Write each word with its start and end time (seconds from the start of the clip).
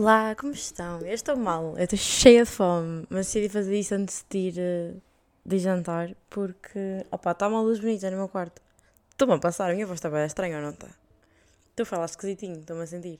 Olá, 0.00 0.36
como 0.36 0.52
estão? 0.52 1.00
Eu 1.00 1.12
estou 1.12 1.36
mal, 1.36 1.76
eu 1.76 1.82
estou 1.82 1.98
cheia 1.98 2.44
de 2.44 2.48
fome, 2.48 3.04
mas 3.10 3.26
decidi 3.26 3.48
fazer 3.48 3.76
isso 3.76 3.96
antes 3.96 4.24
de 4.30 4.38
ir 4.38 4.54
eh, 4.56 4.94
de 5.44 5.58
jantar 5.58 6.14
porque, 6.30 7.04
opá, 7.10 7.32
está 7.32 7.48
uma 7.48 7.60
luz 7.60 7.80
bonita 7.80 8.08
no 8.08 8.16
meu 8.16 8.28
quarto. 8.28 8.62
Estou-me 9.10 9.34
a 9.34 9.38
passar, 9.40 9.68
a 9.68 9.74
minha 9.74 9.84
voz 9.88 9.98
está 9.98 10.08
bem 10.08 10.24
estranha 10.24 10.58
ou 10.58 10.62
não 10.62 10.70
está? 10.70 10.86
Estou 11.70 11.82
a 11.82 11.84
falar 11.84 12.04
esquisitinho, 12.04 12.60
estou-me 12.60 12.84
a 12.84 12.86
sentir. 12.86 13.18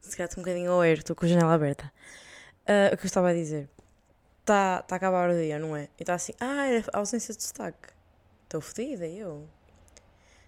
Se 0.00 0.16
calhar 0.16 0.28
estou 0.28 0.42
um 0.42 0.44
bocadinho 0.44 0.72
ao 0.72 0.80
air, 0.80 0.98
estou 0.98 1.14
com 1.14 1.26
a 1.26 1.28
janela 1.28 1.54
aberta. 1.54 1.92
Ah, 2.66 2.90
o 2.92 2.96
que 2.96 3.04
eu 3.04 3.06
estava 3.06 3.30
a 3.30 3.32
dizer? 3.32 3.68
Está 4.40 4.82
tá 4.82 4.96
a 4.96 4.98
acabar 4.98 5.30
o 5.30 5.34
dia, 5.34 5.60
não 5.60 5.76
é? 5.76 5.84
E 5.96 6.02
está 6.02 6.14
assim, 6.14 6.32
ah, 6.40 6.66
é 6.66 6.82
a 6.92 6.98
ausência 6.98 7.32
de 7.32 7.38
destaque. 7.38 7.90
Estou 8.42 8.60
fodida, 8.60 9.06
eu. 9.06 9.48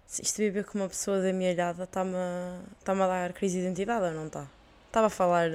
Isto 0.09 0.35
de 0.35 0.43
viver 0.43 0.65
com 0.65 0.77
uma 0.77 0.89
pessoa 0.89 1.21
da 1.21 1.31
minha 1.31 1.53
idade 1.53 1.81
está-me 1.81 2.17
a, 2.17 2.59
tá 2.83 2.91
a 2.91 3.07
dar 3.07 3.31
crise 3.31 3.59
de 3.59 3.63
identidade 3.63 4.03
ou 4.03 4.11
não 4.11 4.27
está? 4.27 4.45
Estava 4.91 5.07
a 5.07 5.09
falar. 5.09 5.49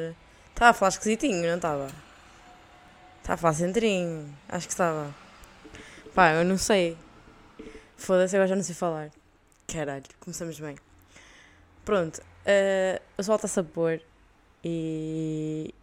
Estava 0.49 0.71
a 0.71 0.73
falar 0.73 0.89
esquisitinho, 0.89 1.47
não 1.47 1.57
estava? 1.57 1.89
Estava 3.19 3.35
a 3.35 3.37
falar 3.37 3.53
centrinho. 3.53 4.35
Acho 4.49 4.67
que 4.67 4.73
estava. 4.73 5.15
Pá, 6.15 6.33
eu 6.33 6.43
não 6.43 6.57
sei. 6.57 6.97
Foda-se, 7.99 8.35
agora 8.35 8.49
já 8.49 8.57
não 8.57 8.63
sei 8.63 8.75
falar. 8.75 9.11
Caralho, 9.71 10.07
começamos 10.21 10.59
bem. 10.59 10.77
Pronto, 11.85 12.17
uh, 12.19 13.03
o 13.19 13.23
sol 13.23 13.37
está-se 13.37 13.61
a 13.61 13.63
pôr 13.63 14.01
e. 14.65 15.75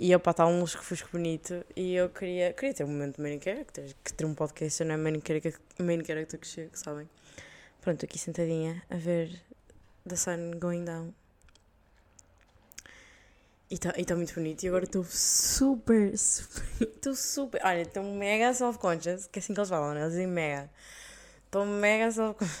E 0.00 0.16
opa, 0.16 0.30
está 0.30 0.46
um 0.46 0.60
lusco-fusco 0.60 1.10
bonito 1.12 1.64
e 1.76 1.94
eu 1.94 2.08
queria, 2.08 2.54
queria 2.54 2.74
ter 2.74 2.84
um 2.84 2.88
momento 2.88 3.16
de 3.16 3.22
main 3.22 3.38
character, 3.40 3.94
que 4.02 4.12
ter 4.14 4.24
um 4.24 4.34
podcast 4.34 4.82
não 4.84 4.94
é 4.94 4.96
main 4.96 5.20
character, 5.24 5.60
main 5.78 6.02
character 6.02 6.40
que 6.40 6.46
chega, 6.46 6.70
sabem? 6.72 7.08
Pronto, 7.82 8.04
aqui 8.04 8.18
sentadinha 8.18 8.82
a 8.90 8.96
ver 8.96 9.38
the 10.08 10.16
sun 10.16 10.52
going 10.58 10.84
down 10.84 11.12
e 13.72 13.76
está 13.76 13.90
tá 13.90 14.14
muito 14.14 14.34
bonito. 14.34 14.62
E 14.62 14.68
agora 14.68 14.84
estou 14.84 15.02
super, 15.02 16.12
super. 16.18 16.62
Estou 16.78 17.14
super. 17.14 17.60
Olha, 17.64 17.80
estou 17.80 18.02
mega 18.02 18.52
self-conscious. 18.52 19.26
Que 19.26 19.38
é 19.38 19.40
assim 19.40 19.54
que 19.54 19.60
eles 19.60 19.70
falam, 19.70 19.94
né? 19.94 20.02
Eles 20.02 20.12
dizem 20.12 20.26
mega. 20.26 20.70
Estou 21.46 21.64
mega 21.64 22.10
self-conscious. 22.10 22.60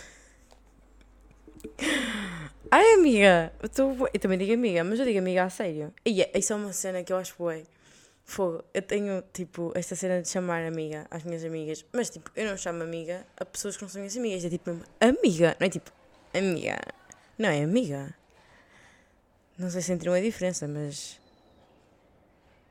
Ai, 2.70 2.94
amiga. 2.94 3.52
Eu, 3.62 3.68
tô... 3.68 4.08
eu 4.10 4.20
também 4.20 4.38
digo 4.38 4.54
amiga, 4.54 4.82
mas 4.82 4.98
eu 4.98 5.04
digo 5.04 5.18
amiga 5.18 5.44
a 5.44 5.50
sério. 5.50 5.92
E 6.02 6.22
é, 6.22 6.30
isso 6.34 6.54
é 6.54 6.56
uma 6.56 6.72
cena 6.72 7.04
que 7.04 7.12
eu 7.12 7.18
acho 7.18 7.34
boa. 7.36 7.62
Fogo. 8.24 8.64
Eu 8.72 8.80
tenho, 8.80 9.22
tipo, 9.34 9.70
esta 9.74 9.94
cena 9.94 10.22
de 10.22 10.30
chamar 10.30 10.64
amiga 10.64 11.06
às 11.10 11.24
minhas 11.24 11.44
amigas. 11.44 11.84
Mas, 11.92 12.08
tipo, 12.08 12.30
eu 12.34 12.48
não 12.48 12.56
chamo 12.56 12.82
amiga 12.82 13.26
a 13.36 13.44
pessoas 13.44 13.76
que 13.76 13.82
não 13.82 13.90
são 13.90 14.00
minhas 14.00 14.16
amigas. 14.16 14.46
É 14.46 14.48
tipo, 14.48 14.70
amiga. 14.98 15.56
Não 15.60 15.66
é 15.66 15.70
tipo, 15.70 15.92
amiga. 16.32 16.80
Não 17.38 17.50
é 17.50 17.62
amiga. 17.62 18.14
Não 19.58 19.70
sei 19.70 19.80
se 19.80 19.88
sentiram 19.88 20.12
a 20.14 20.20
diferença, 20.20 20.66
mas. 20.66 21.20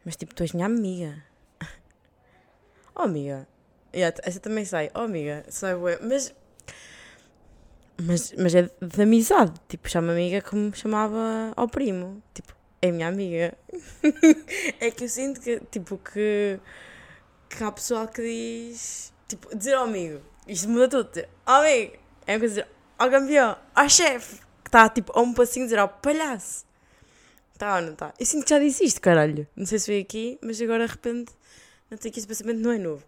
Mas 0.04 0.16
tipo, 0.16 0.34
tu 0.34 0.44
és 0.44 0.54
minha 0.54 0.66
amiga. 0.66 1.23
oh, 2.96 3.04
amiga. 3.04 3.48
Yeah, 3.94 4.18
essa 4.23 4.40
também 4.40 4.66
sai. 4.66 4.90
Oh, 4.96 5.02
amiga. 5.02 5.44
Sai 5.50 5.76
bué. 5.76 6.00
Mas. 6.02 6.34
Mas, 8.02 8.34
mas 8.38 8.56
é 8.56 8.64
de 8.64 9.02
amizade. 9.02 9.54
Tipo, 9.68 9.90
chama 9.90 10.12
amiga 10.12 10.42
como 10.42 10.64
me 10.64 10.76
chamava 10.76 11.54
ao 11.56 11.68
primo. 11.68 12.22
Tipo, 12.34 12.56
é 12.82 12.92
minha 12.92 13.08
amiga. 13.08 13.56
é 14.80 14.90
que 14.90 15.04
eu 15.04 15.10
sinto 15.10 15.40
que, 15.40 15.60
tipo, 15.72 15.98
que. 15.98 16.60
Que 17.48 17.64
há 17.64 17.72
pessoal 17.72 18.08
que 18.08 18.22
diz. 18.22 19.14
Tipo, 19.28 19.56
dizer 19.56 19.76
ao 19.76 19.84
amigo. 19.84 20.22
Isto 20.48 20.67
muda 20.70 20.88
tudo. 20.88 21.26
Oh, 21.45 21.52
amigo. 21.52 21.94
É 22.26 22.34
uma 22.34 22.39
coisa 22.39 22.55
dizer 22.55 22.67
ao 23.02 23.10
campeão, 23.10 23.58
ao 23.73 23.89
chefe. 23.89 24.36
Que 24.64 24.67
está, 24.67 24.88
tipo, 24.88 25.11
a 25.17 25.22
um 25.22 25.34
passinho 25.34 25.66
dizer 25.66 25.80
ao 25.80 25.89
palhaço. 25.89 26.66
Tá 27.61 27.76
ou 27.76 27.82
não 27.83 27.94
tá? 27.94 28.11
Eu 28.20 28.26
sinto 28.26 28.44
que 28.44 28.49
já 28.49 28.58
disse 28.58 28.83
isto, 28.83 28.99
caralho. 28.99 29.48
Não 29.55 29.67
sei 29.67 29.77
se 29.77 29.86
foi 29.86 29.99
aqui, 29.99 30.39
mas 30.42 30.60
agora 30.60 30.88
de 30.88 30.94
repente 30.94 31.32
não 31.92 31.95
tenho 31.99 32.11
que 32.11 32.20
esse 32.20 32.27
pensamento 32.27 32.58
não 32.58 32.72
é 32.72 32.80
novo. 32.80 33.05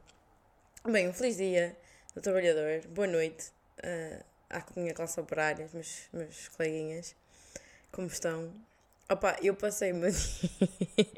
Bem, 0.86 1.09
um 1.09 1.14
feliz 1.14 1.38
dia 1.38 1.75
do 2.14 2.22
trabalhador. 2.22 2.88
Boa 2.90 3.08
noite 3.08 3.47
uh, 3.80 4.24
à 4.52 4.64
minha 4.75 4.94
classe 4.94 5.19
operária, 5.19 5.68
meus, 5.74 6.03
meus 6.14 6.50
coleguinhas. 6.50 7.16
Como 7.91 8.06
estão? 8.06 8.53
Opa, 9.09 9.38
eu 9.41 9.56
passei 9.56 9.91
o 9.91 9.96
meu 9.96 10.12
dia. 10.14 11.09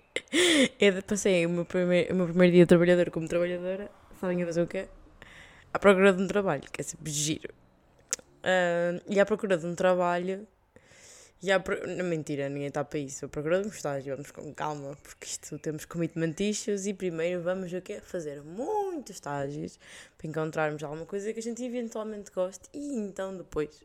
eu 0.79 1.03
passei 1.03 1.45
o 1.45 1.49
meu, 1.49 1.65
primeiro, 1.65 2.13
o 2.13 2.15
meu 2.15 2.27
primeiro 2.27 2.53
dia 2.53 2.63
de 2.63 2.69
trabalhador 2.69 3.11
como 3.11 3.27
trabalhadora. 3.27 3.91
Sabem 4.21 4.41
a 4.43 4.45
fazer 4.45 4.61
o 4.61 4.67
quê? 4.67 4.87
À 5.73 5.77
procura 5.77 6.13
de 6.13 6.23
um 6.23 6.27
trabalho, 6.27 6.63
que 6.71 6.79
é 6.79 6.85
sempre 6.85 7.11
giro. 7.11 7.53
Uh, 8.45 9.03
e 9.09 9.19
à 9.19 9.25
procura 9.25 9.57
de 9.57 9.65
um 9.65 9.75
trabalho 9.75 10.47
e 11.45 11.51
há, 11.51 11.61
não, 11.95 12.05
mentira, 12.05 12.49
ninguém 12.49 12.69
está 12.69 12.83
para 12.83 12.97
isso. 12.97 13.23
Eu 13.23 13.29
procuro 13.29 13.59
um 13.59 13.67
estágio, 13.67 14.15
vamos 14.15 14.31
com 14.31 14.51
calma, 14.51 14.97
porque 15.03 15.27
isto 15.27 15.59
temos 15.59 15.85
commitment 15.85 16.33
issues 16.39 16.87
e 16.87 16.93
primeiro 16.93 17.43
vamos 17.43 17.71
o 17.71 17.79
quê? 17.81 18.01
Fazer 18.01 18.41
muitos 18.41 19.17
estágios 19.17 19.79
para 20.17 20.27
encontrarmos 20.27 20.81
alguma 20.83 21.05
coisa 21.05 21.31
que 21.31 21.39
a 21.39 21.43
gente 21.43 21.63
eventualmente 21.63 22.31
goste 22.31 22.67
e 22.73 22.97
então 22.97 23.37
depois 23.37 23.79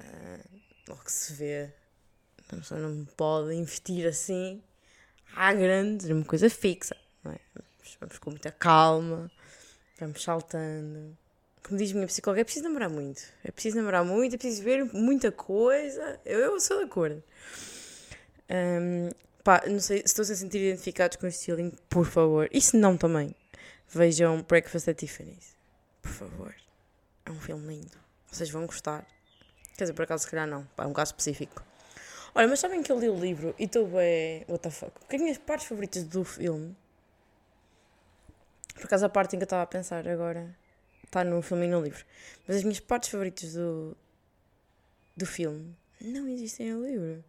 uh, 0.00 0.58
logo 0.88 1.02
se 1.06 1.34
vê. 1.34 1.70
A 2.50 2.56
pessoa 2.56 2.80
não 2.80 3.04
pode 3.04 3.54
investir 3.54 4.06
assim 4.06 4.62
à 5.36 5.52
grande, 5.52 6.08
numa 6.08 6.24
coisa 6.24 6.48
fixa. 6.48 6.96
Não 7.22 7.32
é? 7.32 7.38
vamos, 7.54 7.96
vamos 8.00 8.18
com 8.18 8.30
muita 8.30 8.50
calma, 8.50 9.30
vamos 10.00 10.22
saltando 10.22 11.14
como 11.62 11.78
diz 11.78 11.92
minha 11.92 12.06
psicóloga, 12.06 12.40
é 12.40 12.44
preciso 12.44 12.64
namorar 12.64 12.88
muito. 12.88 13.22
É 13.44 13.50
preciso 13.50 13.76
namorar 13.76 14.04
muito, 14.04 14.34
é 14.34 14.38
preciso 14.38 14.62
ver 14.62 14.84
muita 14.92 15.30
coisa. 15.30 16.20
Eu, 16.24 16.40
eu 16.40 16.60
sou 16.60 16.78
de 16.78 16.84
acordo. 16.84 17.22
Um, 18.50 19.10
pá, 19.44 19.62
não 19.66 19.80
sei 19.80 19.98
se 19.98 20.06
estão 20.06 20.24
-se 20.24 20.32
a 20.32 20.36
sentir 20.36 20.58
identificados 20.58 21.16
com 21.16 21.26
este 21.26 21.46
feeling, 21.46 21.72
por 21.88 22.06
favor. 22.06 22.48
E 22.52 22.60
se 22.60 22.76
não 22.76 22.96
também, 22.96 23.34
vejam 23.88 24.42
Breakfast 24.42 24.88
at 24.88 24.98
Tiffany's. 24.98 25.56
Por 26.02 26.10
favor. 26.10 26.54
É 27.26 27.30
um 27.30 27.40
filme 27.40 27.74
lindo. 27.74 27.98
Vocês 28.30 28.50
vão 28.50 28.66
gostar. 28.66 29.06
Quer 29.76 29.84
dizer, 29.84 29.94
por 29.94 30.02
acaso, 30.02 30.24
se 30.24 30.30
calhar 30.30 30.46
não. 30.46 30.64
Pá, 30.76 30.84
é 30.84 30.86
um 30.86 30.92
caso 30.92 31.12
específico. 31.12 31.62
Olha, 32.34 32.48
mas 32.48 32.60
sabem 32.60 32.82
que 32.82 32.92
eu 32.92 32.98
li 32.98 33.08
o 33.08 33.18
livro 33.18 33.54
e 33.58 33.64
estou 33.64 33.86
bem. 33.86 34.44
What 34.48 34.62
the 34.62 34.70
fuck? 34.70 34.92
Porque 35.00 35.16
as 35.16 35.22
minhas 35.22 35.38
partes 35.38 35.66
favoritas 35.66 36.04
do 36.04 36.24
filme. 36.24 36.76
Por 38.74 38.84
acaso, 38.84 39.06
a 39.06 39.08
parte 39.08 39.34
em 39.34 39.38
que 39.38 39.42
eu 39.42 39.46
estava 39.46 39.62
a 39.62 39.66
pensar 39.66 40.06
agora 40.06 40.54
está 41.08 41.24
no 41.24 41.42
filme 41.42 41.66
e 41.66 41.68
no 41.68 41.82
livro. 41.82 42.04
Mas 42.46 42.58
as 42.58 42.62
minhas 42.62 42.80
partes 42.80 43.08
favoritas 43.10 43.54
do, 43.54 43.96
do 45.16 45.26
filme 45.26 45.74
não 46.00 46.28
existem 46.28 46.72
no 46.72 46.86
livro. 46.86 47.24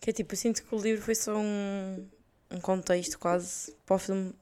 Que 0.00 0.10
é 0.10 0.12
tipo, 0.12 0.34
eu 0.34 0.38
sinto 0.38 0.62
que 0.62 0.74
o 0.74 0.78
livro 0.78 1.02
foi 1.02 1.14
só 1.14 1.36
um, 1.36 2.06
um 2.50 2.60
contexto 2.60 3.18
quase 3.18 3.72
para 3.86 3.96
o 3.96 3.98
filme 3.98 4.34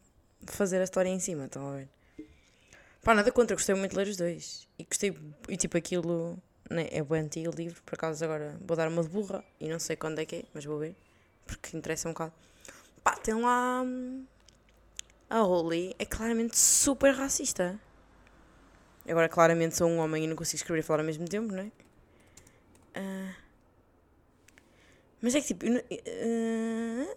fazer 0.46 0.80
a 0.80 0.84
história 0.84 1.08
em 1.08 1.18
cima, 1.18 1.46
estão 1.46 1.68
a 1.68 1.76
ver? 1.76 1.88
Pá, 3.02 3.14
nada 3.14 3.30
contra, 3.30 3.56
gostei 3.56 3.74
muito 3.74 3.92
de 3.92 3.96
ler 3.96 4.08
os 4.08 4.16
dois. 4.16 4.68
E 4.78 4.84
gostei, 4.84 5.16
e 5.48 5.56
tipo 5.56 5.76
aquilo, 5.76 6.38
né, 6.70 6.88
é 6.90 7.02
bem 7.02 7.20
antigo 7.20 7.50
o 7.50 7.54
livro, 7.54 7.82
por 7.82 7.94
acaso 7.94 8.24
agora 8.24 8.58
vou 8.64 8.76
dar 8.76 8.88
uma 8.88 9.02
de 9.02 9.08
burra 9.08 9.44
e 9.60 9.68
não 9.68 9.78
sei 9.78 9.96
quando 9.96 10.20
é 10.20 10.24
que 10.26 10.36
é, 10.36 10.44
mas 10.54 10.64
vou 10.64 10.78
ver, 10.78 10.94
porque 11.46 11.76
interessa 11.76 12.08
um 12.08 12.12
bocado. 12.12 12.32
Pá, 13.02 13.16
tem 13.16 13.34
lá. 13.34 13.82
Hum, 13.82 14.24
a 15.30 15.40
Holly 15.40 15.94
é 15.98 16.04
claramente 16.06 16.58
super 16.58 17.14
racista. 17.14 17.78
Agora, 19.08 19.28
claramente, 19.28 19.76
sou 19.76 19.88
um 19.88 19.98
homem 19.98 20.24
e 20.24 20.26
não 20.26 20.36
consigo 20.36 20.56
escrever 20.56 20.80
e 20.80 20.82
falar 20.82 21.00
ao 21.00 21.06
mesmo 21.06 21.26
tempo, 21.26 21.52
não 21.52 21.62
é? 21.62 21.72
Uh, 23.00 23.34
mas 25.20 25.34
é 25.34 25.40
que 25.40 25.46
tipo. 25.48 25.66
Uh, 25.66 27.16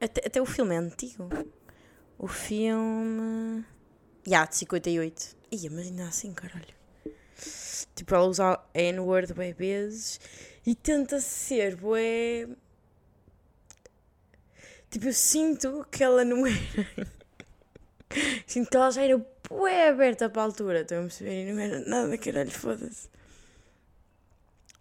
até, 0.00 0.26
até 0.26 0.42
o 0.42 0.46
filme 0.46 0.74
é 0.74 0.78
antigo. 0.78 1.28
O 2.18 2.26
filme. 2.26 3.64
Ya, 4.26 4.38
yeah, 4.38 4.50
de 4.50 4.56
58. 4.56 5.36
Ia, 5.50 5.70
mas 5.70 5.86
ainda 5.86 6.04
assim, 6.08 6.32
caralho. 6.32 6.74
Tipo, 7.94 8.14
ela 8.14 8.24
usa 8.24 8.52
a 8.52 8.64
N-word 8.74 9.32
vezes 9.32 10.20
e 10.66 10.74
tenta 10.74 11.20
ser, 11.20 11.76
bué. 11.76 12.48
Tipo, 14.90 15.06
eu 15.06 15.12
sinto 15.12 15.86
que 15.90 16.02
ela 16.02 16.24
não 16.24 16.46
era. 16.46 17.08
sinto 18.46 18.70
que 18.70 18.76
ela 18.76 18.90
já 18.90 19.02
era 19.02 19.18
bué 19.58 19.88
aberta 19.88 20.28
para 20.28 20.42
a 20.42 20.44
altura, 20.44 20.80
estão 20.82 20.98
a 20.98 21.02
perceber? 21.02 21.48
E 21.48 21.52
não 21.52 21.60
era 21.60 21.80
nada, 21.80 22.18
caralho, 22.18 22.50
foda-se. 22.50 23.08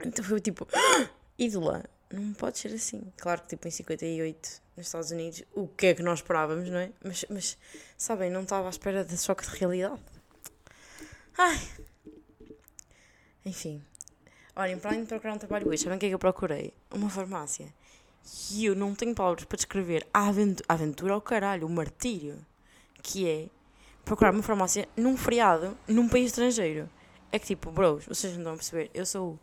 Então 0.03 0.25
foi 0.25 0.41
tipo, 0.41 0.67
ah, 0.73 1.09
ídola, 1.37 1.83
não 2.11 2.33
pode 2.33 2.57
ser 2.57 2.73
assim. 2.73 3.11
Claro 3.17 3.41
que 3.41 3.49
tipo 3.49 3.67
em 3.67 3.71
58 3.71 4.61
nos 4.75 4.87
Estados 4.87 5.11
Unidos, 5.11 5.43
o 5.53 5.67
que 5.67 5.87
é 5.87 5.93
que 5.93 6.01
nós 6.01 6.19
esperávamos, 6.19 6.69
não 6.69 6.79
é? 6.79 6.91
Mas, 7.03 7.25
mas 7.29 7.57
sabem, 7.97 8.29
não 8.31 8.41
estava 8.41 8.67
à 8.67 8.69
espera 8.69 9.03
desse 9.03 9.25
choque 9.25 9.49
de 9.49 9.55
realidade. 9.57 10.01
Ai. 11.37 11.59
Enfim. 13.45 13.81
Olhem, 14.55 14.77
para 14.77 14.91
além 14.91 15.01
de 15.01 15.07
procurar 15.07 15.33
um 15.33 15.37
trabalho 15.37 15.67
hoje, 15.69 15.83
sabem 15.83 15.97
o 15.97 15.99
que 15.99 16.05
é 16.05 16.09
que 16.09 16.15
eu 16.15 16.19
procurei? 16.19 16.73
Uma 16.91 17.09
farmácia. 17.09 17.73
E 18.51 18.65
eu 18.65 18.75
não 18.75 18.93
tenho 18.93 19.15
palavras 19.15 19.45
para 19.45 19.55
descrever 19.55 20.05
a 20.13 20.27
aventura, 20.27 20.65
a 20.67 20.73
aventura 20.73 21.13
ao 21.13 21.21
caralho, 21.21 21.65
o 21.65 21.69
martírio 21.69 22.45
que 23.01 23.27
é 23.27 23.49
procurar 24.05 24.31
uma 24.31 24.43
farmácia 24.43 24.87
num 24.95 25.15
feriado, 25.17 25.77
num 25.87 26.07
país 26.07 26.27
estrangeiro. 26.27 26.89
É 27.31 27.39
que 27.39 27.47
tipo, 27.47 27.71
bros, 27.71 28.05
vocês 28.05 28.33
não 28.33 28.39
estão 28.39 28.53
a 28.53 28.57
perceber, 28.57 28.91
eu 28.93 29.05
sou 29.05 29.39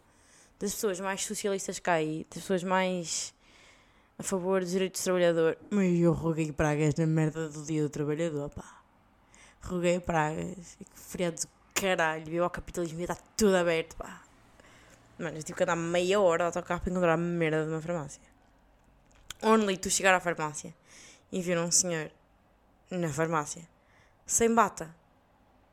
das 0.58 0.74
pessoas 0.74 1.00
mais 1.00 1.24
socialistas 1.24 1.78
cá 1.78 1.94
aí, 1.94 2.26
das 2.30 2.42
pessoas 2.42 2.62
mais 2.62 3.32
a 4.18 4.22
favor 4.22 4.60
dos 4.60 4.72
direitos 4.72 5.00
do 5.00 5.04
trabalhador. 5.04 5.56
Mas 5.70 5.98
eu 5.98 6.12
roguei 6.12 6.52
pragas 6.52 6.94
na 6.96 7.06
merda 7.06 7.48
do 7.48 7.62
dia 7.64 7.82
do 7.82 7.88
trabalhador, 7.88 8.50
pá. 8.50 8.82
Roguei 9.62 10.00
pragas. 10.00 10.76
Feriado 10.94 11.36
do 11.36 11.48
caralho. 11.72 12.24
Viu 12.24 12.44
o 12.44 12.50
capitalismo 12.50 12.98
ia 12.98 13.04
estar 13.04 13.18
tudo 13.36 13.56
aberto, 13.56 13.96
pá. 13.96 14.22
Mano, 15.18 15.38
eu 15.38 15.42
tive 15.42 15.56
que 15.56 15.62
andar 15.62 15.76
meia 15.76 16.20
hora 16.20 16.44
a 16.44 16.46
autocarro 16.46 16.80
para 16.80 16.90
encontrar 16.90 17.12
a 17.14 17.16
merda 17.16 17.64
de 17.64 17.70
uma 17.70 17.80
farmácia. 17.80 18.22
Only 19.42 19.76
tu 19.76 19.88
chegar 19.88 20.14
à 20.14 20.20
farmácia 20.20 20.74
e 21.30 21.40
ver 21.40 21.58
um 21.58 21.70
senhor 21.70 22.10
na 22.90 23.08
farmácia 23.08 23.62
sem 24.28 24.54
bata. 24.54 24.94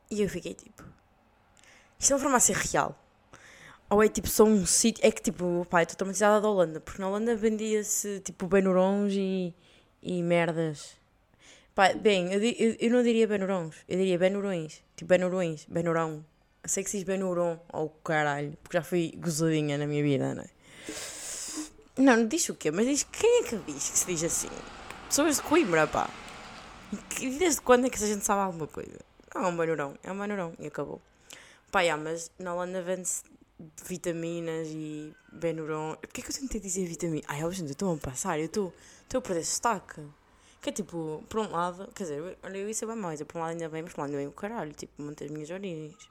E 0.10 0.22
eu 0.22 0.30
fiquei 0.30 0.54
tipo: 0.56 0.84
Isto 2.00 2.14
é 2.14 2.16
uma 2.16 2.22
farmácia 2.24 2.56
real? 2.56 2.98
Ou 3.90 4.02
é 4.02 4.08
tipo 4.08 4.28
só 4.28 4.46
um 4.46 4.66
sítio. 4.66 5.06
É 5.06 5.12
que 5.12 5.22
tipo, 5.22 5.68
pá, 5.70 5.84
estou 5.84 5.98
traumatizada 5.98 6.42
da 6.42 6.48
Holanda, 6.48 6.80
porque 6.80 7.00
na 7.00 7.08
Holanda 7.10 7.36
vendia-se 7.36 8.22
tipo 8.22 8.48
benurons 8.48 9.14
e, 9.14 9.54
e 10.02 10.24
merdas. 10.24 10.96
Pá, 11.76 11.94
bem, 11.94 12.34
eu, 12.34 12.42
eu, 12.42 12.76
eu 12.80 12.90
não 12.90 13.04
diria 13.04 13.28
benurons, 13.28 13.76
eu 13.88 13.98
diria 13.98 14.18
benurões. 14.18 14.82
Tipo 14.96 15.10
benurões, 15.10 15.66
benurão. 15.70 16.26
Eu 16.64 16.70
sei 16.70 16.84
que 16.84 16.90
se 16.90 16.98
diz 16.98 17.06
benuron, 17.06 17.60
ou 17.72 17.86
oh, 17.86 17.90
caralho, 18.04 18.58
porque 18.64 18.78
já 18.78 18.84
fui 18.84 19.14
gozadinha 19.18 19.78
na 19.78 19.86
minha 19.86 20.02
vida, 20.02 20.34
não 20.34 20.42
é? 20.42 20.50
Não, 21.98 22.18
não 22.18 22.28
diz 22.28 22.50
o 22.50 22.56
quê? 22.56 22.72
Mas 22.72 22.88
diz 22.88 23.04
quem 23.04 23.42
é 23.42 23.44
que 23.44 23.58
diz 23.58 23.90
que 23.90 24.00
se 24.00 24.06
diz 24.08 24.24
assim? 24.24 24.50
Pessoas 25.08 25.36
de 25.36 25.44
Coimbra, 25.44 25.86
pá. 25.86 26.10
Desde 27.40 27.62
quando 27.62 27.88
é 27.88 27.90
que 27.90 28.04
a 28.04 28.08
gente 28.08 28.26
sabe 28.26 28.42
alguma 28.42 28.68
coisa? 28.68 29.00
Não, 29.34 29.46
é 29.46 29.48
um 29.48 29.58
benurão, 29.58 29.98
é 30.04 30.12
um 30.12 30.20
benurão 30.20 30.54
e 30.60 30.68
acabou. 30.68 31.02
Pá, 31.72 31.82
yeah, 31.82 32.02
mas 32.02 32.32
na 32.40 32.54
Holanda 32.54 32.82
vende-se 32.82 33.24
vitaminas 33.86 34.68
e 34.70 35.14
Benuron. 35.32 35.96
Porquê 35.96 36.22
que 36.22 36.30
eu 36.30 36.36
tentei 36.36 36.60
dizer 36.60 36.86
vitamina? 36.86 37.24
Ai, 37.28 37.44
eu 37.44 37.52
estou 37.52 37.94
a 37.94 37.98
passar, 37.98 38.40
eu 38.40 38.46
estou 38.46 38.74
a 39.14 39.22
perder 39.22 39.42
destaque. 39.42 40.02
Que 40.62 40.70
é 40.70 40.72
tipo, 40.72 41.24
por 41.30 41.42
um 41.42 41.52
lado, 41.52 41.92
quer 41.94 42.04
dizer, 42.04 42.38
olha, 42.42 42.58
eu 42.58 42.70
isso 42.70 42.86
é 42.86 42.88
bem 42.88 42.96
mais, 42.96 43.22
por 43.22 43.38
um 43.38 43.42
lado 43.42 43.52
ainda 43.52 43.70
bem, 43.70 43.84
mas 43.84 43.94
por 43.94 44.02
um 44.02 44.04
lado 44.04 44.12
ainda 44.12 44.24
bem 44.24 44.28
o 44.28 44.32
caralho, 44.32 44.74
tipo, 44.74 45.02
manter 45.02 45.26
as 45.26 45.32
minhas 45.32 45.50
origens. 45.52 46.10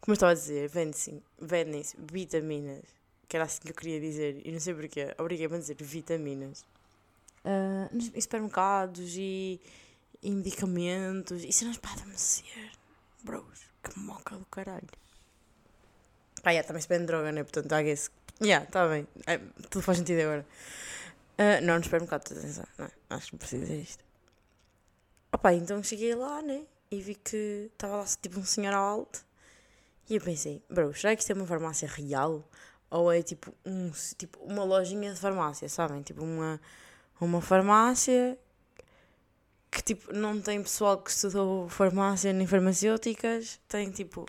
Como 0.00 0.12
eu 0.12 0.14
estava 0.14 0.32
a 0.32 0.34
dizer, 0.34 0.68
vendem-se 0.68 1.22
vendem 1.38 1.84
vitaminas, 2.10 2.82
que 3.28 3.36
era 3.36 3.44
assim 3.44 3.60
que 3.60 3.70
eu 3.70 3.74
queria 3.74 4.00
dizer, 4.00 4.40
e 4.44 4.50
não 4.50 4.58
sei 4.58 4.74
porquê, 4.74 5.14
obriguei-me 5.18 5.56
a 5.56 5.58
dizer 5.58 5.76
vitaminas. 5.78 6.64
Uh, 7.44 7.96
em 8.14 8.20
supermercados 8.20 9.16
e, 9.16 9.60
e 10.22 10.30
medicamentos, 10.30 11.42
e 11.42 11.52
cenas 11.52 11.76
para 11.76 11.92
adormecer. 11.92 12.70
Bros, 13.22 13.44
que 13.82 13.98
moca 13.98 14.36
do 14.36 14.46
caralho. 14.46 14.88
Ah, 16.44 16.50
yeah, 16.50 16.66
também 16.66 16.82
se 16.82 16.88
vende 16.88 17.06
droga, 17.06 17.30
né? 17.30 17.42
Portanto, 17.42 17.72
I 17.72 17.84
guess. 17.84 18.10
Yeah, 18.40 18.66
está 18.66 18.88
bem. 18.88 19.06
É, 19.26 19.38
tudo 19.70 19.82
faz 19.82 19.98
sentido 19.98 20.20
agora. 20.20 20.46
Uh, 21.38 21.64
não, 21.64 21.78
no 21.78 21.84
supermercado, 21.84 22.20
atenção. 22.20 22.64
Não, 22.78 22.90
acho 23.10 23.26
que 23.26 23.32
não 23.32 23.38
precisa 23.38 23.66
disto. 23.66 24.04
Opa, 25.32 25.52
então 25.54 25.82
cheguei 25.82 26.14
lá, 26.14 26.42
né? 26.42 26.62
E 26.90 27.00
vi 27.00 27.14
que 27.14 27.70
estava 27.72 27.96
lá 27.96 28.04
tipo 28.20 28.38
um 28.38 28.44
senhor 28.44 28.74
alto. 28.74 29.24
E 30.08 30.16
eu 30.16 30.20
pensei, 30.20 30.62
bro, 30.68 30.94
será 30.94 31.16
que 31.16 31.22
isto 31.22 31.30
é 31.30 31.34
uma 31.34 31.46
farmácia 31.46 31.88
real? 31.88 32.46
Ou 32.90 33.10
é 33.10 33.22
tipo, 33.22 33.54
um, 33.64 33.90
tipo 34.18 34.38
uma 34.40 34.62
lojinha 34.64 35.14
de 35.14 35.18
farmácia, 35.18 35.68
sabem? 35.68 36.02
Tipo 36.02 36.22
uma, 36.22 36.60
uma 37.24 37.40
farmácia 37.40 38.38
que 39.70 39.82
tipo 39.82 40.12
não 40.12 40.40
tem 40.40 40.62
pessoal 40.62 40.98
que 40.98 41.10
estudou 41.10 41.68
farmácia 41.68 42.32
nem 42.32 42.46
farmacêuticas, 42.46 43.60
tem 43.68 43.90
tipo 43.90 44.26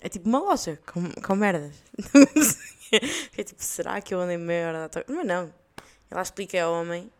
é 0.00 0.08
tipo 0.08 0.28
uma 0.28 0.40
loja 0.40 0.80
com, 0.84 1.08
com 1.22 1.36
merdas. 1.36 1.76
é 3.38 3.44
tipo, 3.44 3.62
será 3.62 4.00
que 4.00 4.12
eu 4.12 4.20
andei 4.20 4.36
merda? 4.36 4.90
Mas 5.08 5.26
não. 5.26 5.54
Ela 6.10 6.22
explica 6.22 6.62
ao 6.62 6.74
homem 6.74 7.10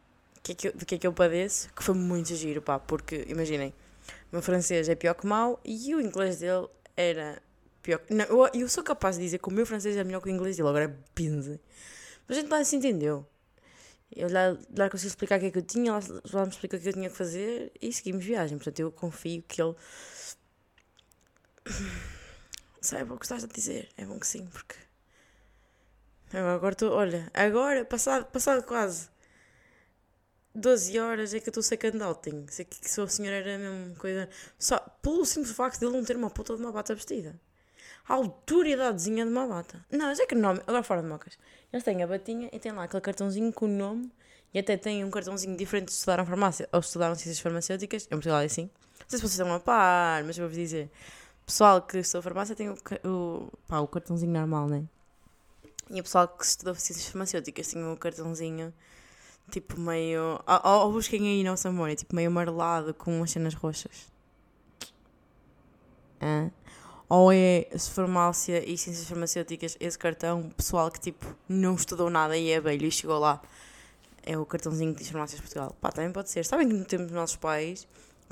que 0.42 0.52
é 0.52 0.54
que 0.54 0.68
eu, 0.68 0.72
do 0.72 0.84
que 0.84 0.96
é 0.96 0.98
que 0.98 1.06
eu 1.06 1.12
padeço, 1.12 1.72
que 1.74 1.82
foi 1.82 1.94
muito 1.94 2.34
giro, 2.34 2.60
pá, 2.60 2.80
porque 2.80 3.24
imaginem, 3.28 3.72
o 4.30 4.32
meu 4.32 4.42
francês 4.42 4.88
é 4.88 4.94
pior 4.96 5.14
que 5.14 5.26
mau 5.26 5.60
e 5.64 5.94
o 5.94 6.00
inglês 6.00 6.40
dele 6.40 6.66
era 6.96 7.40
pior 7.82 7.98
que. 7.98 8.12
Não, 8.12 8.24
eu, 8.24 8.50
eu 8.52 8.68
sou 8.68 8.82
capaz 8.82 9.16
de 9.16 9.22
dizer 9.22 9.38
que 9.38 9.48
o 9.48 9.52
meu 9.52 9.64
francês 9.64 9.96
é 9.96 10.02
melhor 10.02 10.20
que 10.20 10.28
o 10.28 10.32
inglês 10.32 10.56
dele, 10.56 10.68
agora 10.68 10.84
é 10.86 10.94
pinze. 11.14 11.60
Mas 12.26 12.36
a 12.36 12.40
gente 12.40 12.50
lá 12.50 12.64
se 12.64 12.74
entendeu. 12.74 13.24
Eu 14.14 14.30
lá, 14.30 14.56
lá 14.76 14.90
consegui 14.90 15.08
explicar 15.08 15.36
o 15.36 15.40
que 15.40 15.46
é 15.46 15.50
que 15.50 15.58
eu 15.58 15.62
tinha, 15.62 15.92
lá, 15.92 16.42
me 16.42 16.48
explicou 16.48 16.78
o 16.78 16.82
que 16.82 16.88
eu 16.88 16.92
tinha 16.92 17.10
que 17.10 17.16
fazer 17.16 17.72
e 17.80 17.92
seguimos 17.92 18.24
viagem. 18.24 18.58
Portanto, 18.58 18.80
eu 18.80 18.92
confio 18.92 19.42
que 19.46 19.62
ele 19.62 19.74
Saiba 22.80 23.14
o 23.14 23.18
que 23.18 23.24
estás 23.24 23.44
a 23.44 23.46
dizer. 23.46 23.88
É 23.96 24.04
bom 24.04 24.18
que 24.18 24.26
sim, 24.26 24.46
porque. 24.46 24.74
Agora 26.32 26.72
estou. 26.72 26.92
Olha, 26.92 27.30
agora, 27.34 27.84
passado, 27.84 28.24
passado 28.26 28.64
quase 28.64 29.08
12 30.54 30.98
horas, 30.98 31.34
é 31.34 31.40
que 31.40 31.48
eu 31.48 31.50
estou 31.50 31.62
second 31.62 32.02
outing. 32.02 32.46
Sei 32.48 32.64
que, 32.64 32.80
que 32.80 32.90
se 32.90 33.00
o 33.00 33.08
senhor 33.08 33.32
era 33.32 33.58
mesmo 33.58 33.94
coisa. 33.96 34.28
Só 34.58 34.78
pelo 35.00 35.24
simples 35.24 35.54
facto 35.54 35.78
de 35.78 35.86
ele 35.86 35.96
não 35.96 36.04
ter 36.04 36.16
uma 36.16 36.30
puta 36.30 36.56
de 36.56 36.62
uma 36.62 36.72
bata 36.72 36.94
vestida. 36.94 37.38
A 38.08 38.14
autoridadezinha 38.14 39.24
de 39.24 39.30
uma 39.30 39.46
bata. 39.46 39.84
Não, 39.90 40.06
mas 40.06 40.18
é 40.18 40.26
que 40.26 40.34
nome. 40.34 40.60
Agora 40.66 40.82
fora 40.82 41.02
de 41.02 41.08
mocas. 41.08 41.38
Eles 41.72 41.84
têm 41.84 42.02
a 42.02 42.06
batinha 42.06 42.50
e 42.52 42.58
têm 42.58 42.72
lá 42.72 42.84
aquele 42.84 43.00
cartãozinho 43.00 43.52
com 43.52 43.64
o 43.64 43.68
nome. 43.68 44.10
E 44.52 44.58
até 44.58 44.76
têm 44.76 45.02
um 45.04 45.10
cartãozinho 45.10 45.56
diferente 45.56 45.86
de 45.86 45.92
estudaram 45.92 46.26
farmácia 46.26 46.68
ou 46.72 46.80
estudaram 46.80 47.14
ciências 47.14 47.40
farmacêuticas. 47.40 48.04
Em 48.06 48.10
Portugal 48.10 48.40
é 48.40 48.44
assim. 48.44 48.70
Não 49.00 49.08
sei 49.08 49.18
se 49.18 49.22
vocês 49.22 49.32
estão 49.32 49.52
a 49.54 49.58
par, 49.58 50.22
mas 50.24 50.36
eu 50.36 50.42
vou-vos 50.42 50.58
dizer 50.58 50.90
pessoal 51.52 51.82
que 51.82 51.98
estudou 51.98 52.22
farmácia 52.22 52.56
tem 52.56 52.70
o, 52.70 52.76
o, 53.04 53.52
pá, 53.68 53.80
o 53.80 53.86
cartãozinho 53.86 54.32
normal, 54.32 54.68
né? 54.68 54.84
E 55.90 56.00
o 56.00 56.02
pessoal 56.02 56.26
que 56.26 56.44
estudou 56.44 56.74
ciências 56.74 57.06
farmacêuticas 57.08 57.68
tem 57.68 57.84
o 57.84 57.96
cartãozinho 57.96 58.72
tipo 59.50 59.78
meio. 59.78 60.40
Ou, 60.46 60.80
ou 60.86 60.92
busquem 60.92 61.20
aí, 61.28 61.44
não 61.44 61.56
Samor, 61.56 61.90
é 61.90 61.94
tipo 61.94 62.14
meio 62.16 62.28
amarelado 62.28 62.94
com 62.94 63.22
as 63.22 63.30
cenas 63.30 63.54
roxas. 63.54 64.10
É. 66.20 66.50
Ou 67.14 67.30
é 67.30 67.66
farmácia 67.78 68.66
e 68.66 68.78
ciências 68.78 69.06
farmacêuticas, 69.06 69.76
esse 69.78 69.98
cartão, 69.98 70.48
pessoal 70.56 70.90
que 70.90 70.98
tipo 70.98 71.36
não 71.46 71.74
estudou 71.74 72.08
nada 72.08 72.38
e 72.38 72.50
é 72.50 72.58
velho 72.58 72.86
e 72.86 72.90
chegou 72.90 73.18
lá. 73.18 73.42
É 74.22 74.38
o 74.38 74.46
cartãozinho 74.46 74.94
de 74.94 75.04
farmácias 75.04 75.36
de 75.38 75.42
Portugal. 75.42 75.76
Pá, 75.78 75.92
também 75.92 76.10
pode 76.10 76.30
ser. 76.30 76.42
Sabem 76.46 76.66
que 76.66 76.72
no 76.74 76.86
tempo 76.86 77.02
dos 77.02 77.12
nossos 77.12 77.36
pais, 77.36 77.86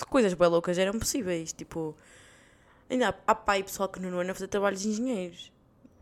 coisas 0.09 0.33
bem 0.33 0.49
loucas 0.49 0.79
eram 0.79 0.99
possíveis. 0.99 1.53
Tipo, 1.53 1.95
Ainda 2.89 3.15
há 3.27 3.35
pai 3.35 3.63
pessoal 3.63 3.89
que 3.89 4.01
no 4.01 4.19
ano 4.19 4.31
a 4.31 4.35
fazer 4.35 4.49
trabalhos 4.49 4.81
de 4.81 4.89
engenheiros. 4.89 5.53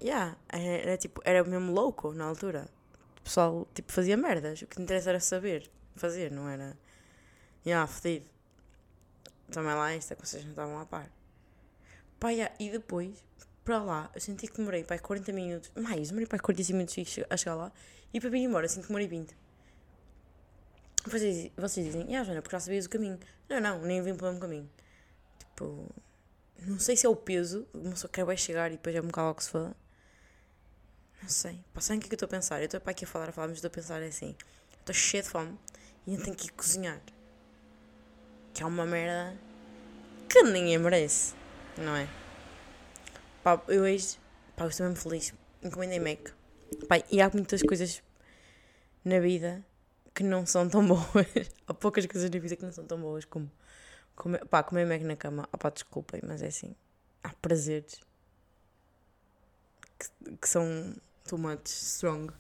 Yeah, 0.01 0.37
era, 0.49 0.65
era, 0.65 0.97
tipo, 0.97 1.21
era 1.25 1.43
mesmo 1.43 1.73
louco 1.73 2.15
na 2.15 2.27
altura. 2.27 2.69
O 3.19 3.23
pessoal 3.23 3.67
tipo, 3.75 3.93
fazia 3.93 4.17
merdas. 4.17 4.63
O 4.63 4.69
que 4.69 4.81
interessa 4.81 5.11
era 5.11 5.21
saber 5.21 5.69
fazer, 5.97 6.31
não 6.31 6.49
era. 6.49 6.79
Yeah, 7.67 7.85
fedido. 7.87 8.31
Também 9.51 9.75
lá 9.75 9.93
esta 9.93 10.15
que 10.15 10.27
vocês 10.27 10.45
não 10.45 10.53
estavam 10.53 10.79
a 10.79 10.87
par. 10.87 11.18
Pá, 12.19 12.31
yeah, 12.31 12.55
e 12.59 12.71
depois, 12.71 13.25
para 13.65 13.83
lá, 13.83 14.11
eu 14.15 14.21
senti 14.21 14.49
que 14.49 14.57
demorei 14.57 14.83
para 14.85 14.99
40 14.99 15.33
minutos. 15.33 15.71
Mais, 15.77 16.09
demorei 16.09 16.27
para 16.27 16.39
45 16.39 16.77
minutos 16.77 17.25
a 17.31 17.37
chegar 17.37 17.55
lá. 17.55 17.73
E 18.13 18.21
para 18.21 18.31
vir 18.31 18.39
embora, 18.39 18.67
assim 18.67 18.81
demorei 18.81 19.07
20. 19.07 19.37
Vocês, 21.07 21.51
vocês 21.57 21.87
dizem, 21.87 22.17
ah, 22.17 22.25
Joana, 22.25 22.43
porque 22.43 22.57
já 22.57 22.61
sabias 22.61 22.87
o 22.87 22.91
caminho. 22.91 23.19
Não, 23.49 23.61
não, 23.61 23.81
nem 23.81 24.03
vim 24.03 24.15
pelo 24.15 24.31
mesmo 24.31 24.41
caminho. 24.41 24.71
Tipo, 25.39 25.87
não 26.67 26.79
sei 26.79 26.97
se 26.97 27.07
é 27.07 27.09
o 27.09 27.17
peso, 27.17 27.67
uma 27.73 27.91
pessoa 27.91 28.11
que 28.11 28.23
vai 28.25 28.37
chegar 28.37 28.69
e 28.69 28.77
depois 28.77 28.95
é 28.95 29.01
um 29.01 29.07
bocado 29.07 29.35
que 29.35 29.45
se 29.45 29.51
fala. 29.51 29.77
Não 31.23 31.29
sei. 31.29 31.65
Passem 31.73 31.99
o 31.99 32.01
que 32.01 32.07
é 32.07 32.09
que 32.09 32.15
eu 32.15 32.17
estou 32.17 32.27
a 32.27 32.31
pensar? 32.31 32.59
Eu 32.61 32.67
estou 32.67 32.81
para 32.81 32.91
aqui 32.91 33.05
a 33.05 33.09
falar, 33.09 33.29
a 33.29 33.33
falar, 33.33 33.49
mas 33.49 33.59
estou 33.59 33.69
a 33.69 33.73
pensar 33.73 34.03
assim. 34.03 34.35
Estou 34.81 34.95
cheio 34.95 35.23
de 35.23 35.29
fome 35.29 35.59
e 36.07 36.13
ainda 36.13 36.25
tenho 36.25 36.37
que 36.37 36.47
ir 36.47 36.51
cozinhar. 36.51 37.01
Que 38.55 38.63
é 38.63 38.67
uma 38.67 38.85
merda 38.85 39.39
que 40.29 40.43
ninguém 40.43 40.79
merece, 40.79 41.35
não 41.79 41.97
é? 41.97 42.09
Pá, 43.43 43.63
eu 43.69 43.83
hoje, 43.83 44.19
pá, 44.57 44.65
eu 44.65 44.69
estou 44.69 44.87
mesmo 44.87 45.03
feliz. 45.03 45.35
Encomendei 45.63 46.01
Mac. 46.01 46.31
Pá, 46.89 47.03
e 47.11 47.21
há 47.21 47.31
muitas 47.31 47.63
coisas 47.63 48.03
na 49.05 49.19
vida 49.21 49.65
que 50.15 50.23
não 50.23 50.45
são 50.45 50.69
tão 50.69 50.85
boas. 50.87 51.27
há 51.67 51.75
poucas 51.75 52.07
coisas 52.07 52.31
na 52.31 52.39
vida 52.39 52.57
que 52.57 52.65
não 52.65 52.73
são 52.73 52.85
tão 52.85 53.01
boas 53.01 53.25
como 53.25 53.51
Comer, 54.19 54.45
pá, 54.47 54.65
comer 54.65 54.85
Mac 54.85 55.01
na 55.03 55.15
cama. 55.15 55.49
Ah 55.53 55.57
pá, 55.57 55.71
desculpem, 55.71 56.21
mas 56.27 56.43
é 56.43 56.49
assim. 56.49 56.75
Há 57.23 57.33
prazeres 57.35 58.01
que, 59.97 60.37
que 60.37 60.49
são 60.49 60.97
too 61.25 61.39
much 61.39 61.67
strong 61.67 62.33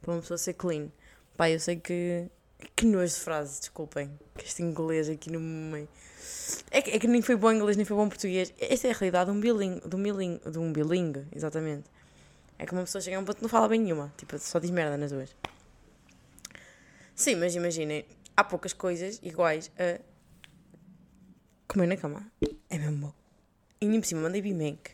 para 0.00 0.12
uma 0.12 0.20
pessoa 0.20 0.38
ser 0.38 0.54
clean. 0.54 0.88
Pá, 1.36 1.50
eu 1.50 1.58
sei 1.58 1.76
que. 1.76 2.30
Que 2.74 2.86
nojo 2.86 3.14
de 3.14 3.20
frase, 3.20 3.60
desculpem. 3.60 4.18
Que 4.36 4.44
este 4.44 4.62
inglês 4.62 5.08
aqui 5.08 5.30
no 5.30 5.40
meio. 5.40 5.88
É 6.70 6.80
que, 6.80 6.90
é 6.90 6.98
que 6.98 7.06
nem 7.06 7.22
foi 7.22 7.36
bom 7.36 7.52
inglês, 7.52 7.76
nem 7.76 7.84
foi 7.84 7.96
bom 7.96 8.08
português. 8.08 8.52
Esta 8.58 8.88
é 8.88 8.90
a 8.90 8.94
realidade 8.94 9.30
de 9.30 9.36
um 9.36 9.40
bilingue, 9.40 9.88
de 9.88 9.96
um 9.96 10.02
bilingue, 10.02 10.50
de 10.50 10.58
um 10.58 10.72
bilingue, 10.72 11.26
exatamente. 11.34 11.84
É 12.58 12.64
que 12.64 12.72
uma 12.72 12.82
pessoa 12.82 13.02
chega 13.02 13.16
a 13.16 13.20
um 13.20 13.24
ponto 13.24 13.36
que 13.36 13.42
não 13.42 13.48
fala 13.48 13.68
bem 13.68 13.80
nenhuma. 13.80 14.12
Tipo, 14.16 14.38
só 14.38 14.58
diz 14.58 14.70
merda 14.70 14.96
nas 14.96 15.10
duas. 15.10 15.34
Sim, 17.14 17.36
mas 17.36 17.54
imaginem, 17.54 18.04
há 18.36 18.44
poucas 18.44 18.72
coisas 18.72 19.20
iguais 19.22 19.70
a 19.78 20.00
comer 21.66 21.86
na 21.86 21.96
cama 21.96 22.30
é 22.70 22.78
mesmo 22.78 23.06
bom. 23.06 23.12
E 23.80 23.86
nem 23.86 24.00
por 24.00 24.06
cima 24.06 24.22
mandei 24.22 24.42
Mac. 24.54 24.90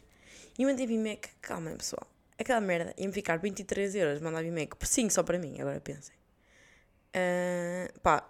E 0.59 0.64
mandei 0.64 0.87
Mac, 0.99 1.26
calma 1.40 1.71
pessoal. 1.73 2.07
aquela 2.38 2.61
merda 2.61 2.95
ia-me 2.97 3.12
ficar 3.12 3.38
23 3.38 3.95
euros, 3.95 4.21
mandava 4.21 4.45
e-mail. 4.45 4.69
Sim, 4.83 5.09
só 5.11 5.23
para 5.23 5.38
mim, 5.38 5.61
agora 5.61 5.81
pensem. 5.81 6.22
Uh, 7.14 8.00
pá. 8.00 8.26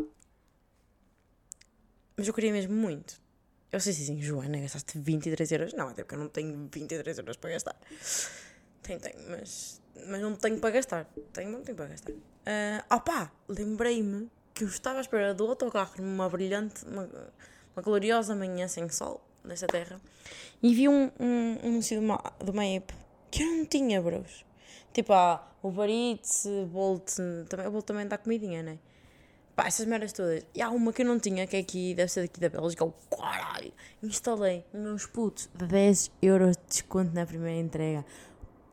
Mas 2.16 2.28
eu 2.28 2.34
queria 2.34 2.52
mesmo 2.52 2.74
muito. 2.74 3.20
Eu 3.70 3.80
sei 3.80 3.92
se 3.92 4.02
assim, 4.02 4.20
Joana, 4.20 4.60
gastaste 4.60 4.98
23 4.98 5.52
euros. 5.52 5.72
Não, 5.72 5.88
até 5.88 6.02
porque 6.02 6.14
eu 6.14 6.18
não 6.18 6.28
tenho 6.28 6.68
23 6.70 7.18
euros 7.18 7.36
para 7.36 7.50
gastar. 7.50 7.76
Tenho, 8.82 9.00
tenho, 9.00 9.16
mas, 9.30 9.80
mas 10.08 10.20
não 10.20 10.36
tenho 10.36 10.58
para 10.58 10.70
gastar. 10.70 11.06
Tenho, 11.32 11.50
não 11.50 11.62
tenho 11.62 11.76
para 11.76 11.86
gastar. 11.86 12.12
Uh, 12.12 12.94
opá, 12.94 13.32
lembrei-me 13.48 14.30
que 14.52 14.64
eu 14.64 14.68
estava 14.68 14.98
à 14.98 15.00
espera 15.00 15.32
do 15.32 15.46
autocarro 15.46 15.94
numa 15.98 16.28
brilhante, 16.28 16.84
uma, 16.84 17.08
uma 17.74 17.82
gloriosa 17.82 18.34
manhã 18.34 18.68
sem 18.68 18.88
sol 18.90 19.24
nesta 19.44 19.66
terra 19.66 20.00
e 20.62 20.74
vi 20.74 20.88
um, 20.88 21.10
um, 21.18 21.58
um 21.62 21.68
anúncio 21.68 21.98
de 21.98 22.04
uma, 22.04 22.22
de 22.42 22.50
uma 22.50 22.64
app 22.64 22.94
que 23.30 23.42
eu 23.42 23.46
não 23.46 23.64
tinha, 23.64 24.00
bros. 24.00 24.44
Tipo, 24.92 25.12
ah, 25.12 25.42
o 25.62 25.72
Eats, 25.84 26.46
Bolt, 26.70 27.16
também, 27.48 27.66
o 27.66 27.70
Bolt 27.70 27.84
também 27.84 28.06
dá 28.06 28.18
comidinha, 28.18 28.62
né? 28.62 28.78
Pá, 29.54 29.66
essas 29.66 29.86
merdas 29.86 30.12
todas. 30.12 30.44
E 30.54 30.62
há 30.62 30.70
uma 30.70 30.92
que 30.92 31.02
eu 31.02 31.06
não 31.06 31.18
tinha, 31.18 31.46
que 31.46 31.56
é 31.56 31.60
aqui, 31.60 31.94
deve 31.94 32.10
ser 32.10 32.22
daqui 32.22 32.40
da 32.40 32.48
Bélgica. 32.48 32.84
o 32.84 32.92
caralho! 33.16 33.72
Instalei 34.02 34.64
meus 34.72 35.06
putos 35.06 35.48
de 35.54 35.66
10 35.66 36.10
euros 36.22 36.56
de 36.56 36.62
desconto 36.68 37.14
na 37.14 37.26
primeira 37.26 37.60
entrega. 37.60 38.04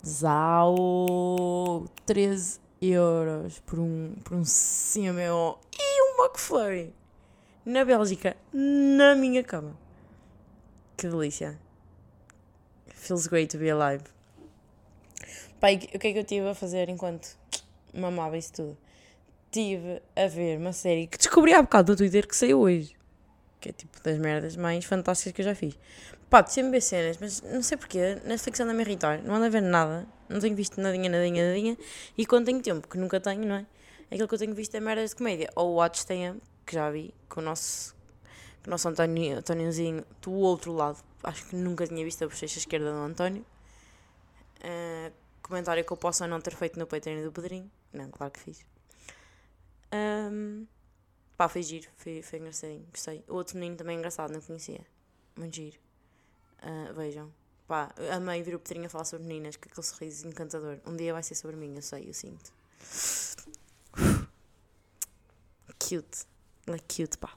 Zau! 0.06 1.86
13 2.06 2.60
euros 2.82 3.60
por 3.60 3.80
um, 3.80 4.16
por 4.24 4.38
um 4.38 4.44
CMO 4.44 5.60
e 5.78 6.02
um 6.02 6.24
McFlurry. 6.24 6.94
Na 7.66 7.84
Bélgica, 7.84 8.38
na 8.54 9.16
minha 9.16 9.44
cama. 9.44 9.78
Que 10.98 11.08
delícia. 11.08 11.60
Feels 12.88 13.28
great 13.28 13.52
to 13.52 13.58
be 13.58 13.70
alive. 13.70 14.04
Pai, 15.60 15.76
o 15.76 16.00
que 16.00 16.08
é 16.08 16.14
que 16.14 16.18
eu 16.18 16.22
estive 16.22 16.48
a 16.48 16.56
fazer 16.56 16.88
enquanto 16.88 17.38
mamava 17.94 18.38
isso 18.38 18.54
tudo? 18.54 18.78
Estive 19.48 20.02
a 20.16 20.28
ver 20.28 20.58
uma 20.58 20.72
série 20.72 21.06
que 21.08 21.18
descobri 21.18 21.54
há 21.54 21.62
bocado 21.62 21.92
no 21.92 21.98
Twitter 21.98 22.26
que 22.26 22.36
saiu 22.36 22.62
hoje. 22.62 22.96
Que 23.60 23.70
é 23.70 23.72
tipo 23.74 24.02
das 24.02 24.18
merdas 24.18 24.56
mais 24.56 24.86
fantásticas 24.86 25.34
que 25.34 25.42
eu 25.42 25.46
já 25.46 25.56
fiz. 25.56 25.78
Pá, 26.30 26.46
sempre 26.46 26.72
ver 26.72 26.82
cenas, 26.82 27.18
mas 27.20 27.42
não 27.42 27.62
sei 27.62 27.76
porquê. 27.76 28.22
Netflix 28.24 28.60
anda 28.62 28.72
a 28.72 28.82
irritar. 28.82 29.22
Não 29.22 29.36
anda 29.36 29.48
a 29.48 29.50
ver 29.50 29.62
nada. 29.62 30.08
Não 30.30 30.40
tenho 30.40 30.56
visto 30.56 30.80
nadinha, 30.80 31.10
nadinha, 31.10 31.50
nadinha. 31.50 31.78
E 32.18 32.26
quando 32.26 32.46
tenho 32.46 32.62
tempo, 32.62 32.88
que 32.88 32.98
nunca 32.98 33.20
tenho, 33.20 33.46
não 33.46 33.56
é? 33.56 33.66
Aquilo 34.10 34.30
que 34.30 34.36
eu 34.36 34.40
tenho 34.40 34.56
visto 34.56 34.76
é 34.76 34.80
merdas 34.80 35.10
de 35.10 35.18
comédia. 35.18 35.50
Ou 35.56 35.74
Watch 35.74 36.06
TM, 36.06 36.40
que 36.66 36.74
já 36.74 36.90
vi, 36.90 37.14
com 37.28 37.42
o 37.42 37.44
nosso, 37.44 37.94
com 38.64 38.70
o 38.70 38.72
nosso 38.72 38.88
António, 38.88 39.40
Antóniozinho 39.40 40.06
do 40.22 40.32
outro 40.32 40.72
lado. 40.72 41.04
Acho 41.22 41.48
que 41.48 41.56
nunca 41.56 41.86
tinha 41.86 42.06
visto 42.06 42.24
a 42.24 42.28
bochecha 42.28 42.60
esquerda 42.60 42.92
do 42.92 43.00
António. 43.00 43.46
Uh, 44.62 45.12
comentário 45.50 45.84
que 45.84 45.92
eu 45.92 45.98
possa 45.98 46.28
não 46.28 46.40
ter 46.40 46.56
feito 46.56 46.80
no 46.80 46.88
Patreon 46.88 47.24
do 47.24 47.32
Pedrinho. 47.32 47.70
Não, 47.92 48.10
claro 48.10 48.32
que 48.32 48.40
fiz. 48.40 48.66
Um, 49.92 50.66
pá, 51.36 51.50
foi 51.50 51.64
giro, 51.64 51.88
foi, 51.98 52.22
foi 52.22 52.40
engraçadinho, 52.40 52.86
gostei. 52.92 53.24
O 53.28 53.36
outro 53.36 53.58
menino 53.58 53.76
também 53.76 53.96
é 53.96 54.00
engraçado, 54.00 54.32
não 54.32 54.42
conhecia. 54.42 54.86
Muito 55.36 55.56
giro. 55.56 55.78
Uh, 56.64 56.94
vejam. 56.94 57.34
Pá, 57.68 57.94
amei 58.16 58.42
ver 58.42 58.56
o 58.56 58.60
Pedrinho 58.60 58.86
a 58.86 58.90
falar 58.90 59.06
sobre 59.06 59.28
meninas, 59.28 59.56
com 59.56 59.68
aquele 59.70 59.86
sorriso 59.86 60.28
encantador. 60.28 60.80
Um 60.86 60.96
dia 60.96 61.14
vai 61.14 61.24
ser 61.24 61.36
sobre 61.36 61.56
mim, 61.56 61.76
eu 61.76 61.82
sei, 61.82 62.08
eu 62.08 62.14
sinto. 62.14 62.52
Cute. 65.80 66.26
É 66.68 66.78
cute, 66.80 67.18
pá. 67.18 67.36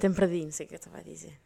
Temperadinho, 0.00 0.46
não 0.46 0.52
sei 0.52 0.66
o 0.66 0.68
que 0.68 0.74
eu 0.74 0.78
estava 0.78 0.98
a 0.98 1.02
dizer. 1.02 1.38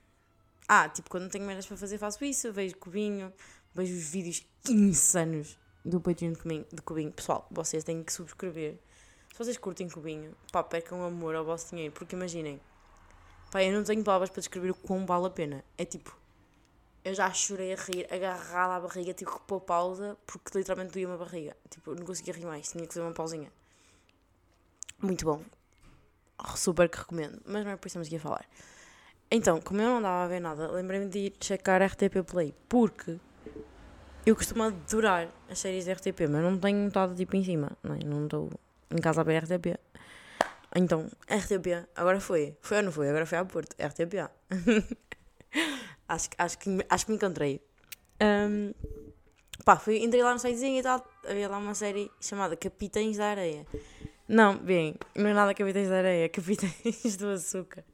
Ah, 0.69 0.89
tipo, 0.89 1.11
quando 1.11 1.25
não 1.25 1.31
tenho 1.31 1.45
merdas 1.45 1.67
para 1.67 1.77
fazer, 1.77 1.99
faço 1.99 2.25
isso. 2.25 2.53
Vejo 2.53 2.77
Cubinho, 2.77 3.33
vejo 3.75 3.95
os 3.95 4.11
vídeos 4.11 4.47
insanos 4.69 5.59
do 5.85 6.01
Patreon 6.01 6.33
de 6.33 6.83
Cubinho. 6.83 7.13
Pessoal, 7.13 7.47
vocês 7.51 7.85
têm 7.85 8.03
que 8.03 8.13
subscrever. 8.13 8.79
Se 9.33 9.39
vocês 9.39 9.57
curtem 9.57 9.89
Cubinho, 9.89 10.35
pá, 10.53 10.63
percam 10.63 11.05
amor 11.05 11.35
ao 11.35 11.45
vosso 11.45 11.71
dinheiro. 11.71 11.93
Porque 11.93 12.15
imaginem, 12.15 12.61
pá, 13.51 13.63
eu 13.63 13.73
não 13.73 13.85
tenho 13.85 14.03
palavras 14.05 14.31
para 14.31 14.41
descrever 14.41 14.71
o 14.71 14.75
quão 14.75 15.05
vale 15.07 15.27
a 15.27 15.31
pena. 15.31 15.65
É 15.77 15.85
tipo, 15.85 16.17
eu 17.05 17.15
já 17.15 17.33
chorei 17.33 17.73
a 17.73 17.77
rir, 17.77 18.07
agarrada 18.13 18.77
à 18.77 18.81
barriga, 18.81 19.13
tive 19.13 19.31
que 19.31 19.41
pôr 19.41 19.61
pausa, 19.61 20.17
porque 20.27 20.57
literalmente 20.57 20.93
doía 20.93 21.09
uma 21.09 21.17
barriga. 21.17 21.57
Tipo, 21.69 21.95
não 21.95 22.05
conseguia 22.05 22.35
rir 22.35 22.47
mais, 22.47 22.71
tinha 22.71 22.87
que 22.87 22.95
fazer 22.95 23.05
uma 23.05 23.15
pausinha. 23.15 23.51
Muito 25.01 25.25
bom. 25.25 25.43
Super 26.55 26.89
que 26.89 26.99
recomendo. 26.99 27.41
Mas 27.45 27.65
não 27.65 27.73
é 27.73 27.77
por 27.77 27.89
isso 27.89 27.99
que 27.99 28.05
estamos 28.05 28.07
aqui 28.07 28.17
a 28.17 28.21
falar. 28.21 28.47
Então, 29.31 29.61
como 29.61 29.81
eu 29.81 29.89
não 29.89 29.97
andava 29.97 30.25
a 30.25 30.29
ver 30.29 30.41
nada, 30.41 30.71
lembrei-me 30.71 31.09
de 31.09 31.19
ir 31.19 31.35
checar 31.41 31.83
RTP 31.83 32.23
Play, 32.25 32.55
porque 32.69 33.19
eu 34.25 34.37
costumo 34.37 34.63
adorar 34.65 35.29
as 35.51 35.59
séries 35.59 35.85
de 35.85 35.93
RTP, 35.93 36.29
mas 36.31 36.43
não 36.43 36.59
tenho 36.59 36.87
estado 36.87 37.15
tipo 37.15 37.37
em 37.37 37.45
cima, 37.45 37.73
não, 37.83 37.95
é? 37.95 37.99
não 38.05 38.25
estou 38.25 38.51
em 38.91 39.01
casa 39.01 39.21
a 39.21 39.25
ver 39.25 39.43
RTP. 39.43 39.79
Então, 40.75 41.07
RTP, 41.29 41.87
agora 41.95 42.21
foi. 42.21 42.57
Foi 42.61 42.79
ou 42.79 42.83
não 42.85 42.93
foi? 42.93 43.09
Agora 43.09 43.27
foi 43.27 43.39
à 43.39 43.45
Porto. 43.45 43.75
RTP. 43.79 44.31
acho, 46.09 46.31
acho, 46.39 46.59
que, 46.59 46.87
acho 46.89 47.05
que 47.05 47.11
me 47.11 47.17
encontrei. 47.17 47.61
Um, 48.23 48.73
pá, 49.65 49.77
fui, 49.77 50.03
entrei 50.03 50.23
lá 50.23 50.33
no 50.33 50.39
sitezinho 50.39 50.79
e 50.79 50.83
tal. 50.83 51.07
Havia 51.29 51.49
lá 51.49 51.59
uma 51.59 51.75
série 51.75 52.11
chamada 52.21 52.57
Capitães 52.57 53.19
da 53.19 53.27
Areia. 53.27 53.67
Não, 54.27 54.57
bem, 54.57 54.95
não 55.15 55.29
é 55.29 55.35
nada 55.35 55.53
Capitães 55.53 55.89
da 55.89 55.99
Areia, 55.99 56.29
Capitães 56.31 57.17
do 57.19 57.29
Açúcar. 57.29 57.85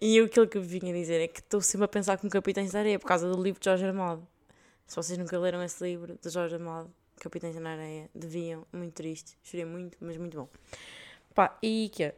E 0.00 0.18
aquilo 0.18 0.48
que 0.48 0.56
eu 0.56 0.62
vinha 0.62 0.94
dizer 0.94 1.20
é 1.20 1.28
que 1.28 1.40
estou 1.40 1.60
sempre 1.60 1.84
a 1.84 1.88
pensar 1.88 2.16
com 2.16 2.30
Capitães 2.30 2.72
da 2.72 2.78
Areia 2.78 2.98
por 2.98 3.06
causa 3.06 3.30
do 3.30 3.42
livro 3.42 3.60
de 3.60 3.66
Jorge 3.66 3.84
Amado. 3.84 4.26
Se 4.92 4.96
vocês 4.96 5.18
nunca 5.18 5.38
leram 5.38 5.62
esse 5.62 5.82
livro 5.82 6.18
de 6.20 6.28
Jorge 6.28 6.56
Amado, 6.56 6.92
Capitães 7.16 7.56
da 7.56 7.66
Areia, 7.66 8.10
deviam, 8.14 8.66
muito 8.70 8.92
triste. 8.92 9.38
Chorei 9.42 9.64
muito, 9.64 9.96
mas 9.98 10.18
muito 10.18 10.36
bom. 10.36 10.46
Pá, 11.34 11.56
e 11.62 11.90
que 11.90 12.04
é? 12.04 12.14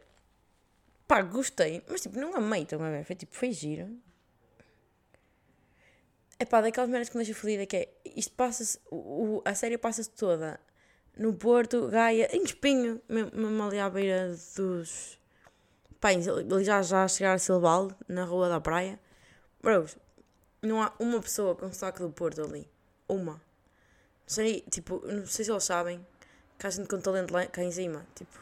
Pá, 1.07 1.21
gostei, 1.21 1.81
mas 1.87 2.01
tipo, 2.01 2.19
não 2.19 2.35
amei 2.35 2.65
também, 2.65 3.01
foi 3.05 3.15
tipo, 3.15 3.33
foi 3.33 3.53
giro. 3.53 3.97
É 6.37 6.43
pá, 6.43 6.59
daquelas 6.59 6.89
maneiras 6.89 7.07
que 7.07 7.17
me 7.17 7.23
deixa 7.23 7.39
fodida 7.39 7.65
que 7.65 7.77
é, 7.77 7.89
isto 8.13 8.33
passa-se, 8.33 8.77
a 9.45 9.55
série 9.55 9.77
passa-se 9.77 10.09
toda 10.09 10.59
no 11.15 11.33
Porto, 11.33 11.87
Gaia, 11.87 12.27
em 12.35 12.43
Espinho, 12.43 13.01
mesmo 13.07 13.63
ali 13.63 13.79
à 13.79 13.89
beira 13.89 14.35
dos... 14.57 15.17
Pá, 16.01 16.09
ali 16.09 16.65
já, 16.65 16.81
já 16.81 17.05
a 17.05 17.07
chegar 17.07 17.35
a 17.35 17.37
Silval, 17.37 17.89
na 18.05 18.25
rua 18.25 18.49
da 18.49 18.59
praia. 18.59 18.99
Bros, 19.63 19.97
não 20.65 20.81
há 20.81 20.93
uma 20.99 21.21
pessoa 21.21 21.55
com 21.55 21.71
sotaque 21.71 21.99
do 21.99 22.09
Porto 22.09 22.41
ali. 22.41 22.69
Uma. 23.07 23.33
Não 23.33 23.39
sei, 24.27 24.61
tipo, 24.69 25.01
não 25.05 25.25
sei 25.25 25.45
se 25.45 25.51
eles 25.51 25.63
sabem 25.63 26.05
que 26.57 26.65
a 26.65 26.69
gente 26.69 26.87
com 26.87 26.99
talento 26.99 27.31
lá 27.31 27.45
cá 27.45 27.63
em 27.63 27.71
cima, 27.71 28.05
tipo, 28.15 28.39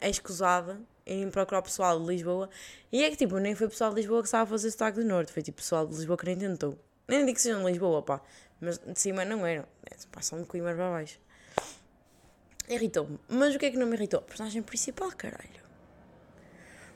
é 0.00 0.08
escusada 0.08 0.80
em 1.06 1.30
procurar 1.30 1.62
pessoal 1.62 1.98
de 1.98 2.06
Lisboa. 2.06 2.48
E 2.92 3.02
é 3.02 3.10
que, 3.10 3.16
tipo, 3.16 3.38
nem 3.38 3.54
foi 3.54 3.68
pessoal 3.68 3.90
de 3.90 3.96
Lisboa 3.96 4.22
que 4.22 4.34
a 4.34 4.46
fazer 4.46 4.70
sotaque 4.70 5.00
do 5.00 5.04
Norte, 5.04 5.32
foi 5.32 5.42
tipo 5.42 5.58
pessoal 5.58 5.86
de 5.86 5.94
Lisboa 5.94 6.16
que 6.16 6.26
nem 6.26 6.38
tentou. 6.38 6.78
Nem 7.06 7.24
digo 7.24 7.36
que 7.36 7.42
sejam 7.42 7.60
de 7.60 7.70
Lisboa, 7.70 8.02
pá, 8.02 8.20
mas 8.60 8.78
de 8.78 9.00
cima 9.00 9.24
não 9.24 9.44
eram. 9.46 9.64
É, 9.90 9.96
passam 10.12 10.40
de 10.40 10.46
Coimbra 10.46 10.74
para 10.74 10.90
baixo. 10.90 11.18
Irritou-me. 12.68 13.18
Mas 13.28 13.54
o 13.54 13.58
que 13.58 13.66
é 13.66 13.70
que 13.70 13.78
não 13.78 13.86
me 13.86 13.96
irritou? 13.96 14.20
O 14.20 14.22
personagem 14.24 14.62
principal, 14.62 15.10
caralho. 15.12 15.62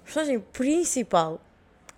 O 0.01 0.05
personagem 0.05 0.41
principal, 0.41 1.41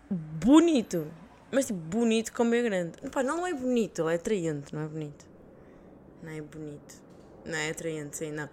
bonito 0.09 1.11
mas 1.55 1.67
tipo, 1.67 1.79
bonito 1.79 2.33
como 2.33 2.55
é 2.55 2.63
grande. 2.63 2.99
Pá, 3.11 3.23
não 3.23 3.47
é 3.47 3.55
bonito, 3.55 4.09
é 4.09 4.17
atraente, 4.17 4.75
não 4.75 4.83
é 4.83 4.89
bonito. 4.89 5.27
Não 6.23 6.31
é 6.31 6.41
bonito. 6.41 7.03
Não 7.45 7.57
é 7.57 7.71
atraente, 7.71 8.17
sim, 8.17 8.33
não. 8.33 8.49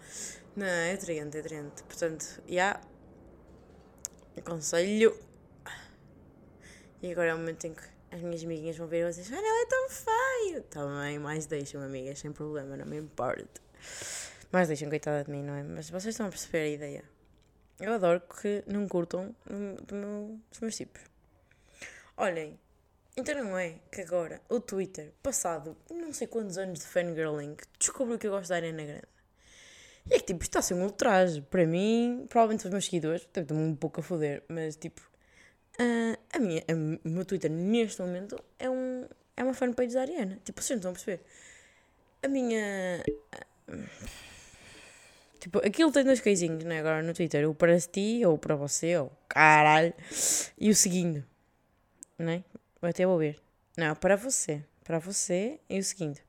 Não, 0.56 0.66
é 0.66 0.94
atraente, 0.94 1.38
é 1.38 1.40
atraente. 1.40 1.84
Portanto, 1.84 2.42
já. 2.48 2.52
Yeah. 2.52 2.82
Aconselho. 4.38 5.18
E 7.02 7.12
agora 7.12 7.30
é 7.30 7.34
o 7.34 7.38
momento 7.38 7.66
em 7.66 7.74
que 7.74 7.82
as 8.12 8.22
minhas 8.22 8.44
amiguinhas 8.44 8.78
vão 8.78 8.88
ver 8.88 9.08
e 9.08 9.12
vocês 9.12 9.28
falam, 9.28 9.44
ele 9.44 9.64
é 9.64 9.66
tão 9.66 9.90
feio. 9.90 10.62
Também, 10.64 11.18
mais 11.18 11.46
deixam, 11.46 11.82
amigas, 11.82 12.20
sem 12.20 12.32
problema, 12.32 12.78
não 12.78 12.86
me 12.86 12.98
importa. 12.98 13.62
Mais 14.52 14.68
deixam, 14.68 14.90
coitada 14.90 15.24
de 15.24 15.32
mim, 15.32 15.42
não 15.42 15.56
é? 15.56 15.64
Mas 15.64 15.90
vocês 15.90 16.14
estão 16.14 16.28
a 16.28 16.30
perceber 16.30 16.60
a 16.60 16.68
ideia. 16.68 17.04
Eu 17.80 17.94
adoro 17.94 18.22
que 18.22 18.64
não 18.68 18.88
curtam 18.88 19.36
dos 19.88 20.60
meus 20.60 20.76
tipos. 20.76 21.02
Olhem, 22.16 22.60
então 23.22 23.44
não 23.44 23.58
é 23.58 23.76
que 23.92 24.02
agora 24.02 24.42
o 24.50 24.60
Twitter, 24.60 25.12
passado 25.22 25.78
não 25.90 26.12
sei 26.12 26.28
quantos 26.28 26.58
anos 26.58 26.80
de 26.80 26.86
fangirling, 26.86 27.56
descobriu 27.80 28.18
que 28.18 28.28
eu 28.28 28.32
gosto 28.32 28.50
da 28.50 28.56
Arena 28.56 28.84
Grande. 28.84 29.08
E 30.10 30.16
é 30.16 30.20
que 30.20 30.26
tipo, 30.26 30.42
isto 30.42 30.50
está 30.50 30.60
a 30.60 30.62
ser 30.64 30.74
um 30.74 30.84
ultraje. 30.84 31.42
Para 31.42 31.66
mim, 31.66 32.26
provavelmente 32.28 32.66
os 32.66 32.72
meus 32.72 32.86
seguidores, 32.86 33.22
estou-me 33.22 33.64
um 33.64 33.76
pouco 33.76 34.00
a 34.00 34.04
foder, 34.04 34.44
mas 34.50 34.76
tipo, 34.76 35.02
uh, 35.80 36.18
a 36.34 36.40
minha, 36.40 36.64
a, 36.68 37.08
o 37.08 37.12
meu 37.12 37.24
Twitter 37.24 37.52
neste 37.52 38.02
momento 38.02 38.44
é, 38.58 38.70
um, 38.70 39.08
é 39.38 39.44
uma 39.44 39.54
fanpage 39.54 39.94
da 39.94 40.02
Ariana. 40.02 40.40
Tipo, 40.44 40.62
vocês 40.62 40.82
não 40.82 40.92
estão 40.92 40.92
a 40.92 40.94
perceber. 40.94 41.24
A 42.24 42.28
minha. 42.28 43.04
Uh, 43.70 43.88
tipo, 45.40 45.60
aquilo 45.60 45.92
tem 45.92 46.04
dois 46.04 46.22
coisinhos, 46.22 46.66
é? 46.66 46.80
Agora 46.80 47.04
no 47.04 47.14
Twitter, 47.14 47.48
o 47.48 47.54
para 47.54 47.80
ti, 47.80 48.26
ou 48.26 48.38
para 48.38 48.56
você, 48.56 48.98
ou 48.98 49.12
caralho, 49.30 49.94
e 50.58 50.70
o 50.70 50.76
seguindo, 50.76 51.24
não 52.18 52.44
é? 52.88 52.90
Até 52.90 53.06
vou 53.06 53.18
ver. 53.18 53.40
Não, 53.78 53.96
para 53.96 54.16
você. 54.16 54.64
Para 54.84 55.00
você 55.00 55.60
e 55.70 55.80
o 55.80 55.84
seguinte. 55.84 56.24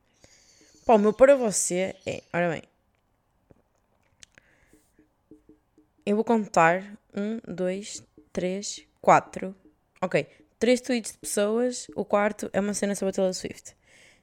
Pá, 0.85 0.95
o 0.95 0.99
meu 0.99 1.13
para 1.13 1.35
você 1.35 1.95
é. 2.05 2.23
Ora 2.33 2.49
bem. 2.49 2.63
Eu 6.05 6.15
vou 6.15 6.25
contar. 6.25 6.83
Um, 7.15 7.39
dois, 7.47 8.03
três, 8.31 8.85
quatro. 9.01 9.55
Ok. 10.01 10.27
Três 10.59 10.81
tweets 10.81 11.13
de 11.13 11.17
pessoas. 11.19 11.87
O 11.95 12.03
quarto 12.03 12.49
é 12.53 12.59
uma 12.59 12.73
cena 12.73 12.95
sobre 12.95 13.09
a 13.09 13.13
Taylor 13.13 13.33
Swift. 13.33 13.75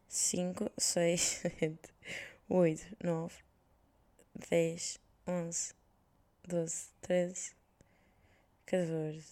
Cinco, 0.08 0.70
seis, 0.76 1.20
sete, 1.42 1.78
oito, 2.48 2.84
nove, 3.02 3.36
dez, 4.50 4.98
onze, 5.26 5.72
doze, 6.46 6.88
treze, 7.00 7.52
14, 8.66 9.24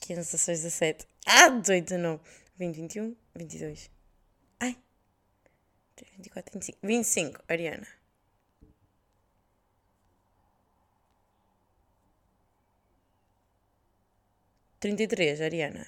15, 0.00 0.32
16, 0.32 0.62
17, 0.62 1.06
ah, 1.26 1.48
18, 1.48 1.84
19, 1.86 2.20
20, 2.56 2.76
21, 2.76 3.16
22. 3.34 3.90
Ai, 4.60 4.76
24, 6.16 6.52
25, 6.54 6.78
25, 6.82 7.40
Ariana. 7.48 7.86
Trinta 14.80 15.02
e 15.04 15.08
três, 15.08 15.40
Ariana. 15.40 15.86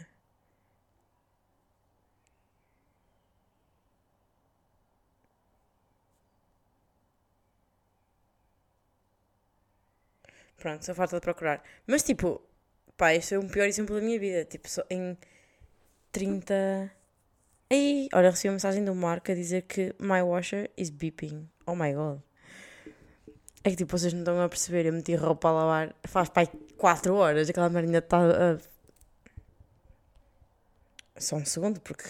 Pronto, 10.56 10.84
só 10.84 10.94
falta 10.94 11.16
de 11.16 11.20
procurar. 11.20 11.62
Mas 11.86 12.02
tipo, 12.02 12.40
pá, 12.96 13.14
este 13.14 13.34
é 13.34 13.38
o 13.38 13.48
pior 13.48 13.66
exemplo 13.66 13.94
da 13.96 14.00
minha 14.02 14.18
vida. 14.18 14.44
Tipo, 14.44 14.68
só 14.68 14.82
em 14.90 15.16
30. 16.12 16.90
Ei, 17.70 18.08
olha, 18.12 18.30
recebi 18.30 18.48
uma 18.48 18.54
mensagem 18.54 18.84
do 18.84 18.94
Marco 18.94 19.30
a 19.32 19.34
dizer 19.34 19.62
que 19.62 19.94
my 19.98 20.22
washer 20.22 20.70
is 20.76 20.90
beeping. 20.90 21.48
Oh 21.66 21.74
my 21.74 21.92
god. 21.92 22.20
É 23.64 23.70
que 23.70 23.76
tipo, 23.76 23.96
vocês 23.96 24.12
não 24.12 24.20
estão 24.20 24.40
a 24.42 24.48
perceber. 24.48 24.86
Eu 24.86 24.92
meti 24.92 25.14
roupa 25.14 25.48
a 25.48 25.52
lavar 25.52 25.96
faz 26.04 26.28
pai 26.28 26.46
4 26.76 27.14
horas. 27.14 27.48
Aquela 27.48 27.70
marinha 27.70 27.98
está 27.98 28.18
a. 28.18 28.58
Só 31.18 31.36
um 31.36 31.44
segundo, 31.44 31.80
porque. 31.80 32.08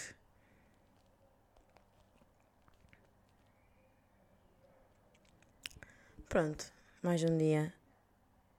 Pronto, 6.27 6.65
mais 7.01 7.23
um 7.23 7.37
dia 7.37 7.73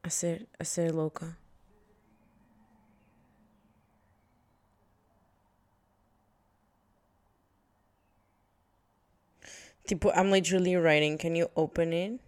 a 0.02 0.08
ser, 0.08 0.48
a 0.58 0.64
ser 0.64 0.92
louca. 0.92 1.36
Tipo, 9.86 10.12
I'm 10.14 10.30
literally 10.30 10.76
writing. 10.76 11.16
Can 11.18 11.36
you 11.36 11.48
open 11.56 11.92
it? 11.92 12.20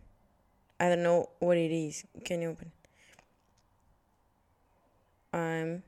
I 0.81 0.89
don't 0.89 1.03
know 1.03 1.29
what 1.41 1.57
it 1.57 1.73
is. 1.73 2.05
Can 2.25 2.43
you 2.43 2.51
open? 2.51 2.71
I'm 5.33 5.83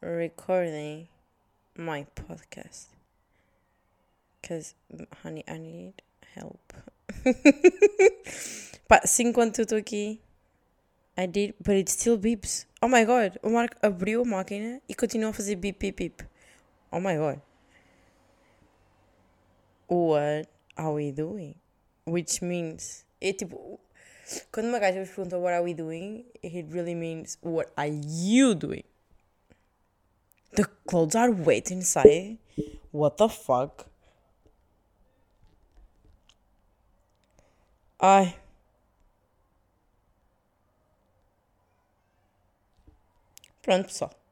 recording 0.00 1.08
my 1.76 2.06
podcast. 2.14 2.86
Because, 4.40 4.74
honey, 5.22 5.42
I 5.48 5.58
need 5.58 6.02
help. 6.34 6.60
Pá, 8.88 9.00
sim, 9.04 9.28
enquanto 9.28 9.58
eu 9.58 9.64
estou 9.64 9.78
aqui 9.78 10.20
I 11.18 11.26
did, 11.26 11.54
but 11.62 11.76
it 11.76 11.88
still 11.88 12.18
beeps. 12.18 12.66
Oh 12.82 12.88
my 12.88 13.04
god, 13.04 13.38
o 13.42 13.48
Marco 13.48 13.76
abriu 13.82 14.20
a 14.20 14.24
máquina 14.24 14.82
e 14.86 14.94
continua 14.94 15.30
a 15.30 15.32
fazer 15.32 15.56
beep, 15.56 15.78
beep, 15.78 15.96
beep. 15.96 16.22
Oh 16.92 17.00
my 17.00 17.16
god. 17.16 17.40
What 19.88 20.48
are 20.76 20.92
we 20.94 21.12
doing? 21.12 21.54
Which 22.04 22.42
means. 22.42 23.04
É 23.20 23.32
tipo. 23.32 23.80
Quando 24.50 24.68
uma 24.68 24.78
gaja 24.80 25.00
vos 25.00 25.10
pergunta 25.10 25.38
what 25.38 25.54
are 25.54 25.62
we 25.62 25.72
doing, 25.72 26.26
it 26.42 26.66
really 26.72 26.94
means 26.94 27.38
what 27.42 27.70
are 27.76 27.88
you 27.88 28.54
doing? 28.54 28.84
The 30.56 30.64
clothes 30.86 31.14
are 31.14 31.30
wet 31.30 31.70
inside. 31.70 32.38
What 32.90 33.18
the 33.18 33.28
fuck? 33.28 33.86
Ai. 38.00 38.34
Pronto, 43.62 43.88
pessoal. 43.88 44.25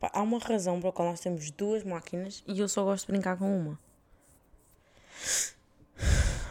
Há 0.00 0.22
uma 0.22 0.38
razão 0.38 0.80
para 0.80 0.90
a 0.90 0.92
qual 0.92 1.08
nós 1.08 1.20
temos 1.20 1.50
duas 1.50 1.82
máquinas 1.84 2.42
e 2.46 2.60
eu 2.60 2.68
só 2.68 2.84
gosto 2.84 3.06
de 3.06 3.12
brincar 3.12 3.36
com 3.36 3.58
uma. 3.58 3.78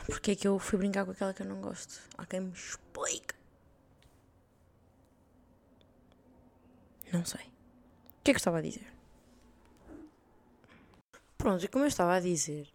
Porque 0.06 0.32
é 0.32 0.36
que 0.36 0.48
eu 0.48 0.60
fui 0.60 0.78
brincar 0.78 1.06
com 1.06 1.12
aquela 1.12 1.34
que 1.34 1.42
eu 1.42 1.48
não 1.48 1.62
gosto? 1.62 2.02
Quem 2.30 2.42
me 2.42 2.52
explique. 2.52 3.36
Não 7.12 7.24
sei. 7.26 7.42
O 7.42 8.24
que 8.24 8.32
é 8.32 8.34
que 8.34 8.38
eu 8.38 8.38
estava 8.38 8.58
a 8.58 8.62
dizer? 8.62 8.88
Pronto, 11.38 11.64
e 11.64 11.68
como 11.68 11.84
eu 11.84 11.88
estava 11.88 12.16
a 12.16 12.20
dizer, 12.20 12.68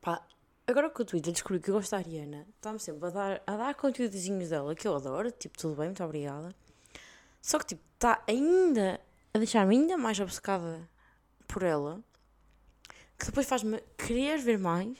pá, 0.00 0.22
agora 0.66 0.90
que 0.90 1.00
o 1.00 1.04
Twitter 1.04 1.32
descobri 1.32 1.58
que 1.58 1.70
eu 1.70 1.74
gosto 1.74 1.92
da 1.92 1.96
Ariana, 1.96 2.46
está-me 2.56 2.78
sempre 2.78 3.06
a 3.06 3.10
dar, 3.10 3.42
a 3.46 3.56
dar 3.56 3.74
conteúdozinhos 3.74 4.50
dela 4.50 4.74
que 4.74 4.86
eu 4.86 4.94
adoro, 4.94 5.30
tipo, 5.30 5.56
tudo 5.56 5.74
bem, 5.74 5.86
muito 5.86 6.04
obrigada. 6.04 6.54
Só 7.40 7.58
que, 7.58 7.66
tipo, 7.66 7.82
está 7.94 8.22
ainda 8.26 9.00
a 9.32 9.38
deixar-me 9.38 9.76
ainda 9.76 9.96
mais 9.96 10.18
obcecada 10.20 10.88
por 11.46 11.62
ela, 11.62 12.02
que 13.18 13.26
depois 13.26 13.46
faz-me 13.46 13.80
querer 13.96 14.38
ver 14.38 14.58
mais, 14.58 14.96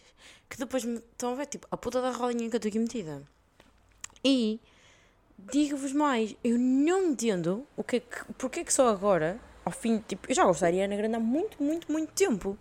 que 0.48 0.58
depois 0.58 0.84
me 0.84 0.96
estão 0.96 1.32
a 1.32 1.34
ver, 1.36 1.46
tipo, 1.46 1.66
a 1.70 1.76
puta 1.76 2.00
da 2.00 2.10
rodinha 2.10 2.48
que 2.48 2.56
eu 2.56 2.58
estou 2.58 2.68
aqui 2.68 2.78
metida. 2.78 3.22
E 4.24 4.60
digo-vos 5.38 5.92
mais, 5.92 6.34
eu 6.42 6.58
não 6.58 7.10
entendo 7.10 7.66
o 7.76 7.84
que 7.84 7.96
é 7.96 8.00
que, 8.00 8.32
porque 8.34 8.60
é 8.60 8.64
que 8.64 8.72
só 8.72 8.88
agora, 8.88 9.40
ao 9.64 9.72
fim, 9.72 9.98
tipo, 9.98 10.30
eu 10.30 10.34
já 10.34 10.44
gosto 10.44 10.62
da 10.62 10.66
Ariana 10.66 10.96
Grande 10.96 11.14
há 11.16 11.20
muito, 11.20 11.62
muito, 11.62 11.90
muito 11.92 12.12
tempo. 12.12 12.58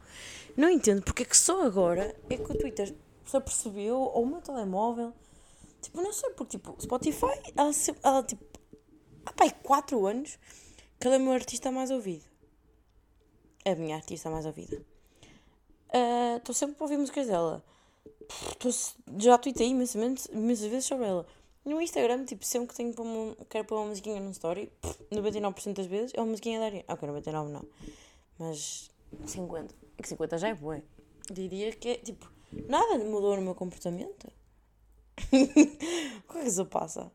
Não 0.55 0.69
entendo 0.69 1.01
porque 1.01 1.23
é 1.23 1.25
que 1.25 1.37
só 1.37 1.63
agora 1.63 2.15
é 2.29 2.37
que 2.37 2.51
o 2.51 2.57
Twitter 2.57 2.93
se 3.25 3.37
apercebeu, 3.37 3.97
ou 3.97 4.23
o 4.23 4.25
meu 4.25 4.41
telemóvel, 4.41 5.13
tipo, 5.81 6.01
não 6.01 6.13
sei, 6.13 6.29
porque, 6.31 6.57
tipo, 6.57 6.75
Spotify, 6.81 7.39
ela, 7.55 7.71
ela 8.03 8.23
tipo, 8.23 8.43
há 9.25 9.33
pai 9.33 9.53
4 9.63 10.05
anos 10.05 10.37
que 10.99 11.07
ela 11.07 11.15
é 11.15 11.19
o 11.19 11.21
meu 11.21 11.33
artista 11.33 11.71
mais 11.71 11.91
ouvido. 11.91 12.25
É 13.63 13.71
a 13.71 13.75
minha 13.75 13.95
artista 13.95 14.29
mais 14.29 14.45
ouvida. 14.45 14.81
Estou 16.37 16.53
uh, 16.53 16.55
sempre 16.55 16.75
a 16.79 16.83
ouvir 16.83 16.97
músicas 16.97 17.27
dela. 17.27 17.63
Tô, 18.59 18.69
já 19.17 19.39
imensamente, 19.63 20.29
imensas 20.31 20.67
vezes 20.67 20.85
sobre 20.85 21.05
ela. 21.05 21.25
No 21.65 21.81
Instagram, 21.81 22.23
tipo, 22.25 22.45
sempre 22.45 22.69
que 22.69 22.75
tenho 22.75 22.93
para 22.93 23.03
uma, 23.03 23.35
quero 23.49 23.65
pôr 23.65 23.75
uma 23.75 23.87
musiquinha 23.87 24.21
no 24.21 24.31
story, 24.31 24.71
99% 25.11 25.73
das 25.73 25.85
vezes 25.85 26.13
é 26.13 26.21
uma 26.21 26.27
musiquinha 26.27 26.59
da 26.59 26.65
Ariana. 26.65 26.85
Ah, 26.87 26.93
ok, 26.93 27.07
99 27.07 27.51
não. 27.51 27.65
Mas 28.39 28.89
50. 29.25 29.75
É 29.97 30.01
que 30.01 30.07
50 30.07 30.37
já 30.37 30.47
é 30.47 30.53
boa. 30.53 30.81
Diria 31.29 31.73
que 31.73 31.89
é, 31.89 31.97
tipo, 31.97 32.31
nada 32.69 32.97
mudou 32.99 33.35
no 33.35 33.41
meu 33.41 33.55
comportamento. 33.55 34.31
o 35.27 36.31
que 36.31 36.37
é 36.37 36.41
que 36.41 36.47
isso 36.47 36.65
passa? 36.67 37.11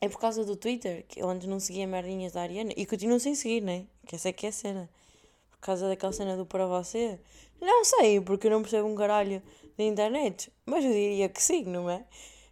É 0.00 0.08
por 0.08 0.18
causa 0.18 0.44
do 0.44 0.56
Twitter, 0.56 1.04
que 1.06 1.20
eu 1.20 1.28
antes 1.28 1.46
não 1.46 1.60
seguia 1.60 1.86
merdinhas 1.86 2.32
da 2.32 2.40
Ariana 2.40 2.72
e 2.74 2.86
continuo 2.86 3.20
sem 3.20 3.34
seguir, 3.34 3.60
né? 3.60 3.86
Que 4.06 4.16
essa 4.16 4.30
é 4.30 4.32
que 4.32 4.46
é 4.46 4.48
a 4.48 4.52
cena. 4.52 4.90
Por 5.50 5.58
causa 5.58 5.88
daquela 5.88 6.12
cena 6.12 6.36
do 6.38 6.46
para 6.46 6.66
você. 6.66 7.20
Não 7.60 7.84
sei, 7.84 8.18
porque 8.20 8.46
eu 8.46 8.50
não 8.50 8.62
percebo 8.62 8.88
um 8.88 8.94
caralho 8.94 9.42
da 9.76 9.84
internet. 9.84 10.50
Mas 10.64 10.84
eu 10.84 10.90
diria 10.90 11.28
que 11.28 11.42
sim, 11.42 11.64
não 11.64 11.90
é? 11.90 12.06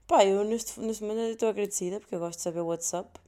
Pá, 0.06 0.24
eu 0.26 0.44
neste, 0.44 0.78
neste 0.80 1.02
momento 1.02 1.20
estou 1.20 1.48
agradecida 1.48 2.00
porque 2.00 2.14
eu 2.14 2.18
gosto 2.18 2.38
de 2.38 2.42
saber 2.42 2.61
what's 2.61 2.92
up. 2.92 3.18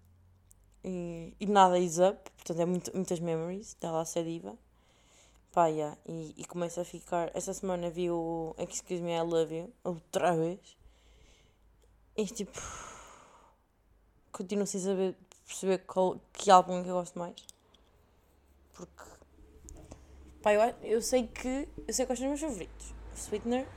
E, 0.85 1.35
e 1.41 1.47
nada 1.47 1.79
is 1.79 1.99
up, 1.99 2.31
portanto 2.37 2.61
é 2.61 2.65
muito, 2.67 2.95
muitas 2.95 3.21
memories 3.21 3.75
dela 3.81 4.03
a 4.03 4.05
ser 4.05 4.25
diva. 4.25 4.55
Pá, 5.53 5.67
yeah, 5.67 5.97
e, 6.07 6.35
e 6.37 6.45
começo 6.45 6.81
a 6.81 6.85
ficar. 6.85 7.31
Esta 7.35 7.53
semana 7.55 7.91
vi 7.91 8.11
o 8.11 8.55
Excuse 8.59 9.03
Me 9.03 9.13
I 9.13 9.23
Love 9.23 9.57
You 9.57 9.73
outra 9.83 10.37
vez. 10.37 10.77
E 12.17 12.27
tipo. 12.27 12.61
Continuo 14.41 14.67
sem 14.67 14.81
saber 14.81 15.15
perceber 15.47 15.79
qual, 15.81 16.19
que 16.33 16.51
álbum 16.51 16.79
é 16.79 16.83
que 16.83 16.89
eu 16.89 16.95
gosto 16.95 17.19
mais. 17.19 17.37
Porque. 18.73 19.03
Pá, 20.41 20.55
eu, 20.55 20.63
eu 20.83 21.03
sei 21.03 21.27
que. 21.27 21.69
Eu 21.87 21.93
sei 21.93 22.07
quais 22.07 22.19
são 22.19 22.33
os 22.33 22.41
meus 22.41 22.41
favoritos: 22.41 22.95
Sweetener, 23.15 23.69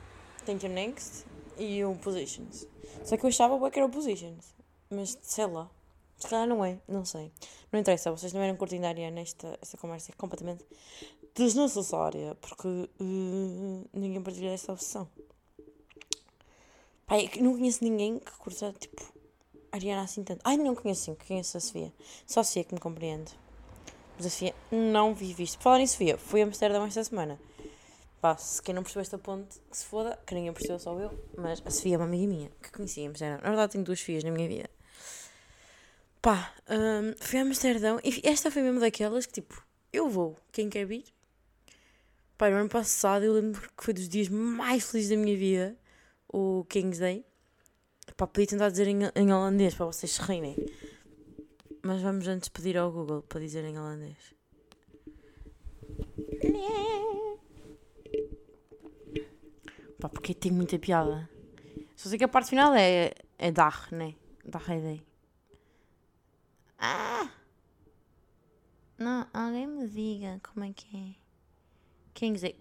Thank 0.46 0.66
You 0.66 0.72
Next 0.72 1.26
e 1.58 1.84
o 1.84 1.96
Positions. 1.96 2.66
Só 3.04 3.18
que 3.18 3.26
eu 3.26 3.28
achava 3.28 3.70
que 3.70 3.78
era 3.78 3.86
o 3.86 3.92
Positions. 3.92 4.56
Mas 4.90 5.18
sei 5.22 5.48
lá. 5.48 5.70
Se 6.16 6.30
calhar 6.30 6.48
não 6.48 6.64
é, 6.64 6.80
não 6.88 7.04
sei. 7.04 7.30
Não 7.70 7.82
interessa, 7.82 8.10
vocês 8.10 8.32
não 8.32 8.42
eram 8.42 8.56
curtindo 8.56 8.86
a 8.86 8.90
Ariana, 8.90 9.20
esta, 9.20 9.60
esta 9.62 9.76
conversa 9.76 10.14
é 10.14 10.16
completamente 10.16 10.66
desnecessária, 11.36 12.36
porque 12.36 12.68
uh, 12.70 13.90
ninguém 13.92 14.24
partilha 14.24 14.52
essa 14.52 14.72
obsessão. 14.72 15.10
Pai, 17.06 17.30
é 17.36 17.42
não 17.42 17.58
conheço 17.58 17.84
ninguém 17.84 18.20
que 18.20 18.32
curta, 18.38 18.74
tipo, 18.80 19.13
Ariana 19.74 20.04
assim 20.04 20.24
tanto. 20.24 20.40
Ai, 20.44 20.56
não 20.56 20.76
conheço 20.76 21.06
sim, 21.06 21.18
conheço 21.28 21.58
a 21.58 21.60
Sofia. 21.60 21.92
Só 22.28 22.42
a 22.42 22.44
Sofia 22.44 22.64
que 22.64 22.76
me 22.76 22.80
compreende. 22.80 23.32
Mas 24.16 24.28
a 24.28 24.30
Sofia 24.30 24.54
não 24.72 25.16
vi 25.16 25.34
visto. 25.34 25.60
Falar 25.60 25.80
em 25.80 25.88
Sofia, 25.88 26.16
fui 26.16 26.44
a 26.44 26.46
Amsterdão 26.46 26.86
esta 26.86 27.04
semana. 27.04 27.40
Pá, 28.22 28.38
se 28.38 28.62
quem 28.62 28.76
não 28.76 28.84
percebeu 28.84 29.02
esta 29.02 29.18
ponte, 29.18 29.60
que 29.70 29.76
se 29.76 29.86
foda, 29.86 30.18
que 30.28 30.36
ninguém 30.36 30.54
percebeu, 30.54 30.78
só 30.78 30.98
eu. 31.00 31.12
Mas 31.36 31.60
a 31.66 31.72
Sofia 31.72 31.96
é 31.96 31.98
uma 31.98 32.06
amiga 32.06 32.28
minha, 32.28 32.52
que 32.62 32.72
conheci 32.72 33.02
em 33.02 33.08
Amsterdão. 33.08 33.40
Na 33.42 33.50
verdade, 33.50 33.72
tenho 33.72 33.84
duas 33.84 34.00
filhas 34.00 34.24
na 34.24 34.30
minha 34.30 34.48
vida. 34.48 34.70
Pá, 36.22 36.54
um, 36.70 37.16
fui 37.20 37.40
a 37.40 37.42
Amsterdão 37.42 38.00
e 38.04 38.22
esta 38.24 38.52
foi 38.52 38.62
mesmo 38.62 38.80
daquelas 38.80 39.26
que 39.26 39.34
tipo, 39.34 39.62
eu 39.92 40.08
vou, 40.08 40.38
quem 40.52 40.70
quer 40.70 40.86
vir? 40.86 41.04
Pá, 42.38 42.50
no 42.50 42.58
ano 42.58 42.70
passado 42.70 43.26
eu 43.26 43.34
lembro 43.34 43.60
que 43.76 43.84
foi 43.84 43.94
dos 43.94 44.08
dias 44.08 44.30
mais 44.30 44.90
felizes 44.90 45.10
da 45.10 45.18
minha 45.18 45.36
vida, 45.36 45.76
o 46.32 46.64
King's 46.70 47.00
Day. 47.00 47.26
Pá, 48.16 48.28
podia 48.28 48.48
tentar 48.48 48.70
dizer 48.70 48.88
em, 48.88 49.00
em 49.16 49.34
holandês 49.34 49.74
para 49.74 49.88
vocês 49.88 50.12
se 50.12 50.22
rirem. 50.22 50.56
Mas 51.82 52.02
vamos 52.02 52.28
antes 52.28 52.50
pedir 52.50 52.78
ao 52.78 52.92
Google 52.92 53.24
para 53.24 53.40
dizer 53.40 53.64
em 53.66 53.78
holandês. 53.78 54.34
Pá, 60.00 60.10
porque 60.10 60.34
tem 60.34 60.52
muita 60.52 60.78
piada. 60.78 61.30
Só 61.96 62.10
sei 62.10 62.18
que 62.18 62.24
a 62.24 62.28
parte 62.28 62.50
final 62.50 62.74
é, 62.76 63.14
é 63.38 63.52
dar, 63.52 63.88
né? 63.92 64.16
Dar 64.46 64.64
a 64.70 64.76
ideia. 64.76 65.04
Ah! 66.78 67.30
Não, 68.98 69.28
alguém 69.34 69.68
me 69.68 69.88
diga 69.88 70.40
como 70.44 70.66
é 70.66 70.74
que 70.74 70.98
é. 70.98 71.16
Quem 72.14 72.34
dizer? 72.34 72.60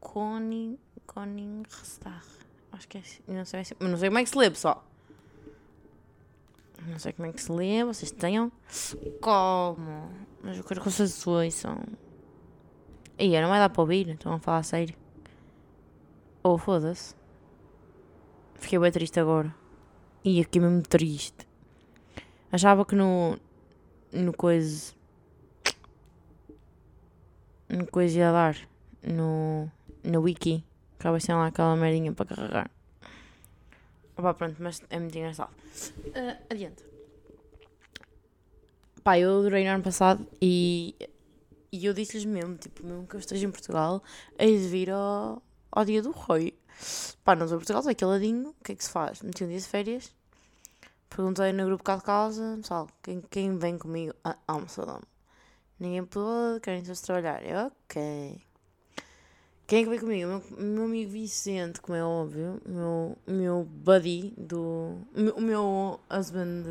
Koning. 0.00 0.78
Koningsdag. 1.06 2.45
Acho 2.76 2.88
que 2.88 2.98
é 2.98 3.00
assim. 3.00 3.22
Não 3.26 3.44
sei, 3.46 3.62
não 3.80 3.96
sei 3.96 4.08
como 4.10 4.18
é 4.18 4.22
que 4.22 4.28
se 4.28 4.36
lê, 4.36 4.50
pessoal. 4.50 4.84
Não 6.86 6.98
sei 6.98 7.12
como 7.14 7.26
é 7.26 7.32
que 7.32 7.40
se 7.40 7.50
lê. 7.50 7.82
Vocês 7.82 8.10
tenham. 8.10 8.52
Como? 9.22 10.10
Mas 10.42 10.58
eu 10.58 10.64
quero 10.64 10.82
que 10.82 10.90
vocês 10.90 11.26
ouçam. 11.26 11.82
Aí, 13.18 13.40
não 13.40 13.48
vai 13.48 13.58
dar 13.58 13.70
para 13.70 13.80
ouvir. 13.80 14.10
Estão 14.10 14.34
a 14.34 14.38
falar 14.38 14.58
a 14.58 14.62
sério. 14.62 14.94
Oh, 16.42 16.58
foda-se. 16.58 17.14
Fiquei 18.56 18.78
bem 18.78 18.92
triste 18.92 19.18
agora. 19.18 19.54
E 20.22 20.42
fiquei 20.44 20.60
mesmo 20.60 20.82
triste. 20.82 21.48
Achava 22.52 22.84
que 22.84 22.94
no. 22.94 23.38
No 24.12 24.34
coisa. 24.34 24.92
No 27.70 27.86
coisa 27.86 28.18
ia 28.18 28.32
dar. 28.32 28.56
No. 29.02 29.70
No 30.04 30.20
wiki. 30.20 30.62
Acaba 30.98 31.20
sendo 31.20 31.38
lá 31.38 31.46
aquela 31.48 31.76
merdinha 31.76 32.12
para 32.12 32.34
carregar. 32.34 32.70
Opa, 34.16 34.32
pronto, 34.34 34.56
mas 34.58 34.82
é 34.88 34.98
muito 34.98 35.16
engraçado. 35.16 35.52
Uh, 36.06 36.36
adiante. 36.48 36.82
Pá, 39.04 39.18
eu 39.18 39.38
adorei 39.38 39.64
no 39.64 39.70
ano 39.70 39.84
passado 39.84 40.26
e. 40.40 40.94
E 41.70 41.84
eu 41.84 41.92
disse-lhes 41.92 42.24
mesmo, 42.24 42.56
tipo, 42.56 42.86
mesmo 42.86 43.06
que 43.06 43.16
eu 43.16 43.20
esteja 43.20 43.46
em 43.46 43.50
Portugal, 43.50 44.02
hei 44.38 44.56
de 44.56 44.66
vir 44.68 44.90
ao, 44.90 45.42
ao 45.70 45.84
dia 45.84 46.00
do 46.00 46.10
Rui. 46.10 46.54
Pá, 47.22 47.34
não 47.34 47.44
estou 47.44 47.56
em 47.56 47.60
Portugal, 47.60 47.80
estou 47.80 47.90
aqui 47.90 48.04
ladinho, 48.04 48.50
o 48.50 48.64
que 48.64 48.72
é 48.72 48.74
que 48.74 48.84
se 48.84 48.90
faz? 48.90 49.20
Meti 49.20 49.44
um 49.44 49.48
dia 49.48 49.58
de 49.58 49.66
férias, 49.66 50.14
perguntei 51.10 51.52
no 51.52 51.66
grupo 51.66 51.84
cá 51.84 51.96
de 51.96 52.02
casa, 52.02 52.56
pessoal, 52.62 52.88
quem, 53.02 53.20
quem 53.20 53.58
vem 53.58 53.76
comigo 53.76 54.14
a 54.24 54.36
Amsterdam? 54.48 55.00
Ninguém 55.78 56.04
pôde, 56.04 56.60
querem 56.62 56.82
todos 56.82 57.00
trabalhar. 57.02 57.44
Eu, 57.44 57.66
ok. 57.66 58.40
Quem 59.66 59.80
é 59.80 59.82
que 59.82 59.90
vem 59.90 59.98
comigo? 59.98 60.28
Meu, 60.28 60.42
meu 60.58 60.84
amigo 60.84 61.10
Vicente, 61.10 61.80
como 61.80 61.98
é 61.98 62.04
óbvio, 62.04 62.60
o 62.64 62.70
meu, 62.70 63.18
meu 63.26 63.64
buddy 63.64 64.32
do. 64.38 64.96
O 65.34 65.40
meu 65.40 65.98
husband. 66.08 66.64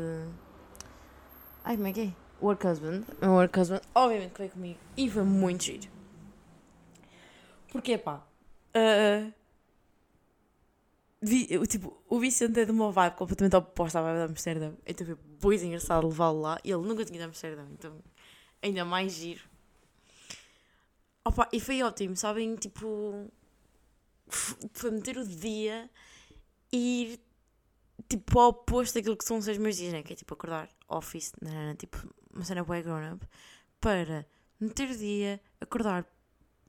Ai, 1.62 1.76
como 1.76 1.88
é 1.88 1.92
que 1.92 2.00
é? 2.00 2.12
Work 2.40 2.66
husband. 2.66 3.04
Meu 3.20 3.32
work 3.32 3.58
husband, 3.60 3.82
obviamente 3.94 4.32
que 4.32 4.38
veio 4.38 4.50
comigo. 4.50 4.78
E 4.96 5.10
foi 5.10 5.24
muito 5.24 5.64
giro. 5.64 5.88
Porque, 7.70 7.98
pá. 7.98 8.26
Uh, 8.74 9.30
vi, 11.20 11.46
tipo, 11.66 12.02
o 12.08 12.18
Vicente 12.18 12.60
é 12.60 12.64
de 12.64 12.70
uma 12.70 12.90
vibe 12.90 13.16
completamente 13.16 13.56
oposta 13.56 13.98
à 13.98 14.02
vibe 14.02 14.18
da 14.18 14.24
Amsterdã. 14.24 14.72
Então 14.86 15.06
foi 15.06 15.16
muito 15.42 15.64
engraçado 15.64 16.06
levá-lo 16.06 16.40
lá. 16.40 16.58
E 16.64 16.70
ele 16.70 16.86
nunca 16.86 17.04
tinha 17.04 17.16
ido 17.16 17.24
a 17.24 17.26
Amsterdã, 17.26 17.66
então 17.72 17.98
ainda 18.62 18.86
mais 18.86 19.12
giro. 19.12 19.42
Opa, 21.26 21.48
e 21.52 21.58
foi 21.58 21.82
ótimo, 21.82 22.14
sabem? 22.14 22.54
Tipo, 22.54 23.28
foi 24.72 24.92
meter 24.92 25.18
o 25.18 25.26
dia 25.26 25.90
e 26.72 27.02
ir 27.02 27.20
tipo 28.08 28.38
ao 28.38 28.50
oposto 28.50 28.94
daquilo 28.94 29.16
que 29.16 29.24
são 29.24 29.38
os 29.38 29.58
meus 29.58 29.76
dias, 29.76 29.92
né? 29.92 30.04
Que 30.04 30.12
é 30.12 30.16
tipo 30.16 30.32
acordar 30.34 30.68
office, 30.88 31.32
não, 31.42 31.52
não, 31.52 31.66
não, 31.66 31.74
tipo 31.74 31.98
uma 32.32 32.44
cena 32.44 32.62
boa 32.62 32.80
grown 32.80 33.14
up, 33.14 33.26
para 33.80 34.24
meter 34.60 34.88
o 34.88 34.96
dia, 34.96 35.40
acordar 35.60 36.06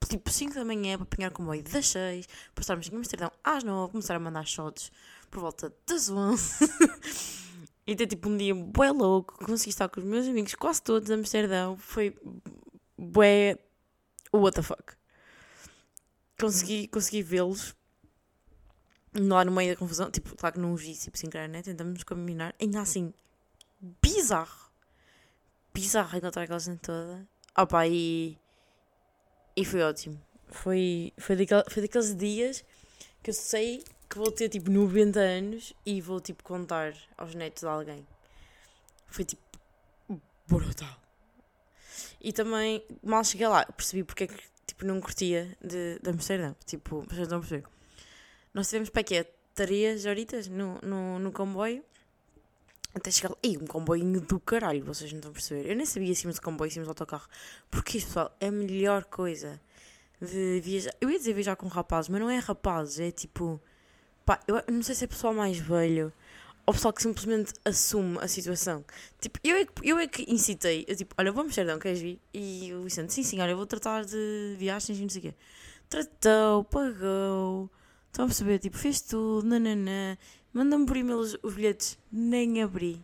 tipo 0.09 0.27
5 0.27 0.55
da 0.55 0.65
manhã 0.65 0.97
para 0.97 1.03
apanhar 1.03 1.29
comboio 1.29 1.61
das 1.61 1.89
6, 1.89 2.25
para 2.55 2.61
estarmos 2.63 2.89
em 2.89 2.95
Amsterdão 2.95 3.31
às 3.43 3.63
9, 3.63 3.91
começar 3.91 4.15
a 4.15 4.19
mandar 4.19 4.47
shots 4.47 4.91
por 5.29 5.39
volta 5.41 5.71
das 5.85 6.09
11 6.09 6.65
e 7.85 7.95
ter 7.95 8.07
tipo 8.07 8.27
um 8.27 8.35
dia 8.35 8.55
bué 8.55 8.91
louco, 8.91 9.37
consegui 9.45 9.69
estar 9.69 9.87
com 9.87 9.99
os 9.99 10.05
meus 10.05 10.25
amigos 10.25 10.55
quase 10.55 10.81
todos 10.81 11.11
em 11.11 11.13
Amsterdão, 11.13 11.77
foi 11.77 12.17
bué 12.97 13.59
what 14.39 14.55
the 14.55 14.61
fuck. 14.61 14.95
Consegui, 16.39 16.87
consegui 16.87 17.23
vê-los 17.23 17.75
lá 19.13 19.43
no 19.43 19.51
meio 19.51 19.73
da 19.73 19.79
confusão, 19.79 20.11
tipo, 20.11 20.35
claro 20.35 20.55
que 20.55 20.61
não 20.61 20.73
os 20.73 20.81
vi, 20.81 20.95
tipo, 20.95 21.17
sem 21.17 21.29
querer, 21.29 21.47
né? 21.47 21.61
Tentamos 21.61 22.03
combinar, 22.03 22.53
ainda 22.61 22.81
assim, 22.81 23.13
bizarro. 24.01 24.71
Bizarro 25.73 26.17
encontrar 26.17 26.43
aquela 26.43 26.59
gente 26.59 26.79
toda. 26.79 27.27
Opa, 27.57 27.87
e. 27.87 28.37
E 29.55 29.65
foi 29.65 29.81
ótimo. 29.81 30.21
Foi, 30.49 31.11
foi, 31.17 31.35
foi 31.69 31.81
daqueles 31.81 32.15
dias 32.15 32.63
que 33.23 33.31
eu 33.31 33.33
sei 33.33 33.83
que 34.09 34.17
vou 34.17 34.31
ter 34.31 34.49
tipo 34.49 34.71
90 34.71 35.19
anos 35.19 35.73
e 35.85 35.99
vou 35.99 36.21
tipo 36.21 36.43
contar 36.43 36.93
aos 37.17 37.35
netos 37.35 37.61
de 37.61 37.67
alguém. 37.67 38.07
Foi 39.07 39.25
tipo 39.25 39.41
brutal. 40.47 41.06
E 42.21 42.31
também, 42.33 42.83
mal 43.03 43.23
cheguei 43.23 43.47
lá, 43.47 43.65
percebi 43.65 44.03
porque 44.03 44.25
é 44.25 44.27
que 44.27 44.37
tipo, 44.65 44.85
não 44.85 45.01
curtia 45.01 45.57
de, 45.61 45.99
de. 45.99 46.55
Tipo, 46.65 47.03
vocês 47.07 47.21
estão 47.21 47.37
a 47.37 47.41
perceber. 47.41 47.65
Nós 48.53 48.67
tivemos 48.67 48.89
para 48.89 49.03
quê? 49.03 49.25
Três 49.55 50.05
horitas 50.05 50.47
no, 50.47 50.79
no, 50.83 51.19
no 51.19 51.31
comboio. 51.31 51.83
Até 52.93 53.11
chegar 53.11 53.29
lá. 53.29 53.37
Ih, 53.43 53.57
um 53.57 53.67
comboinho 53.67 54.21
do 54.21 54.39
caralho, 54.39 54.83
vocês 54.83 55.11
não 55.11 55.19
estão 55.19 55.31
a 55.31 55.33
perceber. 55.33 55.69
Eu 55.69 55.75
nem 55.75 55.85
sabia 55.85 56.13
se 56.13 56.23
íamos 56.23 56.35
de 56.35 56.41
comboio, 56.41 56.69
se 56.69 56.77
íamos 56.77 56.87
de 56.87 56.91
autocarro. 56.91 57.27
Porque 57.69 57.97
isto, 57.97 58.07
pessoal, 58.07 58.35
é 58.39 58.47
a 58.47 58.51
melhor 58.51 59.05
coisa 59.05 59.59
de 60.21 60.59
viajar. 60.61 60.93
Eu 60.99 61.09
ia 61.09 61.17
dizer 61.17 61.33
viajar 61.33 61.55
com 61.55 61.67
rapazes, 61.67 62.09
mas 62.09 62.19
não 62.19 62.29
é 62.29 62.37
rapazes, 62.39 62.99
é 62.99 63.11
tipo. 63.11 63.61
Pá, 64.25 64.39
eu 64.47 64.61
não 64.71 64.83
sei 64.83 64.93
se 64.93 65.05
é 65.05 65.07
pessoal 65.07 65.33
mais 65.33 65.57
velho 65.57 66.11
ao 66.67 66.73
pessoal 66.73 66.93
que 66.93 67.01
simplesmente 67.01 67.53
assume 67.63 68.19
a 68.19 68.27
situação. 68.27 68.83
Tipo, 69.21 69.39
eu 69.41 69.55
é 69.55 69.65
que, 69.65 69.89
eu 69.89 69.97
é 69.97 70.05
que 70.05 70.29
incitei, 70.29 70.83
eu 70.85 70.97
tipo, 70.97 71.15
olha, 71.17 71.31
vamos 71.31 71.47
Amsterdão, 71.47 71.79
queres 71.79 72.01
vir? 72.01 72.19
E 72.33 72.73
o 72.73 72.83
Vicente, 72.83 73.13
sim, 73.13 73.23
sim, 73.23 73.39
olha, 73.39 73.51
eu 73.51 73.57
vou 73.57 73.65
tratar 73.65 74.03
de 74.03 74.55
viagens 74.59 74.99
e 74.99 75.01
não 75.01 75.09
sei 75.09 75.19
o 75.19 75.23
quê. 75.23 75.33
Tratou, 75.89 76.65
pagou, 76.65 77.71
estão 78.07 78.25
a 78.25 78.27
perceber, 78.27 78.59
tipo, 78.59 78.77
fez 78.77 78.99
tudo, 78.99 79.47
nananã, 79.47 80.17
manda-me 80.51 80.85
por 80.85 80.97
e-mail 80.97 81.19
os, 81.19 81.37
os 81.41 81.53
bilhetes, 81.53 81.97
nem 82.11 82.61
abri, 82.61 83.01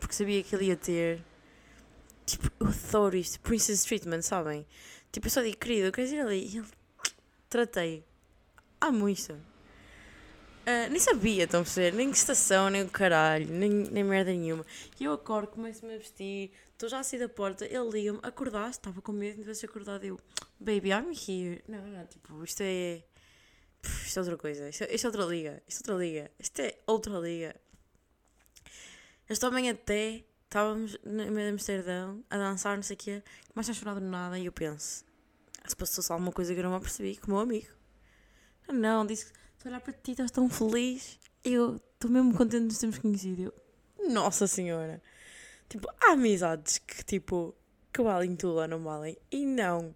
porque 0.00 0.14
sabia 0.14 0.42
que 0.42 0.52
ele 0.56 0.66
ia 0.66 0.76
ter. 0.76 1.22
Tipo, 2.26 2.50
eu 2.58 2.66
adoro 2.66 3.16
isto, 3.16 3.38
Princess 3.40 3.84
Treatment, 3.84 4.22
sabem? 4.22 4.66
Tipo, 5.12 5.28
eu 5.28 5.30
só 5.30 5.40
digo, 5.40 5.56
querido, 5.56 5.92
queres 5.92 6.10
ir 6.10 6.18
ali? 6.18 6.48
E 6.52 6.58
ele, 6.58 6.66
tratei. 7.48 8.04
Amo 8.80 9.08
isto. 9.08 9.53
Uh, 10.64 10.90
nem 10.90 10.98
sabia, 10.98 11.44
estão 11.44 11.60
a 11.60 11.62
perceber? 11.62 11.92
Nem 11.94 12.10
que 12.10 12.16
estação, 12.16 12.70
nem 12.70 12.82
o 12.82 12.88
caralho, 12.88 13.46
nem, 13.46 13.70
nem 13.70 14.02
merda 14.02 14.30
nenhuma. 14.30 14.64
E 14.98 15.04
eu 15.04 15.12
acordo, 15.12 15.48
começo-me 15.48 15.94
a 15.94 15.98
vestir, 15.98 16.52
estou 16.72 16.88
já 16.88 17.00
a 17.00 17.02
sair 17.02 17.20
da 17.20 17.28
porta, 17.28 17.66
ele 17.66 17.90
liga-me, 17.90 18.18
acordaste? 18.22 18.78
Estava 18.78 19.02
com 19.02 19.12
medo 19.12 19.34
de 19.34 19.42
tivesse 19.42 19.66
acordado. 19.66 20.04
Eu, 20.04 20.18
baby, 20.58 20.88
I'm 20.88 21.12
here. 21.12 21.62
Não, 21.68 21.86
não, 21.86 22.06
tipo, 22.06 22.42
isto 22.42 22.62
é. 22.62 23.02
Isto 23.82 24.18
é 24.18 24.22
outra 24.22 24.36
coisa. 24.38 24.68
Isto 24.70 24.84
é, 24.84 24.94
isto 24.94 25.04
é 25.04 25.08
outra 25.08 25.24
liga. 25.26 25.62
Isto 25.68 25.90
é 25.90 25.92
outra 25.92 26.04
liga. 26.06 26.30
Isto 26.38 26.60
é 26.60 26.78
outra 26.86 27.18
liga. 27.18 27.56
Esta 29.28 29.50
manhã 29.50 29.72
até 29.72 30.24
estávamos 30.44 30.96
no 31.04 31.12
meio 31.12 31.48
de 31.48 31.48
Amsterdão 31.48 32.24
a 32.30 32.38
dançar, 32.38 32.76
não 32.76 32.82
sei 32.82 32.94
o 32.94 32.98
quê, 32.98 33.22
começa 33.52 33.72
a 33.72 33.74
chorar 33.74 33.94
do 33.94 34.00
nada 34.00 34.38
e 34.38 34.46
eu 34.46 34.52
penso: 34.52 35.04
se 35.66 35.76
passou-se 35.76 36.10
alguma 36.10 36.32
coisa 36.32 36.54
que 36.54 36.60
eu 36.60 36.64
não 36.64 36.70
me 36.70 36.76
apercebi, 36.76 37.16
com 37.16 37.26
o 37.26 37.30
meu 37.34 37.40
amigo. 37.40 37.68
Não, 38.68 38.74
não, 38.74 39.06
disse 39.06 39.30
Estou 39.64 39.72
a 39.72 39.76
olhar 39.76 39.80
para 39.80 39.94
ti, 39.94 40.10
estás 40.10 40.30
tão 40.30 40.46
feliz. 40.46 41.18
Eu 41.42 41.76
estou 41.94 42.10
mesmo 42.10 42.36
contente 42.36 42.64
de 42.64 42.66
nos 42.66 42.78
termos 42.78 42.98
conhecido. 42.98 43.44
Eu, 43.98 44.10
Nossa 44.12 44.46
Senhora. 44.46 45.02
Tipo, 45.70 45.88
há 46.02 46.12
amizades 46.12 46.76
que, 46.76 47.02
tipo, 47.02 47.54
que 47.90 48.02
valem 48.02 48.36
tudo 48.36 48.58
ou 48.58 48.68
não 48.68 48.84
valem. 48.84 49.16
E 49.32 49.46
não. 49.46 49.94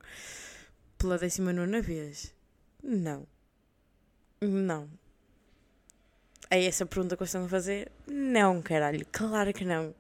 pela 0.97 1.19
19 1.19 1.83
vez? 1.83 2.35
Não. 2.83 3.27
Não. 4.41 4.89
É 6.49 6.65
essa 6.65 6.85
a 6.85 6.87
pergunta 6.87 7.15
que 7.15 7.23
eu 7.23 7.27
estou 7.27 7.45
a 7.45 7.49
fazer? 7.49 7.93
Não, 8.07 8.63
caralho, 8.63 9.07
claro 9.13 9.53
que 9.53 9.67
não. 9.67 9.95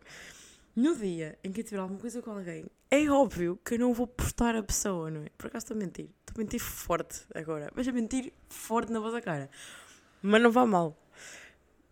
No 0.74 0.96
dia 0.96 1.38
em 1.44 1.52
que 1.52 1.60
eu 1.60 1.64
tiver 1.64 1.80
alguma 1.80 2.00
coisa 2.00 2.22
com 2.22 2.30
alguém, 2.30 2.64
é 2.90 3.06
óbvio 3.10 3.60
que 3.62 3.74
eu 3.74 3.80
não 3.80 3.92
vou 3.92 4.06
postar 4.06 4.56
a 4.56 4.62
pessoa, 4.62 5.10
não 5.10 5.24
é? 5.24 5.28
Por 5.36 5.48
acaso 5.48 5.64
estou 5.64 5.76
a 5.76 5.80
mentir. 5.80 6.08
Mentir 6.38 6.60
forte 6.60 7.22
agora. 7.34 7.68
Mas 7.74 7.88
a 7.88 7.90
mentir 7.90 8.32
forte 8.48 8.92
na 8.92 9.00
vossa 9.00 9.20
cara. 9.20 9.50
Mas 10.22 10.40
não 10.40 10.52
vá 10.52 10.64
mal. 10.64 10.96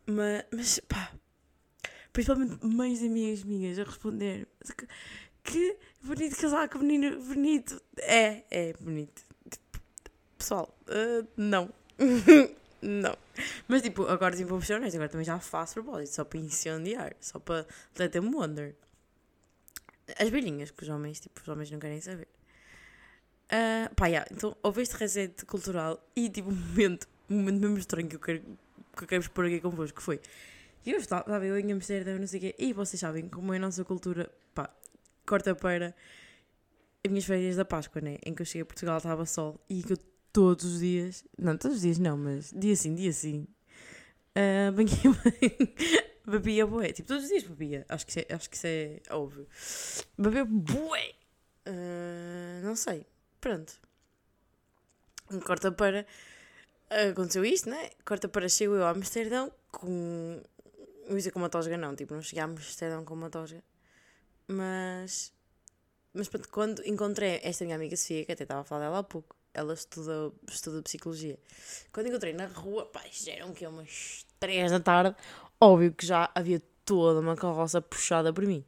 Mas, 0.06 0.44
mas 0.52 0.78
pá. 0.88 1.10
Principalmente 2.12 2.64
mães 2.64 3.02
e 3.02 3.08
amigas 3.08 3.42
minhas 3.42 3.76
a 3.76 3.82
responder 3.82 4.46
que, 4.76 4.86
que 5.42 5.76
bonito 6.00 6.36
casaco, 6.36 6.78
menino 6.78 7.20
bonito. 7.20 7.82
É, 7.98 8.44
é 8.48 8.72
bonito. 8.74 9.20
Pessoal, 10.38 10.72
uh, 10.82 11.26
não. 11.36 11.68
não. 12.80 13.18
Mas 13.66 13.82
tipo, 13.82 14.04
agora 14.06 14.36
tipo, 14.36 14.50
vou 14.50 14.62
ser 14.62 14.74
honesto, 14.74 14.94
agora 14.94 15.08
também 15.08 15.26
já 15.26 15.40
faço 15.40 15.74
propósito, 15.74 16.14
só 16.14 16.24
para 16.24 16.38
incendiar, 16.38 17.16
só 17.20 17.40
para 17.40 17.66
let 17.98 18.12
them 18.12 18.32
wonder. 18.32 18.76
As 20.20 20.28
velhinhas 20.28 20.70
que 20.70 20.84
os 20.84 20.88
homens, 20.88 21.18
tipo, 21.18 21.40
os 21.40 21.48
homens 21.48 21.68
não 21.68 21.80
querem 21.80 22.00
saber. 22.00 22.28
Uh, 23.46 23.94
pá, 23.94 24.06
yeah, 24.06 24.26
então 24.32 24.56
houve 24.60 24.82
este 24.82 24.96
reset 24.96 25.44
cultural 25.46 26.04
e 26.16 26.28
tipo, 26.28 26.50
um 26.50 26.54
momento, 26.54 27.08
um 27.30 27.36
momento 27.36 27.60
mesmo 27.60 27.78
estranho 27.78 28.08
que 28.08 28.16
eu 28.16 28.20
quero, 28.20 28.40
que 28.96 29.04
eu 29.04 29.08
quero 29.08 29.22
expor 29.22 29.44
aqui 29.46 29.60
convosco, 29.60 29.96
que 29.96 30.02
foi. 30.02 30.20
Eu 30.84 30.98
estava 30.98 31.44
eu 31.44 31.58
em 31.58 31.72
Amsterdã, 31.72 32.18
não 32.18 32.26
sei 32.26 32.38
o 32.38 32.42
quê, 32.42 32.54
e 32.58 32.72
vocês 32.72 32.98
sabem 33.00 33.28
como 33.28 33.52
é 33.52 33.56
a 33.56 33.60
nossa 33.60 33.84
cultura, 33.84 34.30
pá, 34.54 34.70
quarta-feira, 35.26 35.94
as 37.04 37.10
minhas 37.10 37.24
férias 37.24 37.56
da 37.56 37.64
Páscoa, 37.64 38.00
né? 38.00 38.18
Em 38.24 38.34
que 38.34 38.42
eu 38.42 38.46
cheguei 38.46 38.62
a 38.62 38.66
Portugal, 38.66 38.96
estava 38.96 39.26
sol 39.26 39.60
e 39.68 39.82
que 39.82 39.92
eu 39.92 39.98
todos 40.32 40.64
os 40.66 40.80
dias, 40.80 41.24
não, 41.38 41.56
todos 41.56 41.78
os 41.78 41.82
dias 41.82 41.98
não, 41.98 42.16
mas 42.16 42.52
dia 42.54 42.76
sim, 42.76 42.94
dia 42.94 43.10
sim, 43.10 43.46
uh, 44.36 44.70
bebia 46.30 46.66
bué, 46.66 46.92
tipo, 46.92 47.08
todos 47.08 47.24
os 47.24 47.30
dias 47.30 47.44
bebia, 47.44 47.86
acho 47.88 48.06
que 48.06 48.20
é, 48.20 48.34
acho 48.34 48.50
que 48.50 48.56
isso 48.56 48.66
é 48.66 49.00
óbvio. 49.10 49.48
Bebia 50.18 50.44
bué, 50.44 51.14
uh, 51.66 52.64
não 52.64 52.76
sei, 52.76 53.06
pronto. 53.40 53.74
Corta 55.44 55.72
para, 55.72 56.06
aconteceu 57.10 57.44
isto, 57.44 57.68
né? 57.68 57.90
Corta 58.04 58.28
para, 58.28 58.48
chego 58.48 58.74
eu 58.74 58.84
a 58.84 58.90
Amsterdão 58.90 59.50
com, 59.72 60.40
não 61.08 61.16
dizer 61.16 61.30
com 61.32 61.38
uma 61.38 61.48
tosga 61.48 61.76
não, 61.76 61.96
tipo, 61.96 62.14
não 62.14 62.22
cheguei 62.22 62.42
a 62.42 62.44
Amsterdão 62.44 63.04
com 63.04 63.14
uma 63.14 63.28
tosga, 63.28 63.62
mas, 64.46 65.32
mas 66.14 66.28
pronto, 66.28 66.48
quando 66.48 66.86
encontrei 66.86 67.40
esta 67.42 67.64
minha 67.64 67.76
amiga 67.76 67.96
Sofia, 67.96 68.24
que 68.24 68.32
até 68.32 68.44
estava 68.44 68.60
a 68.60 68.64
falar 68.64 68.82
dela 68.82 68.98
há 68.98 69.02
pouco, 69.02 69.34
ela 69.52 69.74
estuda, 69.74 70.32
estuda 70.48 70.82
psicologia. 70.82 71.38
Quando 71.92 72.08
encontrei 72.08 72.32
na 72.32 72.46
rua, 72.46 72.86
pá, 72.86 73.02
já 73.10 73.32
eram 73.32 73.52
que 73.52 73.66
umas 73.66 74.24
3 74.38 74.70
da 74.70 74.80
tarde, 74.80 75.16
óbvio 75.60 75.92
que 75.92 76.06
já 76.06 76.30
havia 76.34 76.62
toda 76.84 77.20
uma 77.20 77.34
carroça 77.34 77.80
puxada 77.80 78.32
por 78.32 78.46
mim. 78.46 78.64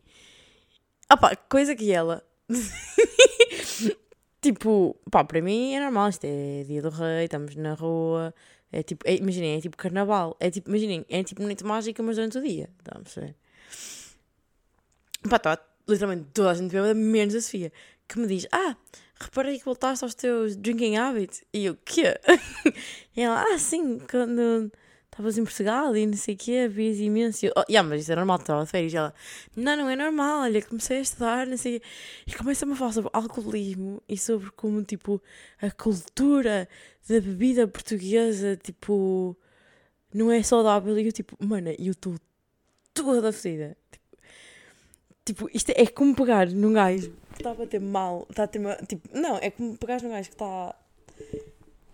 Ah 1.09 1.16
pá, 1.16 1.37
coisa 1.37 1.76
que 1.76 1.92
ela. 1.92 2.24
tipo, 4.40 4.96
pá, 5.11 5.24
para 5.24 5.40
mim 5.40 5.74
é 5.74 5.81
normal, 5.81 6.09
isto 6.11 6.24
é 6.24 6.64
dia 6.64 6.83
do 6.83 6.90
rei, 6.90 7.24
estamos 7.24 7.55
na 7.57 7.74
rua. 7.74 8.35
É 8.70 8.83
tipo, 8.83 9.07
é, 9.09 9.16
imaginem, 9.16 9.57
é 9.57 9.61
tipo 9.61 9.77
carnaval. 9.77 10.37
É 10.40 10.51
tipo, 10.51 10.68
imaginem, 10.68 11.05
é 11.09 11.22
tipo 11.22 11.42
noite 11.42 11.64
mágica, 11.64 12.03
mas 12.03 12.16
durante 12.16 12.38
o 12.38 12.42
dia. 12.42 12.70
Estamos 12.79 13.16
a 13.16 13.20
ver? 13.20 13.37
Pá, 15.29 15.37
está 15.37 15.59
literalmente 15.88 16.29
toda 16.33 16.51
a 16.51 16.55
gente 16.55 16.70
bêbada, 16.70 16.94
menos 16.94 17.35
a 17.35 17.40
Sofia, 17.40 17.72
que 18.07 18.18
me 18.18 18.27
diz: 18.27 18.46
Ah, 18.53 18.77
reparei 19.20 19.59
que 19.59 19.64
voltaste 19.64 20.05
aos 20.05 20.14
teus 20.14 20.57
drinking 20.57 20.96
habits. 20.96 21.44
E 21.53 21.66
eu, 21.66 21.77
quê? 21.85 22.18
e 23.16 23.20
ela, 23.22 23.42
ah, 23.42 23.59
sim, 23.59 23.98
quando 24.11 24.70
estavas 25.18 25.37
em 25.37 25.42
Portugal 25.42 25.96
e 25.96 26.07
não 26.07 26.16
sei 26.16 26.35
o 26.35 26.38
quê, 26.38 26.68
vias 26.68 26.98
imenso. 26.98 27.44
E 27.44 27.48
eu, 27.48 27.52
oh, 27.57 27.64
yeah, 27.68 27.87
mas 27.87 28.02
isso 28.02 28.12
é 28.12 28.16
normal, 28.16 28.38
estava 28.38 28.64
de 28.64 28.70
férias. 28.70 28.92
E 28.92 28.96
ela, 28.96 29.14
não, 29.57 29.76
não 29.76 29.90
é 29.90 29.96
normal, 29.96 30.42
olha, 30.42 30.62
comecei 30.62 30.98
a 30.98 31.00
estudar, 31.00 31.46
não 31.46 31.57
sei 31.57 31.76
o 31.76 31.81
quê. 31.81 31.87
E 32.28 32.35
começa-me 32.35 32.72
a 32.72 32.76
falar 32.76 32.92
sobre 32.92 33.11
alcoolismo 33.12 34.00
e 34.09 34.16
sobre 34.16 34.50
como, 34.52 34.83
tipo, 34.85 35.20
a 35.61 35.70
cultura 35.72 36.68
da 37.09 37.20
bebida 37.20 37.66
portuguesa, 37.66 38.57
tipo, 38.57 39.37
não 40.14 40.31
é 40.31 40.40
saudável. 40.42 40.96
E 40.96 41.07
eu, 41.07 41.12
tipo, 41.12 41.37
mano, 41.44 41.70
eu 41.78 41.92
estou 41.92 42.14
toda 42.94 43.33
fedida. 43.33 43.76
Tipo, 43.90 44.18
tipo, 45.24 45.50
isto 45.52 45.72
é 45.74 45.87
como 45.87 46.14
pegar 46.14 46.48
num 46.48 46.72
gajo 46.72 47.12
que 47.33 47.42
está 47.42 47.50
a 47.50 47.54
bater 47.54 47.81
mal, 47.81 48.24
está 48.31 48.44
a 48.44 48.46
ter 48.46 48.61
tipo, 48.87 49.09
não, 49.12 49.37
é 49.38 49.50
como 49.50 49.76
pegares 49.76 50.02
num 50.02 50.11
gajo 50.11 50.28
que 50.28 50.35
está 50.35 50.74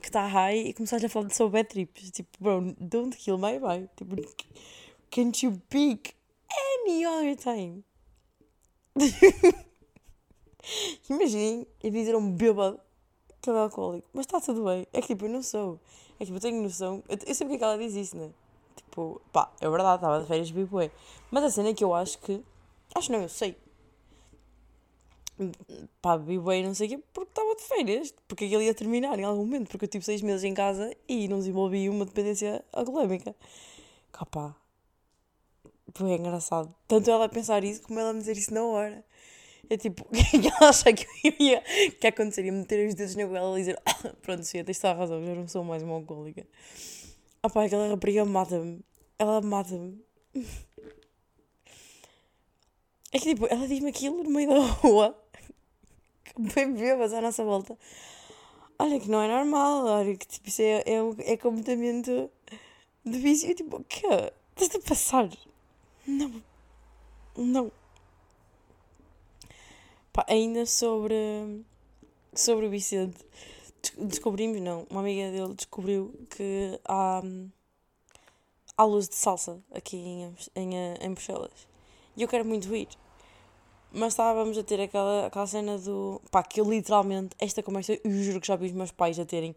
que 0.04 0.10
está 0.10 0.26
high 0.26 0.68
e 0.68 0.74
começares 0.74 1.02
a 1.02 1.08
falar 1.08 1.30
sobre 1.30 1.62
bad 1.62 1.68
trips, 1.70 2.10
tipo, 2.10 2.28
bro, 2.38 2.74
don't 2.78 3.16
kill 3.16 3.38
my 3.38 3.58
vibe, 3.58 3.88
tipo, 3.96 4.16
can't 5.10 5.44
you 5.44 5.60
pick 5.70 6.14
any 6.84 7.06
other 7.06 7.34
time? 7.34 7.82
Imaginem 11.08 11.66
eu 11.82 11.90
dizer 11.90 12.14
a 12.14 12.18
um 12.18 12.30
bêbado 12.30 12.78
que 13.40 13.48
é 13.48 13.52
alcoólico, 13.54 14.06
mas 14.12 14.26
está 14.26 14.40
tudo 14.42 14.64
bem, 14.64 14.86
é 14.92 15.00
que 15.00 15.08
tipo, 15.08 15.24
eu 15.24 15.30
não 15.30 15.42
sou, 15.42 15.80
é 16.16 16.18
que 16.18 16.26
tipo, 16.26 16.36
eu 16.36 16.40
tenho 16.40 16.62
noção, 16.62 17.02
eu, 17.08 17.18
eu 17.26 17.34
sei 17.34 17.46
porque 17.46 17.56
é 17.56 17.58
que 17.58 17.64
ela 17.64 17.78
diz 17.78 17.94
isso, 17.94 18.14
né? 18.16 18.30
Tipo, 18.76 19.22
pá, 19.32 19.50
é 19.58 19.68
verdade, 19.70 19.96
estava 19.96 20.20
de 20.20 20.28
férias, 20.28 20.50
vivo, 20.50 20.78
mas 21.30 21.44
a 21.44 21.50
cena 21.50 21.70
é 21.70 21.74
que 21.74 21.82
eu 21.82 21.94
acho 21.94 22.18
que, 22.18 22.44
acho 22.94 23.10
não, 23.10 23.22
eu 23.22 23.28
sei, 23.30 23.56
pá, 26.00 26.16
bem, 26.16 26.64
não 26.64 26.74
sei 26.74 26.86
o 26.86 26.90
quê, 26.90 27.04
porque 27.12 27.30
estava 27.30 27.54
de 27.56 27.62
férias, 27.62 28.14
porque 28.28 28.44
aquilo 28.44 28.62
ia 28.62 28.74
terminar 28.74 29.18
em 29.18 29.24
algum 29.24 29.44
momento, 29.44 29.68
porque 29.68 29.84
eu 29.84 29.88
tive 29.88 30.04
seis 30.04 30.22
meses 30.22 30.44
em 30.44 30.54
casa 30.54 30.94
e 31.08 31.28
não 31.28 31.38
desenvolvi 31.38 31.88
uma 31.88 32.04
dependência 32.04 32.64
alcoólica. 32.72 33.34
Capá. 34.12 34.54
Foi 35.94 36.12
engraçado. 36.12 36.74
Tanto 36.88 37.10
ela 37.10 37.26
a 37.26 37.28
pensar 37.28 37.62
isso 37.64 37.82
como 37.82 38.00
ela 38.00 38.10
a 38.10 38.12
me 38.12 38.20
dizer 38.20 38.36
isso 38.36 38.52
na 38.52 38.64
hora. 38.64 39.04
É 39.68 39.76
tipo, 39.76 40.04
que 40.10 40.48
ela 40.48 40.70
acha 40.70 40.92
que 40.92 41.06
eu 41.24 41.34
ia, 41.38 41.62
que 42.00 42.06
aconteceria 42.06 42.52
meter 42.52 42.86
os 42.88 42.94
dedos 42.94 43.14
na 43.16 43.24
goela 43.24 43.56
e 43.58 43.62
dizer, 43.62 43.80
ah, 43.84 44.14
pronto, 44.22 44.44
sim, 44.44 44.62
tens 44.62 44.78
toda 44.78 44.92
a 44.92 44.96
razão, 44.96 45.24
já 45.24 45.34
não 45.34 45.48
sou 45.48 45.64
mais 45.64 45.82
uma 45.82 45.94
alcoólica. 45.94 46.46
Ah 47.42 47.50
pá, 47.50 47.64
aquela 47.64 47.88
rapariga 47.88 48.24
mata-me. 48.24 48.80
Ela 49.18 49.40
mata-me. 49.40 50.02
É 53.12 53.18
que 53.20 53.32
tipo, 53.32 53.46
ela 53.46 53.68
diz-me 53.68 53.90
aquilo 53.90 54.24
no 54.24 54.30
meio 54.30 54.48
da 54.48 54.58
rua 54.58 55.23
bem 56.54 56.72
bêbados 56.72 57.12
à 57.12 57.20
nossa 57.20 57.44
volta. 57.44 57.78
Olha 58.78 58.98
que 58.98 59.08
não 59.08 59.22
é 59.22 59.28
normal, 59.28 59.84
olha 59.86 60.16
que 60.16 60.26
tipo, 60.26 60.48
isso 60.48 60.62
é, 60.62 60.82
é, 60.86 61.32
é 61.32 61.36
completamente 61.36 62.10
de 63.04 63.18
vício. 63.18 63.54
Tipo, 63.54 63.76
o 63.76 63.84
quê? 63.84 64.32
Estás 64.56 64.74
a 64.74 64.88
passar? 64.88 65.28
Não. 66.06 66.42
Não. 67.36 67.72
Pá, 70.12 70.24
ainda 70.28 70.66
sobre, 70.66 71.64
sobre 72.32 72.66
o 72.66 72.70
Vicente, 72.70 73.24
descobrimos, 73.98 74.60
não, 74.60 74.86
uma 74.90 75.00
amiga 75.00 75.30
dele 75.30 75.54
descobriu 75.54 76.14
que 76.30 76.78
há, 76.84 77.20
há 78.76 78.84
luz 78.84 79.08
de 79.08 79.16
salsa 79.16 79.60
aqui 79.72 79.96
em, 79.96 80.36
em, 80.54 80.74
em 81.00 81.12
Bruxelas. 81.12 81.68
E 82.16 82.22
eu 82.22 82.28
quero 82.28 82.44
muito 82.44 82.74
ir. 82.74 82.88
Mas 83.96 84.14
estávamos 84.14 84.59
a 84.59 84.64
ter 84.64 84.80
aquela, 84.80 85.26
aquela 85.26 85.46
cena 85.46 85.78
do. 85.78 86.20
pá, 86.28 86.42
que 86.42 86.61
eu 86.61 86.68
literalmente, 86.68 87.37
esta 87.38 87.62
conversa, 87.62 87.92
eu 88.02 88.11
juro 88.11 88.40
que 88.40 88.48
já 88.48 88.57
vi 88.57 88.66
os 88.66 88.72
meus 88.72 88.90
pais 88.90 89.20
a 89.20 89.24
terem 89.24 89.54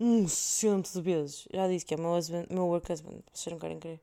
um 0.00 0.26
cento 0.26 0.90
de 0.90 1.02
vezes. 1.02 1.46
Já 1.52 1.68
disse 1.68 1.84
que 1.84 1.92
é 1.92 1.96
meu, 1.98 2.12
husband, 2.12 2.46
meu 2.48 2.66
work 2.66 2.90
husband, 2.90 3.20
vocês 3.30 3.52
não 3.52 3.60
querem 3.60 3.78
crer. 3.78 4.00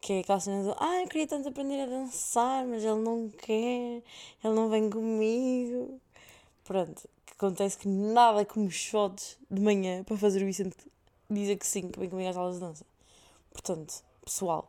Que 0.00 0.14
é 0.14 0.18
aquela 0.18 0.40
cena 0.40 0.64
do. 0.64 0.76
Ah, 0.76 1.02
eu 1.02 1.06
queria 1.06 1.28
tanto 1.28 1.48
aprender 1.48 1.82
a 1.82 1.86
dançar, 1.86 2.66
mas 2.66 2.82
ele 2.82 3.00
não 3.00 3.28
quer, 3.30 4.02
ele 4.42 4.54
não 4.54 4.68
vem 4.68 4.90
comigo. 4.90 6.00
Pronto, 6.64 7.08
que 7.24 7.32
acontece 7.34 7.78
que 7.78 7.86
nada 7.86 8.44
como 8.44 8.68
shots 8.72 9.38
de 9.48 9.60
manhã 9.60 10.02
para 10.02 10.16
fazer 10.16 10.42
o 10.42 10.46
Vicente 10.46 10.76
dizer 11.30 11.56
que 11.56 11.66
sim, 11.66 11.88
que 11.88 11.98
vem 12.00 12.10
comigo 12.10 12.28
às 12.28 12.36
aulas 12.36 12.54
de 12.54 12.60
dança. 12.60 12.84
Portanto, 13.52 14.02
pessoal, 14.24 14.68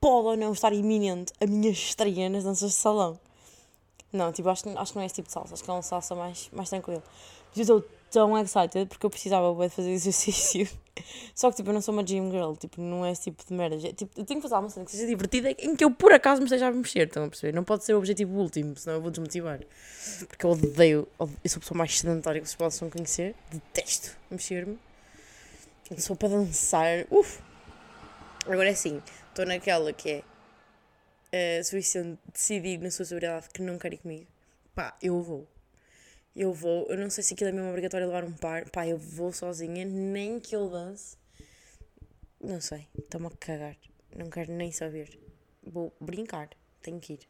pode 0.00 0.28
ou 0.28 0.36
não 0.36 0.52
estar 0.52 0.72
iminente 0.72 1.32
a 1.40 1.46
minha 1.46 1.70
estreia 1.70 2.28
nas 2.28 2.44
danças 2.44 2.70
de 2.70 2.76
salão. 2.76 3.18
Não, 4.14 4.30
tipo, 4.30 4.48
acho, 4.48 4.62
acho 4.78 4.92
que 4.92 4.96
não 4.96 5.02
é 5.02 5.06
esse 5.06 5.16
tipo 5.16 5.26
de 5.26 5.32
salsa, 5.32 5.54
acho 5.54 5.64
que 5.64 5.68
é 5.68 5.72
uma 5.72 5.82
salsa 5.82 6.14
mais, 6.14 6.48
mais 6.52 6.70
tranquila. 6.70 7.02
Mas 7.48 7.68
eu 7.68 7.78
estou 7.78 7.90
tão 8.12 8.38
excited 8.38 8.86
porque 8.86 9.04
eu 9.04 9.10
precisava 9.10 9.52
de 9.52 9.74
fazer 9.74 9.90
exercício. 9.92 10.68
Só 11.34 11.50
que, 11.50 11.56
tipo, 11.56 11.70
eu 11.70 11.74
não 11.74 11.80
sou 11.80 11.92
uma 11.92 12.06
gym 12.06 12.30
girl, 12.30 12.52
tipo, 12.54 12.80
não 12.80 13.04
é 13.04 13.10
esse 13.10 13.24
tipo 13.24 13.44
de 13.44 13.52
merda. 13.52 13.76
Tipo, 13.92 14.20
eu 14.20 14.24
tenho 14.24 14.40
que 14.40 14.48
fazer 14.48 14.54
uma 14.54 14.70
cena 14.70 14.86
que 14.86 14.92
seja 14.92 15.04
divertida 15.04 15.50
em 15.50 15.74
que 15.74 15.84
eu 15.84 15.90
por 15.90 16.12
acaso 16.12 16.40
me 16.40 16.46
esteja 16.46 16.68
a 16.68 16.70
mexer, 16.70 17.08
estão 17.08 17.24
a 17.24 17.28
perceber? 17.28 17.52
Não 17.52 17.64
pode 17.64 17.84
ser 17.84 17.94
o 17.94 17.98
objetivo 17.98 18.38
último, 18.38 18.76
senão 18.76 18.98
eu 18.98 19.02
vou 19.02 19.10
desmotivar. 19.10 19.58
Porque 20.28 20.46
eu 20.46 20.50
odeio, 20.50 21.08
eu 21.18 21.26
sou 21.48 21.56
a 21.56 21.60
pessoa 21.60 21.76
mais 21.76 21.98
sedentária 21.98 22.40
que 22.40 22.46
vocês 22.46 22.54
possam 22.54 22.88
conhecer, 22.88 23.34
detesto 23.50 24.16
mexer-me. 24.30 24.78
Sou 25.98 26.14
para 26.14 26.28
dançar, 26.28 27.04
uff. 27.10 27.42
Agora 28.46 28.68
é 28.68 28.72
assim, 28.72 29.02
estou 29.28 29.44
naquela 29.44 29.92
que 29.92 30.08
é 30.08 30.22
uh, 31.34 31.64
se 31.64 32.18
decidir 32.32 32.78
na 32.78 32.90
sua 32.90 33.04
sobriedade 33.04 33.48
que 33.48 33.60
não 33.60 33.78
quer 33.78 33.92
ir 33.92 33.98
comigo, 33.98 34.26
pá, 34.74 34.96
eu 35.02 35.20
vou. 35.20 35.48
Eu 36.34 36.52
vou, 36.52 36.86
eu 36.88 36.98
não 36.98 37.10
sei 37.10 37.22
se 37.22 37.34
aquilo 37.34 37.50
é 37.50 37.52
mesmo 37.52 37.68
obrigatório 37.68 38.06
levar 38.06 38.24
um 38.24 38.32
par. 38.32 38.68
Pá, 38.70 38.86
eu 38.86 38.98
vou 38.98 39.32
sozinha, 39.32 39.84
nem 39.84 40.40
que 40.40 40.54
eu 40.56 40.68
dance. 40.68 41.16
Não 42.40 42.60
sei, 42.60 42.88
estou-me 42.98 43.28
a 43.28 43.30
cagar. 43.30 43.76
Não 44.14 44.28
quero 44.28 44.52
nem 44.52 44.72
saber. 44.72 45.18
Vou 45.62 45.94
brincar, 46.00 46.50
tenho 46.82 47.00
que 47.00 47.14
ir. 47.14 47.20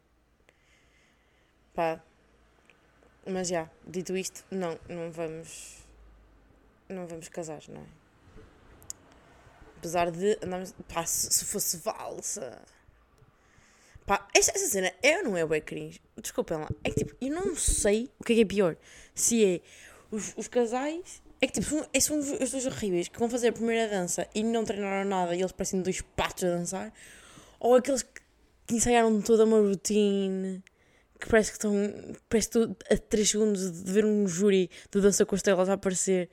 Pá. 1.73 2.03
Mas 3.27 3.47
já, 3.47 3.69
dito 3.87 4.15
isto, 4.15 4.43
não, 4.51 4.79
não 4.89 5.11
vamos. 5.11 5.83
Não 6.89 7.07
vamos 7.07 7.27
casar, 7.29 7.61
não 7.69 7.81
é? 7.81 7.85
Apesar 9.77 10.11
de 10.11 10.37
andarmos. 10.43 10.73
Pá, 10.91 11.05
se, 11.05 11.31
se 11.31 11.45
fosse 11.45 11.77
valsa. 11.77 12.61
Pá, 14.05 14.27
esta, 14.35 14.51
esta 14.51 14.67
cena 14.67 14.93
ou 15.03 15.23
não 15.23 15.37
é 15.37 15.45
bem 15.45 15.61
cringe? 15.61 15.99
Desculpem 16.21 16.57
lá. 16.57 16.69
É 16.83 16.89
que 16.89 16.97
tipo, 17.03 17.15
eu 17.19 17.33
não 17.33 17.55
sei 17.55 18.09
o 18.19 18.23
que 18.23 18.33
é, 18.33 18.35
que 18.35 18.41
é 18.41 18.45
pior. 18.45 18.77
Se 19.15 19.43
é 19.43 19.61
os, 20.11 20.33
os 20.37 20.47
casais. 20.47 21.23
É 21.41 21.47
que 21.47 21.53
tipo, 21.53 21.65
são, 21.65 21.87
é, 21.91 21.99
são 21.99 22.19
os, 22.19 22.51
dois 22.51 22.65
horríveis 22.65 23.07
que 23.07 23.19
vão 23.19 23.29
fazer 23.29 23.49
a 23.49 23.53
primeira 23.53 23.89
dança 23.89 24.27
e 24.33 24.43
não 24.43 24.63
treinaram 24.63 25.09
nada 25.09 25.35
e 25.35 25.39
eles 25.39 25.51
parecem 25.51 25.81
dois 25.81 26.01
patos 26.01 26.43
a 26.43 26.49
dançar. 26.49 26.93
Ou 27.59 27.75
aqueles 27.75 28.03
que, 28.03 28.21
que 28.67 28.75
ensaiaram 28.75 29.21
toda 29.21 29.43
uma 29.43 29.57
routine 29.57 30.63
que 31.19 31.27
parece 31.27 31.51
que 31.51 31.57
estão. 31.57 31.73
Parece 32.29 32.49
que 32.49 32.93
a 32.93 32.97
3 32.97 33.29
segundos 33.29 33.83
de 33.83 33.91
ver 33.91 34.05
um 34.05 34.27
júri 34.27 34.69
de 34.91 35.01
dança 35.01 35.25
com 35.25 35.35
estrelas 35.35 35.67
a 35.69 35.73
aparecer. 35.73 36.29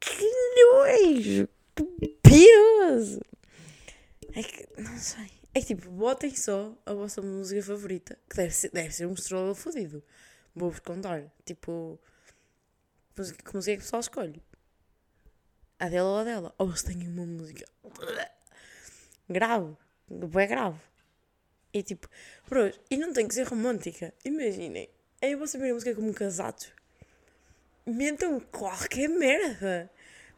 Que 0.00 0.30
nojo! 0.74 1.48
Que 1.74 2.08
pioso! 2.22 3.20
É 4.34 4.42
que. 4.42 4.66
Não 4.80 4.98
sei. 4.98 5.35
É 5.56 5.60
que 5.60 5.68
tipo, 5.68 5.88
botem 5.88 6.36
só 6.36 6.76
a 6.84 6.92
vossa 6.92 7.22
música 7.22 7.62
favorita, 7.62 8.18
que 8.28 8.36
deve 8.36 8.52
ser, 8.52 8.70
deve 8.72 8.90
ser 8.90 9.06
um 9.06 9.16
stroll 9.16 9.54
fodido. 9.54 10.04
Vou-vos 10.54 10.80
contar. 10.80 11.32
Tipo, 11.46 11.98
que 13.14 13.54
música 13.54 13.72
é 13.72 13.76
que 13.76 13.80
o 13.80 13.82
pessoal 13.82 14.00
escolhe? 14.00 14.42
A 15.78 15.88
dela 15.88 16.10
ou 16.10 16.18
a 16.18 16.24
dela? 16.24 16.54
Ou 16.58 16.76
se 16.76 16.84
tem 16.84 17.08
uma 17.08 17.24
música 17.24 17.64
grave, 19.30 19.74
é 20.10 20.46
grave. 20.46 20.78
E 21.72 21.82
tipo, 21.82 22.06
bros, 22.46 22.78
e 22.90 22.98
não 22.98 23.14
tem 23.14 23.26
que 23.26 23.34
ser 23.34 23.44
romântica. 23.44 24.12
Imaginem, 24.26 24.90
é 25.22 25.32
a 25.32 25.36
vossa 25.38 25.52
primeira 25.52 25.72
música 25.72 25.94
como 25.94 26.12
casados. 26.12 26.70
Mentam 27.86 28.40
qualquer 28.40 29.08
merda. 29.08 29.90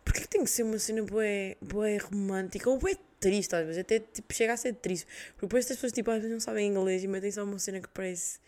Porquê 0.05 0.21
que 0.21 0.29
tem 0.29 0.45
que 0.45 0.51
ser 0.51 0.63
uma 0.63 0.79
cena 0.79 1.03
boa, 1.03 1.25
boa 1.61 1.89
romântica 2.05 2.71
ou 2.71 2.79
boa 2.79 2.97
triste 3.21 3.55
às 3.55 3.67
vezes? 3.67 3.81
Até 3.81 4.01
tipo, 4.01 4.33
chega 4.33 4.53
a 4.53 4.57
ser 4.57 4.75
triste. 4.75 5.07
Porque 5.33 5.47
depois 5.47 5.65
as 5.65 5.77
pessoas 5.77 5.93
tipo, 5.93 6.11
às 6.11 6.19
vezes 6.19 6.33
não 6.33 6.41
sabem 6.41 6.69
inglês 6.69 7.05
e 7.05 7.09
metem 7.09 7.31
só 7.31 7.45
uma 7.45 7.59
cena 7.59 7.81
que 7.81 7.89
parece. 7.89 8.39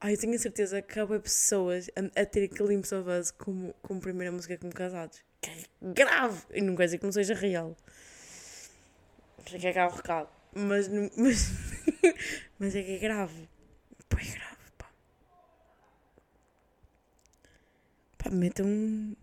Ai, 0.00 0.14
eu 0.14 0.18
tenho 0.18 0.34
a 0.34 0.38
certeza 0.38 0.82
que 0.82 1.00
há 1.00 1.06
pessoas 1.06 1.90
a, 1.96 2.20
a 2.20 2.26
ter 2.26 2.44
aquele 2.44 2.68
Glimpse 2.68 2.94
of 2.94 3.32
como, 3.38 3.74
como 3.82 4.00
primeira 4.00 4.30
música 4.30 4.56
como 4.58 4.72
casados. 4.72 5.22
Que 5.40 5.50
é 5.50 5.64
grave! 5.82 6.42
E 6.52 6.60
não 6.60 6.76
quer 6.76 6.84
dizer 6.86 6.98
que 6.98 7.04
não 7.04 7.12
seja 7.12 7.34
real. 7.34 7.76
Fica 9.44 9.72
cá 9.72 9.86
o 9.86 9.90
recado. 9.90 10.28
Mas, 10.54 10.88
mas, 11.16 11.50
mas 12.58 12.74
é 12.76 12.82
que 12.82 12.92
é 12.92 12.98
grave. 12.98 13.48
Pô, 14.08 14.18
é 14.18 14.24
grave, 14.24 14.70
pá. 14.76 14.90
Pá, 18.18 18.30
metam 18.30 18.66
um 18.66 19.16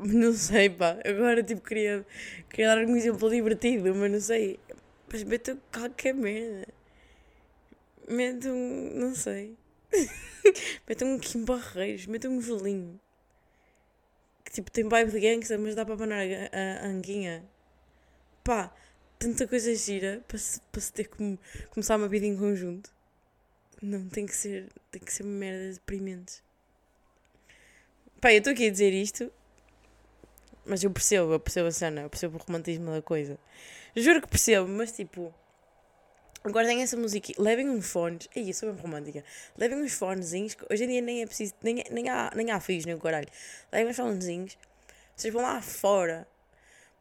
não 0.06 0.32
sei, 0.32 0.70
pá. 0.70 0.98
Agora, 1.04 1.42
tipo, 1.42 1.60
queria, 1.62 2.06
queria 2.48 2.74
dar 2.74 2.84
um 2.84 2.96
exemplo 2.96 3.28
divertido, 3.28 3.94
mas 3.94 4.10
não 4.10 4.20
sei. 4.20 4.58
Mas 5.12 5.22
metam 5.24 5.60
qualquer 5.72 6.14
merda. 6.14 6.66
Metam, 8.08 8.56
não 8.94 9.14
sei. 9.14 9.56
metam 10.88 11.08
um 11.08 11.18
Kim 11.18 11.44
Barreiros, 11.44 12.06
metam 12.06 12.32
um 12.32 12.40
Julinho. 12.40 12.98
Que, 14.44 14.52
tipo, 14.52 14.70
tem 14.70 14.88
vibe 14.88 15.10
de 15.10 15.20
gangsta, 15.20 15.58
mas 15.58 15.74
dá 15.74 15.84
para 15.84 15.94
abanar 15.94 16.26
a, 16.26 16.84
a, 16.84 16.86
anguinha. 16.86 17.44
Pá, 18.42 18.74
tanta 19.18 19.46
coisa 19.46 19.74
gira 19.74 20.24
para 20.26 20.38
se, 20.38 20.60
para 20.72 20.80
se 20.80 20.92
ter 20.92 21.08
como 21.08 21.38
começar 21.70 21.96
uma 21.96 22.08
vida 22.08 22.26
em 22.26 22.36
conjunto. 22.36 22.90
Não, 23.82 24.08
tem 24.08 24.26
que 24.26 24.34
ser, 24.34 24.68
tem 24.90 25.02
que 25.02 25.12
ser 25.12 25.24
merda 25.24 25.74
deprimente. 25.74 26.42
Pá, 28.20 28.32
eu 28.32 28.38
estou 28.38 28.52
aqui 28.52 28.66
a 28.66 28.70
dizer 28.70 28.92
isto 28.92 29.30
mas 30.70 30.84
eu 30.84 30.90
percebo, 30.92 31.32
eu 31.32 31.40
percebo 31.40 31.66
a 31.66 31.72
cena, 31.72 32.02
eu 32.02 32.08
percebo 32.08 32.36
o 32.36 32.40
romantismo 32.40 32.92
da 32.92 33.02
coisa. 33.02 33.36
Juro 33.96 34.22
que 34.22 34.28
percebo, 34.28 34.68
mas 34.68 34.92
tipo. 34.92 35.34
Guardem 36.44 36.80
essa 36.80 36.96
música, 36.96 37.32
levem 37.38 37.68
uns 37.68 37.90
fones. 37.90 38.28
Aí, 38.34 38.54
sou 38.54 38.72
bem 38.72 38.80
romântica. 38.80 39.24
Levem 39.58 39.82
uns 39.82 39.92
fonezinhos, 39.94 40.56
hoje 40.70 40.84
em 40.84 40.86
dia 40.86 41.02
nem 41.02 41.22
é 41.22 41.26
preciso, 41.26 41.54
nem, 41.60 41.84
nem, 41.90 42.08
há, 42.08 42.30
nem 42.36 42.52
há 42.52 42.60
fios 42.60 42.86
nem 42.86 42.94
o 42.94 43.00
caralho. 43.00 43.26
Levem 43.72 43.90
uns 43.90 43.96
fonezinhos, 43.96 44.58
vocês 45.16 45.34
vão 45.34 45.42
lá 45.42 45.60
fora, 45.60 46.26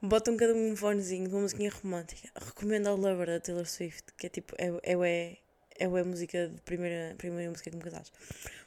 botam 0.01 0.35
cada 0.35 0.53
um 0.55 0.71
um 0.71 0.75
fonezinho 0.75 1.27
de 1.27 1.35
uma 1.35 1.41
musiquinha 1.43 1.71
romântica. 1.71 2.27
Recomendo 2.43 2.87
a 2.87 2.93
Lover 2.95 3.27
da 3.27 3.39
Taylor 3.39 3.67
Swift, 3.67 4.11
que 4.17 4.25
é 4.25 4.29
tipo, 4.29 4.55
é, 4.57 4.67
é, 4.81 4.93
é, 4.93 5.37
é 5.79 5.85
a 5.85 6.03
música 6.03 6.47
de 6.47 6.61
primeira, 6.61 7.15
primeira 7.17 7.49
música 7.49 7.69
que 7.69 7.75
me 7.75 7.81
casaste. 7.81 8.11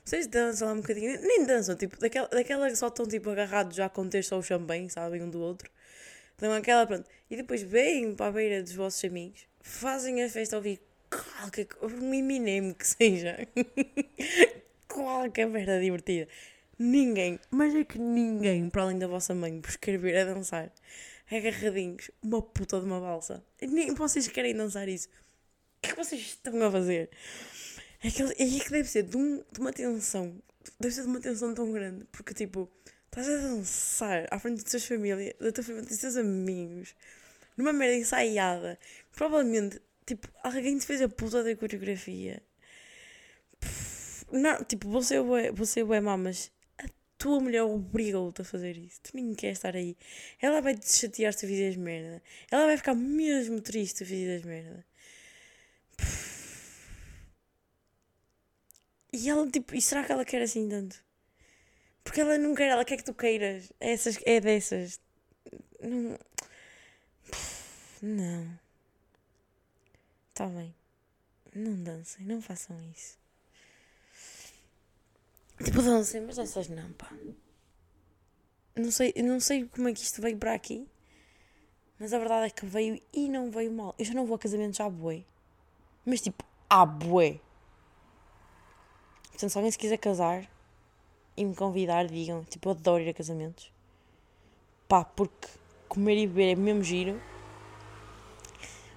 Vocês 0.05 0.27
dançam 0.27 0.68
lá 0.68 0.75
um 0.75 0.81
bocadinho, 0.81 1.20
nem 1.20 1.44
dançam, 1.44 1.77
tipo, 1.77 1.98
daquela, 2.01 2.27
daquela 2.29 2.68
que 2.68 2.77
só 2.77 2.88
estão 2.88 3.07
tipo 3.07 3.31
agarrados 3.31 3.77
já 3.77 3.88
com 3.88 4.09
ter 4.09 4.25
só 4.25 4.38
o 4.38 4.42
champanhe, 4.42 4.90
sabem, 4.90 5.22
um 5.22 5.31
do 5.31 5.40
outro. 5.40 5.70
Dão 6.38 6.53
aquela, 6.53 6.87
pronto. 6.87 7.09
E 7.31 7.37
depois 7.37 7.62
vêm 7.62 8.14
para 8.14 8.27
a 8.27 8.33
beira 8.33 8.62
dos 8.62 8.75
vossos 8.75 9.05
amigos, 9.05 9.46
fazem 9.61 10.22
a 10.25 10.29
festa 10.29 10.57
ouvir 10.57 10.81
qualquer 11.11 11.68
um 11.83 12.12
Eminem 12.12 12.75
que 12.75 12.87
seja. 12.87 13.46
qualquer 14.88 15.46
merda 15.46 15.81
divertida. 15.81 16.29
Ninguém, 16.79 17.38
mas 17.51 17.75
é 17.75 17.85
que 17.85 17.98
ninguém, 17.98 18.68
para 18.68 18.83
além 18.83 18.98
da 18.98 19.07
vossa 19.07 19.35
mãe, 19.35 19.61
vos 19.61 19.77
quer 19.77 19.98
ver 19.98 20.16
a 20.18 20.25
dançar 20.25 20.72
agarradinhos, 21.31 22.11
uma 22.22 22.42
puta 22.42 22.79
de 22.79 22.87
uma 22.87 23.01
balsa. 23.01 23.42
Nem 23.61 23.94
vocês 23.94 24.29
querem 24.29 24.55
dançar 24.55 24.88
isso. 24.88 25.09
Que 25.83 25.90
é 25.90 25.92
que 25.92 25.97
vocês 25.97 26.21
estão 26.23 26.62
a 26.62 26.71
fazer? 26.71 27.11
É 28.03 28.11
que, 28.11 28.23
é 28.23 28.61
que 28.61 28.71
deve 28.71 28.88
ser 28.88 29.03
de, 29.03 29.16
um, 29.16 29.42
de 29.53 29.61
uma 29.61 29.73
tensão. 29.73 30.40
Deve 30.79 30.95
ser 30.95 31.03
de 31.03 31.09
uma 31.09 31.21
tensão 31.21 31.53
tão 31.53 31.73
grande. 31.73 32.05
Porque, 32.12 32.33
tipo, 32.33 32.71
estás 33.07 33.29
a 33.29 33.37
dançar 33.37 34.27
à 34.31 34.38
frente 34.38 34.62
da 34.62 34.71
tua 34.71 34.81
família, 34.81 35.35
da 35.40 35.53
tua 35.53 35.64
família, 35.64 35.88
dos 35.88 35.99
teus 35.99 36.16
amigos, 36.16 36.95
numa 37.57 37.73
merda 37.73 37.97
ensaiada. 37.97 38.79
Provavelmente, 39.12 39.81
tipo, 40.07 40.29
alguém 40.45 40.79
te 40.79 40.87
fez 40.87 41.03
a 41.03 41.09
puta 41.09 41.42
da 41.42 41.55
coreografia. 41.57 42.40
Não, 44.31 44.64
tipo, 44.64 44.88
você 44.88 45.16
é, 45.16 45.53
você 45.53 45.81
é 45.81 46.01
má, 46.01 46.16
mas 46.16 46.51
a 46.79 46.87
tua 47.18 47.40
mulher 47.40 47.64
obriga-te 47.64 48.42
a 48.42 48.45
fazer 48.45 48.77
isso. 48.77 49.01
Tu 49.03 49.11
nem 49.14 49.35
queres 49.35 49.59
estar 49.59 49.75
aí. 49.77 49.97
Ela 50.40 50.61
vai 50.61 50.77
te 50.77 50.90
chatear 50.92 51.33
se 51.33 51.40
tu 51.40 51.47
fizeres 51.49 51.77
merda. 51.77 52.23
Ela 52.51 52.66
vai 52.66 52.77
ficar 52.77 52.95
mesmo 52.95 53.61
triste 53.61 53.99
se 53.99 54.05
tu 54.05 54.09
fizeres 54.09 54.45
merda. 54.45 54.92
E 59.12 59.29
ela, 59.29 59.49
tipo, 59.51 59.75
e 59.75 59.83
será 59.83 60.05
que 60.05 60.12
ela 60.12 60.25
quer 60.25 60.43
assim 60.43 60.69
tanto? 60.69 61.03
Porque 62.03 62.21
ela 62.21 62.38
não 62.38 62.55
quer, 62.55 62.69
ela 62.69 62.85
quer 62.85 62.97
que 62.97 63.05
tu 63.05 63.15
queiras. 63.15 63.73
É, 63.79 63.93
essas, 63.93 64.19
é 64.25 64.41
dessas. 64.41 65.01
Não. 65.81 66.19
Não. 68.03 68.59
Está 70.31 70.47
bem. 70.47 70.75
Não 71.55 71.83
dancem, 71.83 72.25
não 72.25 72.41
façam 72.41 72.83
isso. 72.91 73.19
Tipo, 75.63 75.83
dancem, 75.83 76.23
mas 76.23 76.38
essas 76.38 76.69
não, 76.69 76.92
pá. 76.94 77.13
Não 78.75 78.90
sei, 78.90 79.13
não 79.23 79.38
sei 79.38 79.69
como 79.69 79.88
é 79.88 79.92
que 79.92 80.00
isto 80.00 80.23
veio 80.23 80.38
para 80.38 80.55
aqui. 80.55 80.88
Mas 81.98 82.13
a 82.13 82.19
verdade 82.19 82.46
é 82.46 82.50
que 82.50 82.67
veio 82.67 83.00
e 83.13 83.29
não 83.29 83.50
veio 83.50 83.71
mal. 83.71 83.94
Eu 83.98 84.05
já 84.05 84.15
não 84.15 84.27
vou 84.27 84.35
a 84.35 84.38
casamentos 84.38 84.81
à 84.81 84.88
bué. 84.88 85.25
Mas 86.05 86.21
tipo, 86.21 86.44
à 86.69 86.85
bué. 86.85 87.40
Portanto, 89.31 89.50
se 89.50 89.59
alguém 89.59 89.71
se 89.71 89.79
quiser 89.79 89.98
casar 89.98 90.48
e 91.37 91.44
me 91.44 91.55
convidar, 91.55 92.07
digam, 92.07 92.44
tipo, 92.44 92.69
eu 92.69 92.73
adoro 92.73 93.03
ir 93.03 93.09
a 93.11 93.15
casamentos. 93.15 93.73
Pá, 94.88 95.05
porque 95.05 95.48
comer 95.88 96.17
e 96.17 96.27
beber 96.27 96.53
é 96.53 96.55
mesmo 96.55 96.83
giro. 96.83 97.21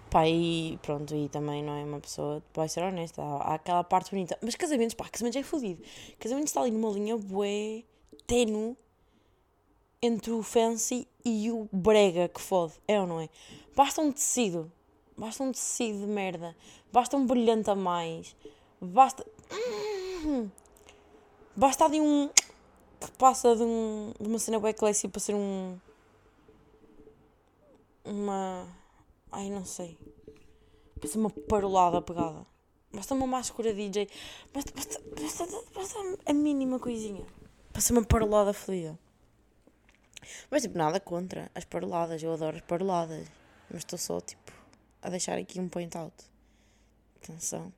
Pá, 0.10 0.28
e 0.28 0.80
pronto, 0.82 1.14
e 1.14 1.28
também 1.30 1.62
não 1.62 1.76
é 1.76 1.84
uma 1.84 2.00
pessoa, 2.00 2.42
vai 2.54 2.70
ser 2.70 2.84
honesta, 2.84 3.22
há, 3.22 3.56
aquela 3.56 3.84
parte 3.84 4.12
bonita. 4.12 4.38
Mas 4.42 4.56
casamentos, 4.56 4.94
pá, 4.94 5.10
casamentos 5.10 5.40
é 5.40 5.44
fodido. 5.44 5.84
Casamentos 6.20 6.52
está 6.52 6.62
ali 6.62 6.72
numa 6.72 6.90
linha 6.90 7.18
bué, 7.18 7.84
tenue, 8.26 8.78
entre 10.02 10.32
o 10.32 10.42
fancy 10.42 11.08
e 11.24 11.52
o 11.52 11.68
brega 11.72 12.30
que 12.30 12.40
fode, 12.40 12.74
é 12.88 13.00
ou 13.00 13.08
não 13.08 13.20
é? 13.20 13.30
Basta 13.76 14.02
um 14.02 14.12
tecido, 14.12 14.72
basta 15.18 15.44
um 15.44 15.52
tecido 15.52 16.00
de 16.00 16.08
merda, 16.08 16.56
basta 16.92 17.16
um 17.18 17.26
brilhante 17.26 17.70
a 17.70 17.76
mais, 17.76 18.36
basta... 18.82 19.26
Basta 21.58 21.86
ali 21.86 22.02
um. 22.02 22.30
que 23.00 23.12
passa 23.18 23.56
de, 23.56 23.64
um, 23.64 24.12
de 24.20 24.28
uma 24.28 24.38
cena 24.38 24.60
bem 24.60 24.74
para 24.74 25.20
ser 25.22 25.34
um. 25.34 25.80
Uma. 28.04 28.68
Ai, 29.32 29.50
não 29.50 29.64
sei. 29.64 29.98
Para 31.00 31.10
ser 31.10 31.18
uma 31.18 31.30
parolada 31.30 32.02
pegada. 32.02 32.46
Basta 32.94 33.14
uma 33.14 33.26
máscara 33.26 33.74
DJ. 33.74 34.10
Basta, 34.54 34.74
basta, 34.76 35.02
basta, 35.18 35.64
basta 35.74 36.00
a 36.26 36.34
mínima 36.34 36.78
coisinha. 36.78 37.26
Para 37.72 37.82
ser 37.82 37.94
uma 37.94 38.04
parolada 38.04 38.52
fluida. 38.52 39.00
Mas 40.52 40.64
tipo, 40.64 40.78
nada 40.78 41.00
contra 41.00 41.50
as 41.56 41.64
paroladas. 41.64 42.22
Eu 42.22 42.34
adoro 42.34 42.58
as 42.58 42.64
paroladas. 42.64 43.26
Mas 43.70 43.80
estou 43.80 43.98
só 43.98 44.20
tipo 44.20 44.52
a 45.06 45.10
deixar 45.10 45.38
aqui 45.38 45.60
um 45.60 45.70
point 45.70 45.96
out. 45.96 46.16
Atenção. 47.22 47.72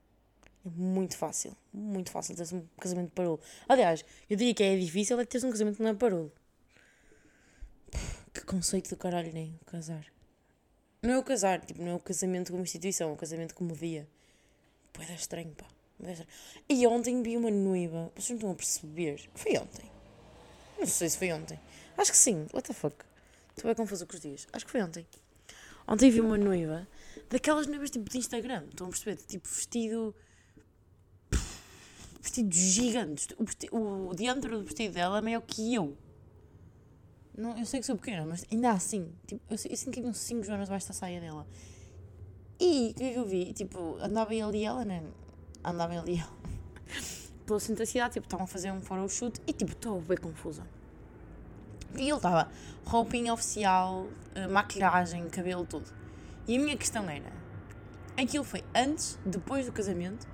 É 0.65 0.69
muito 0.69 1.17
fácil. 1.17 1.55
Muito 1.73 2.09
fácil 2.09 2.36
ter 2.36 2.55
um 2.55 2.65
casamento 2.80 3.09
de 3.09 3.15
parolo. 3.15 3.39
Aliás, 3.67 4.05
eu 4.30 4.38
diria 4.38 4.53
que 4.53 4.63
é 4.63 4.78
difícil 4.78 5.19
é 5.19 5.25
ter 5.25 5.43
um 5.45 5.51
casamento 5.51 5.75
que 5.75 5.84
não 5.84 5.89
é 5.89 5.93
parolo. 5.93 6.32
Que 8.34 8.41
conceito 8.45 8.89
do 8.89 8.95
caralho, 8.95 9.34
nem 9.34 9.59
casar. 9.65 10.05
Não 11.01 11.13
é 11.13 11.17
o 11.17 11.23
casar, 11.23 11.59
tipo, 11.65 11.82
não 11.82 11.91
é 11.91 11.95
o 11.95 11.99
casamento 11.99 12.51
como 12.51 12.63
instituição, 12.63 13.09
é 13.09 13.13
o 13.13 13.17
casamento 13.17 13.53
como 13.53 13.75
dia. 13.75 14.07
Pô, 14.93 15.01
é 15.01 15.13
estranho, 15.13 15.53
pá. 15.53 15.65
E 16.69 16.88
ontem 16.88 17.21
vi 17.21 17.36
uma 17.36 17.51
noiva. 17.51 18.11
Vocês 18.15 18.30
não 18.30 18.36
estão 18.38 18.51
a 18.51 18.55
perceber? 18.55 19.30
Foi 19.36 19.57
ontem. 19.57 19.91
Não 20.80 20.86
sei 20.86 21.09
se 21.09 21.17
foi 21.17 21.34
ontem. 21.34 21.59
Acho 21.97 22.11
que 22.11 22.17
sim. 22.17 22.47
What 22.53 22.67
the 22.67 22.73
fuck? 22.73 22.95
Estou 23.49 23.67
bem 23.67 23.75
confusa 23.75 24.05
com 24.05 24.13
os 24.13 24.21
dias. 24.21 24.47
Acho 24.53 24.65
que 24.65 24.71
foi 24.71 24.82
ontem. 24.82 25.05
Ontem 25.88 26.09
vi 26.09 26.21
uma 26.21 26.38
noiva. 26.38 26.88
Daquelas 27.30 27.68
noivas 27.68 27.89
tipo 27.89 28.09
de 28.09 28.18
Instagram. 28.18 28.65
Estão 28.70 28.88
a 28.88 28.89
perceber? 28.89 29.18
Tipo 29.18 29.47
vestido. 29.47 30.15
Vestido 32.22 32.53
gigante. 32.53 33.28
O, 33.38 33.45
vestido, 33.45 33.76
o 33.76 34.15
diâmetro 34.15 34.57
do 34.57 34.63
vestido 34.63 34.93
dela 34.93 35.20
é 35.20 35.22
maior 35.22 35.41
que 35.41 35.74
eu. 35.74 35.97
Não, 37.38 37.57
eu 37.57 37.65
sei 37.65 37.80
que 37.80 37.86
sou 37.86 37.95
pequena, 37.95 38.26
mas 38.26 38.45
ainda 38.51 38.72
assim. 38.72 39.11
Tipo, 39.28 39.41
eu, 39.49 39.57
eu 39.70 39.78
sinto 39.78 39.91
que 39.91 39.99
havia 39.99 40.09
uns 40.09 40.18
5 40.18 40.43
joanas 40.43 40.68
debaixo 40.68 40.88
da 40.88 40.93
saia 40.93 41.22
dela. 41.22 41.45
E 42.59 42.91
o 42.91 42.93
que 42.95 43.03
é 43.03 43.13
que 43.13 43.20
eu 43.20 43.26
vi? 43.26 43.53
Tipo, 43.53 43.97
andava 44.01 44.32
ali 44.32 44.63
ela, 44.63 44.84
né? 44.84 45.03
Andava 45.63 45.99
ali 45.99 46.20
ela. 46.20 46.34
Pelo 47.45 47.59
centro 47.59 47.84
da 47.84 47.86
cidade, 47.86 48.13
tipo, 48.13 48.26
estavam 48.26 48.45
a 48.45 48.47
fazer 48.47 48.72
um 48.72 48.82
photoshoot 48.82 49.39
e 49.45 49.53
tipo, 49.53 49.72
estou 49.72 50.01
bem 50.01 50.18
confusa. 50.18 50.63
E 51.95 52.01
ele 52.01 52.13
estava 52.13 52.51
roupinha 52.86 53.34
oficial, 53.34 54.07
eh, 54.36 54.47
maquilhagem, 54.47 55.30
cabelo, 55.30 55.65
tudo. 55.65 55.86
E 56.47 56.55
a 56.55 56.59
minha 56.59 56.77
questão 56.77 57.09
era: 57.09 57.31
aquilo 58.15 58.43
foi 58.43 58.63
antes, 58.73 59.19
depois 59.25 59.65
do 59.65 59.71
casamento, 59.71 60.27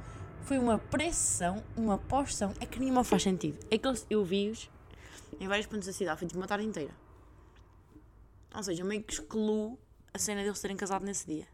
foi 0.44 0.58
uma 0.58 0.78
pressão, 0.78 1.64
uma 1.76 1.98
pós-são, 1.98 2.54
é 2.60 2.66
que 2.66 2.80
nenhuma 2.80 3.04
faz 3.04 3.24
sentido. 3.24 3.58
É 3.72 3.78
que 3.78 3.88
eu 4.10 4.24
vi-os 4.24 4.70
em 5.40 5.48
vários 5.48 5.66
pontos 5.66 5.88
da 5.88 5.94
cidade, 5.94 6.20
foi 6.20 6.28
tipo 6.28 6.40
uma 6.40 6.48
tarde 6.48 6.66
inteira. 6.66 6.94
Ou 8.56 8.62
seja, 8.62 8.84
eu 8.84 8.86
meio 8.86 9.04
que 9.04 9.14
excluo 9.14 9.80
a 10.14 10.20
cena 10.20 10.44
deles 10.44 10.60
terem 10.60 10.78
casado 10.78 11.04
nesse 11.04 11.26
dia. 11.26 11.48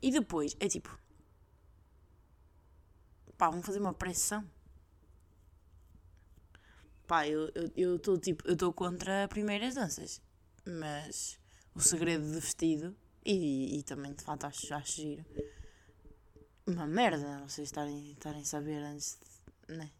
E 0.00 0.10
depois 0.10 0.56
é 0.60 0.68
tipo. 0.68 0.96
Pá, 3.36 3.50
vamos 3.50 3.66
fazer 3.66 3.80
uma 3.80 3.92
pressão. 3.92 4.48
Pá, 7.06 7.26
eu 7.26 7.50
estou 7.76 8.18
tipo. 8.18 8.46
Eu 8.46 8.54
estou 8.54 8.72
contra 8.72 9.26
primeiras 9.28 9.74
danças. 9.74 10.22
Mas 10.64 11.40
o 11.74 11.80
segredo 11.80 12.24
de 12.24 12.38
vestido. 12.38 12.96
E, 13.24 13.78
e 13.78 13.82
também 13.82 14.12
de 14.12 14.22
fato 14.22 14.46
acho, 14.46 14.74
acho 14.74 14.92
giro. 15.00 15.24
Uma 16.66 16.86
merda 16.86 17.42
vocês 17.46 17.68
estarem, 17.68 18.12
estarem 18.12 18.42
a 18.42 18.44
saber 18.44 18.82
antes 18.82 19.18
de. 19.68 19.74
Né? 19.76 19.90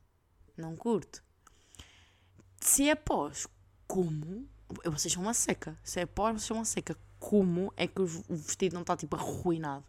Não 0.56 0.76
curto. 0.76 1.22
Se 2.60 2.88
é 2.88 2.94
pós, 2.94 3.46
como? 3.86 4.48
Vocês 4.84 5.12
são 5.12 5.22
uma 5.22 5.34
seca. 5.34 5.78
Se 5.82 6.00
é 6.00 6.06
pós, 6.06 6.34
vocês 6.34 6.44
são 6.44 6.56
uma 6.58 6.64
seca. 6.64 6.96
Como 7.18 7.72
é 7.76 7.86
que 7.86 8.00
o 8.00 8.06
vestido 8.06 8.74
não 8.74 8.82
está 8.82 8.96
tipo 8.96 9.16
arruinado? 9.16 9.84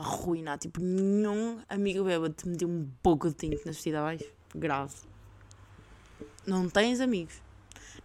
arruinar. 0.00 0.58
Tipo, 0.58 0.80
nenhum 0.80 1.60
amigo 1.68 2.04
bêbado 2.04 2.34
te 2.34 2.48
meteu 2.48 2.68
um 2.68 2.90
pouco 3.02 3.28
de 3.28 3.34
tinto 3.34 3.64
na 3.64 3.72
vestida 3.72 4.00
abaixo. 4.00 4.24
Grave. 4.54 4.94
Não 6.46 6.68
tens 6.68 7.00
amigos. 7.00 7.40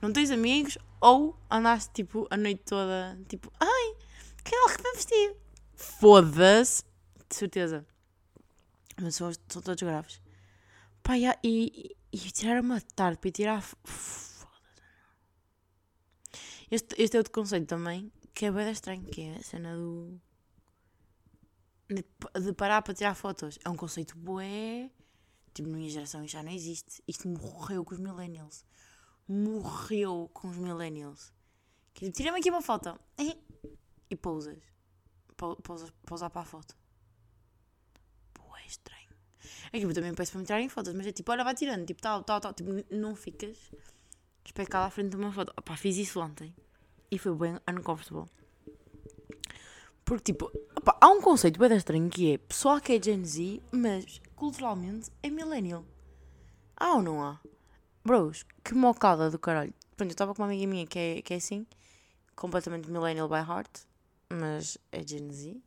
Não 0.01 0.11
tens 0.11 0.29
amigos 0.29 0.77
ou 0.99 1.35
andaste 1.49 1.91
tipo 1.93 2.27
a 2.29 2.37
noite 2.37 2.63
toda, 2.65 3.17
tipo, 3.27 3.51
ai, 3.59 3.95
que 4.45 4.55
ela 4.55 4.77
que 4.77 4.95
vestido. 4.95 5.35
Foda-se. 5.75 6.83
De 7.27 7.35
certeza. 7.35 7.85
Mas 9.01 9.15
são, 9.15 9.31
são 9.49 9.61
todos 9.61 9.81
graves. 9.81 10.21
Pá, 11.03 11.17
e, 11.17 11.27
e, 11.43 11.97
e 12.13 12.17
tirar 12.31 12.61
uma 12.61 12.81
para 12.95 13.17
ir 13.25 13.31
tirar. 13.31 13.61
Foda-se. 13.61 14.35
Este, 16.71 17.01
este 17.01 17.17
é 17.17 17.19
outro 17.19 17.33
conceito 17.33 17.67
também, 17.67 18.11
que 18.33 18.45
é 18.45 18.51
bem 18.51 18.71
estranho, 18.71 19.03
que 19.03 19.21
é 19.21 19.35
a 19.35 19.43
cena 19.43 19.75
do 19.75 20.19
de 21.87 22.53
parar 22.53 22.81
para 22.81 22.93
tirar 22.93 23.15
fotos. 23.15 23.59
É 23.63 23.69
um 23.69 23.75
conceito 23.75 24.17
bué. 24.17 24.89
Tipo, 25.53 25.69
na 25.69 25.77
minha 25.77 25.89
geração 25.89 26.27
já 26.27 26.43
não 26.43 26.51
existe. 26.51 27.01
Isto 27.07 27.27
morreu 27.27 27.85
com 27.85 27.93
os 27.93 27.99
millennials. 27.99 28.65
Morreu 29.27 30.29
com 30.33 30.49
os 30.49 30.57
millennials. 30.57 31.33
Que 31.93 32.05
tipo, 32.05 32.17
tira-me 32.17 32.39
aqui 32.39 32.49
uma 32.49 32.61
foto. 32.61 32.99
E 34.09 34.15
pousas. 34.15 34.61
Pousas, 35.37 35.91
pousar 36.05 36.29
para 36.29 36.41
a 36.41 36.45
foto. 36.45 36.75
Estranho. 38.67 39.09
É 39.71 39.79
que 39.79 39.85
eu 39.85 39.93
também 39.93 40.13
peço 40.13 40.31
para 40.31 40.39
me 40.39 40.45
tirarem 40.45 40.69
fotos, 40.69 40.93
mas 40.93 41.05
é 41.05 41.11
tipo, 41.11 41.31
olha, 41.31 41.43
vai 41.43 41.53
tirando. 41.53 41.85
Tipo, 41.85 42.01
tal, 42.01 42.23
tal, 42.23 42.41
tal. 42.41 42.53
Tipo, 42.53 42.71
não 42.89 43.15
ficas 43.15 43.71
especado 44.43 44.85
à 44.85 44.89
frente 44.89 45.11
de 45.11 45.15
uma 45.15 45.31
foto. 45.31 45.53
Opá, 45.57 45.77
fiz 45.77 45.97
isso 45.97 46.19
ontem. 46.19 46.55
E 47.11 47.19
foi 47.19 47.35
bem 47.35 47.59
uncomfortable. 47.69 48.29
Porque, 50.03 50.33
tipo, 50.33 50.51
opa, 50.75 50.97
há 50.99 51.09
um 51.09 51.21
conceito 51.21 51.59
bem 51.59 51.75
estranho 51.75 52.09
que 52.09 52.33
é 52.33 52.37
pessoal 52.37 52.79
que 52.79 52.93
é 52.93 53.01
Gen 53.01 53.23
Z, 53.23 53.61
mas 53.71 54.21
culturalmente 54.35 55.11
é 55.21 55.29
millennial. 55.29 55.85
Há 56.77 56.95
ou 56.95 57.01
não 57.01 57.23
há? 57.23 57.39
Bros, 58.03 58.45
que 58.63 58.73
mocada 58.73 59.31
do 59.31 59.39
caralho. 59.39 59.73
Pronto, 59.95 60.09
eu 60.09 60.13
estava 60.13 60.33
com 60.33 60.41
uma 60.41 60.47
amiga 60.47 60.67
minha 60.67 60.85
que 60.85 60.99
é, 60.99 61.21
que 61.21 61.33
é 61.33 61.37
assim, 61.37 61.65
completamente 62.35 62.89
millennial 62.89 63.29
by 63.29 63.37
heart, 63.37 63.85
mas 64.29 64.77
é 64.91 65.05
Gen 65.05 65.31
Z. 65.31 65.61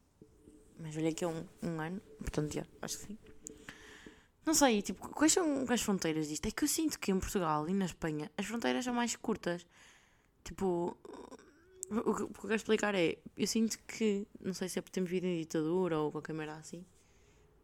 Mas 0.79 0.97
olha 0.97 1.09
aqui 1.11 1.25
há 1.25 1.29
um, 1.29 1.45
um 1.63 1.81
ano, 1.81 2.01
portanto, 2.19 2.55
já, 2.55 2.65
acho 2.81 2.99
que 2.99 3.07
sim. 3.07 3.19
Não 4.47 4.55
sei, 4.55 4.81
tipo, 4.81 5.09
quais 5.11 5.33
são 5.33 5.67
as 5.69 5.83
fronteiras 5.83 6.29
disto? 6.29 6.47
É 6.47 6.51
que 6.51 6.65
eu 6.65 6.69
sinto 6.69 6.99
que 6.99 7.11
em 7.11 7.19
Portugal 7.19 7.69
e 7.69 7.75
na 7.75 7.85
Espanha 7.85 8.31
as 8.37 8.47
fronteiras 8.47 8.85
são 8.85 8.95
mais 8.95 9.15
curtas. 9.17 9.67
Tipo, 10.45 10.97
o 11.91 12.15
que, 12.15 12.23
o 12.23 12.29
que 12.29 12.39
eu 12.39 12.43
quero 12.43 12.55
explicar 12.55 12.95
é, 12.95 13.19
eu 13.37 13.47
sinto 13.47 13.79
que, 13.87 14.27
não 14.41 14.55
sei 14.55 14.69
se 14.69 14.79
é 14.79 14.83
porque 14.83 14.95
temos 14.95 15.11
vida 15.11 15.27
em 15.27 15.39
ditadura 15.41 15.99
ou 15.99 16.13
qualquer 16.13 16.33
merda 16.33 16.55
assim, 16.55 16.85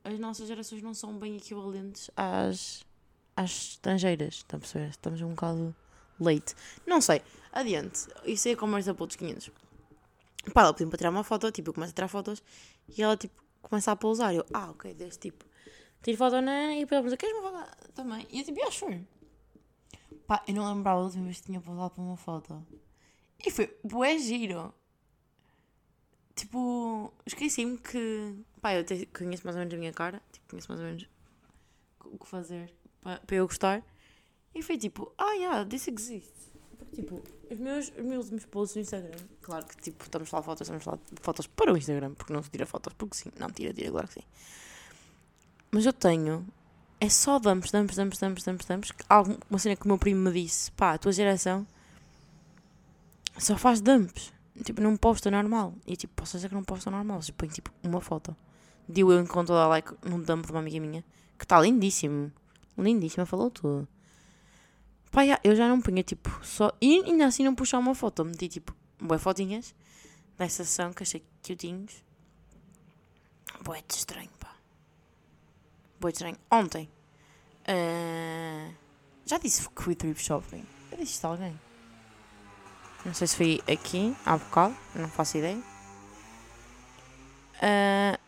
as 0.02 0.18
nossas 0.18 0.48
gerações 0.48 0.82
não 0.82 0.92
são 0.92 1.18
bem 1.18 1.36
equivalentes 1.36 2.10
às, 2.16 2.84
às 3.36 3.50
estrangeiras, 3.50 4.34
estão 4.34 4.58
a 4.58 4.60
perceber? 4.60 4.90
Estamos 4.90 5.20
um 5.22 5.30
bocado 5.30 5.74
late. 6.20 6.54
Não 6.86 7.00
sei, 7.00 7.22
adiante, 7.52 8.06
isso 8.24 8.48
é 8.48 8.56
conversa 8.56 8.92
para 8.94 9.02
outros 9.02 9.16
500. 9.16 9.50
Pá, 10.52 10.62
ela 10.62 10.72
pediu 10.72 10.88
para 10.88 10.98
tirar 10.98 11.10
uma 11.10 11.24
foto, 11.24 11.50
tipo, 11.50 11.70
eu 11.70 11.74
começo 11.74 11.92
a 11.92 11.94
tirar 11.94 12.08
fotos 12.08 12.42
e 12.88 13.02
ela, 13.02 13.16
tipo, 13.16 13.42
começa 13.62 13.92
a 13.92 13.96
pousar. 13.96 14.34
Eu, 14.34 14.44
ah, 14.52 14.70
ok, 14.70 14.94
deste 14.94 15.30
tipo. 15.30 15.44
Tiro 16.02 16.18
foto 16.18 16.40
na 16.40 16.74
e 16.74 16.80
depois 16.80 16.92
ela 16.92 17.02
pergunta, 17.02 17.16
queres 17.16 17.36
uma 17.36 17.50
foto 17.50 17.92
também? 17.92 18.26
E 18.30 18.40
eu, 18.40 18.44
tipo, 18.44 18.62
acho. 18.66 18.86
Pá, 20.26 20.42
eu 20.46 20.54
não 20.54 20.72
lembrava 20.74 21.00
a 21.00 21.04
última 21.04 21.24
vez 21.24 21.40
que 21.40 21.46
tinha 21.46 21.60
pousado 21.60 21.90
para 21.90 22.02
uma 22.02 22.16
foto. 22.16 22.66
E 23.44 23.50
foi 23.50 23.76
bué 23.82 24.18
giro. 24.18 24.72
Tipo, 26.34 27.12
esqueci-me 27.26 27.78
que. 27.78 28.34
Pá, 28.60 28.74
eu 28.74 28.84
te, 28.84 29.06
conheço 29.06 29.44
mais 29.44 29.56
ou 29.56 29.60
menos 29.60 29.74
a 29.74 29.76
minha 29.76 29.92
cara. 29.92 30.22
Tipo, 30.32 30.48
conheço 30.48 30.68
mais 30.68 30.80
ou 30.80 30.86
menos 30.86 31.08
o 32.04 32.18
que 32.18 32.26
fazer 32.26 32.72
para, 33.00 33.20
para 33.20 33.36
eu 33.36 33.46
gostar. 33.46 33.84
E 34.54 34.62
foi 34.62 34.78
tipo, 34.78 35.12
ah, 35.18 35.32
yeah, 35.32 35.64
this 35.64 35.88
exists. 35.88 36.52
Tipo, 36.94 37.22
os 37.54 37.60
meus, 37.60 37.92
os 37.96 38.04
meus 38.04 38.24
últimos 38.24 38.44
posts 38.46 38.76
no 38.76 38.82
Instagram. 38.82 39.18
Claro 39.40 39.66
que, 39.66 39.76
tipo, 39.76 40.04
estamos 40.04 40.30
lá 40.30 40.42
fotos, 40.42 40.62
estamos 40.62 40.84
lá 40.84 40.98
fotos 41.20 41.46
para 41.46 41.72
o 41.72 41.76
Instagram. 41.76 42.14
Porque 42.14 42.32
não 42.32 42.42
se 42.42 42.50
tira 42.50 42.66
fotos, 42.66 42.92
porque 42.94 43.16
sim. 43.16 43.30
Não, 43.38 43.50
tira, 43.50 43.72
tira, 43.72 43.90
claro 43.90 44.08
que 44.08 44.14
sim. 44.14 44.26
Mas 45.70 45.86
eu 45.86 45.92
tenho. 45.92 46.46
É 47.00 47.08
só 47.08 47.38
dumps, 47.38 47.70
dumps, 47.70 47.96
dumps, 47.96 48.18
dumps, 48.18 48.44
dumps, 48.44 48.66
dumps. 48.66 48.92
Alguma 49.08 49.58
cena 49.58 49.76
que 49.76 49.84
o 49.84 49.88
meu 49.88 49.98
primo 49.98 50.20
me 50.20 50.32
disse, 50.32 50.70
pá, 50.72 50.94
a 50.94 50.98
tua 50.98 51.12
geração 51.12 51.66
só 53.38 53.56
faz 53.56 53.80
dumps. 53.80 54.32
Tipo, 54.62 54.80
não 54.80 54.96
posta 54.96 55.30
normal. 55.30 55.74
E 55.86 55.96
tipo, 55.96 56.14
posso 56.14 56.36
dizer 56.36 56.48
que 56.48 56.54
não 56.54 56.64
posta 56.64 56.90
normal. 56.90 57.20
Você 57.20 57.32
põe 57.32 57.48
tipo 57.48 57.70
uma 57.82 58.00
foto. 58.00 58.36
Deu 58.88 59.10
eu 59.10 59.20
encontro 59.20 59.54
da 59.54 59.66
like 59.66 59.92
num 60.04 60.20
dump 60.20 60.46
de 60.46 60.52
uma 60.52 60.60
amiga 60.60 60.78
minha. 60.80 61.04
Que 61.36 61.44
está 61.44 61.60
lindíssimo. 61.60 62.30
Lindíssima, 62.78 63.26
falou 63.26 63.50
tudo. 63.50 63.88
Pá, 65.14 65.22
eu 65.44 65.54
já 65.54 65.68
não 65.68 65.80
punha 65.80 66.02
tipo 66.02 66.28
só. 66.44 66.72
E 66.80 67.04
ainda 67.04 67.26
assim 67.26 67.44
não 67.44 67.54
puxar 67.54 67.78
uma 67.78 67.94
foto. 67.94 68.24
Meti 68.24 68.48
tipo 68.48 68.74
boas 69.00 69.22
fotinhas 69.22 69.72
dessa 70.36 70.64
sessão 70.64 70.92
que 70.92 71.04
achei 71.04 71.24
cutinhos. 71.40 72.02
Boé 73.62 73.80
de 73.86 73.94
estranho, 73.94 74.30
pá. 74.40 74.52
Boé 76.00 76.10
de 76.10 76.16
estranho. 76.16 76.36
Ontem. 76.50 76.90
Uh, 77.62 78.74
já 79.24 79.38
disse 79.38 79.68
que 79.68 79.82
fui 79.84 79.94
trip 79.94 80.20
shopping. 80.20 80.66
Eu 80.90 80.98
disse 80.98 81.12
isto 81.12 81.24
a 81.26 81.28
alguém. 81.28 81.60
Não 83.06 83.14
sei 83.14 83.28
se 83.28 83.36
foi 83.36 83.62
aqui, 83.72 84.16
há 84.26 84.36
bocado, 84.36 84.74
não 84.96 85.08
faço 85.08 85.38
ideia. 85.38 85.62
Uh, 87.56 88.18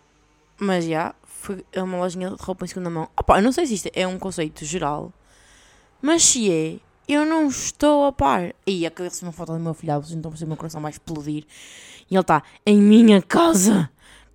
mas 0.59 0.85
já, 0.85 1.15
foi 1.25 1.65
a 1.75 1.83
uma 1.83 1.99
lojinha 1.99 2.31
de 2.31 2.37
roupa 2.41 2.65
em 2.65 2.69
segunda 2.69 2.91
mão. 2.91 3.11
Opa, 3.19 3.39
eu 3.39 3.43
não 3.43 3.51
sei 3.51 3.67
se 3.67 3.75
isto 3.75 3.91
é 3.93 4.07
um 4.07 4.19
conceito 4.19 4.65
geral, 4.65 5.13
mas 6.07 6.23
se 6.23 6.49
é, 6.53 6.79
eu 7.09 7.27
não 7.27 7.49
estou 7.49 8.05
a 8.05 8.13
par. 8.13 8.55
E 8.65 8.87
receber 8.87 9.27
uma 9.27 9.33
foto 9.33 9.55
do 9.55 9.59
meu 9.59 9.75
filhado, 9.75 10.07
então 10.13 10.31
o 10.31 10.47
meu 10.47 10.57
coração 10.57 10.81
vai 10.81 10.93
explodir. 10.93 11.45
E 12.09 12.15
ele 12.15 12.21
está 12.21 12.45
em 12.65 12.81
minha 12.81 13.21
casa. 13.21 13.91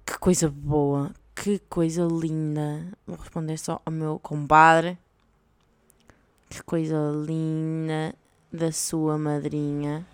Que 0.05 0.19
coisa 0.19 0.49
boa, 0.49 1.13
que 1.33 1.59
coisa 1.69 2.03
linda. 2.03 2.85
Vou 3.07 3.15
responder 3.15 3.57
só 3.57 3.81
ao 3.85 3.93
meu 3.93 4.19
compadre. 4.19 4.97
Que 6.49 6.61
coisa 6.61 6.97
linda 7.25 8.13
da 8.51 8.73
sua 8.73 9.17
madrinha. 9.17 10.05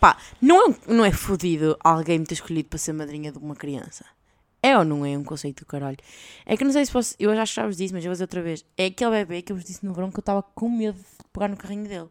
Pá, 0.00 0.16
não 0.40 0.70
é, 0.70 0.74
não 0.88 1.04
é 1.04 1.12
fodido 1.12 1.76
alguém 1.84 2.20
me 2.20 2.24
ter 2.24 2.34
escolhido 2.34 2.70
para 2.70 2.78
ser 2.78 2.94
madrinha 2.94 3.30
de 3.30 3.36
uma 3.36 3.54
criança. 3.54 4.06
É 4.62 4.78
ou 4.78 4.84
não 4.84 5.04
é 5.04 5.18
um 5.18 5.24
conceito 5.24 5.64
do 5.64 5.66
caralho? 5.66 5.96
É 6.46 6.56
que 6.56 6.64
não 6.64 6.72
sei 6.72 6.86
se 6.86 6.92
fosse. 6.92 7.16
Eu 7.18 7.34
já 7.34 7.44
já 7.44 7.66
vos 7.66 7.76
disse, 7.76 7.92
mas 7.92 8.04
eu 8.04 8.10
vou 8.10 8.14
dizer 8.14 8.24
outra 8.24 8.42
vez. 8.42 8.64
É 8.76 8.86
aquele 8.86 9.10
bebê 9.10 9.42
que 9.42 9.52
eu 9.52 9.56
vos 9.56 9.64
disse 9.64 9.84
no 9.84 9.92
verão 9.92 10.10
que 10.10 10.18
eu 10.18 10.22
estava 10.22 10.42
com 10.42 10.70
medo 10.70 10.98
de 10.98 11.28
pegar 11.32 11.48
no 11.48 11.56
carrinho 11.56 11.88
dele. 11.88 12.08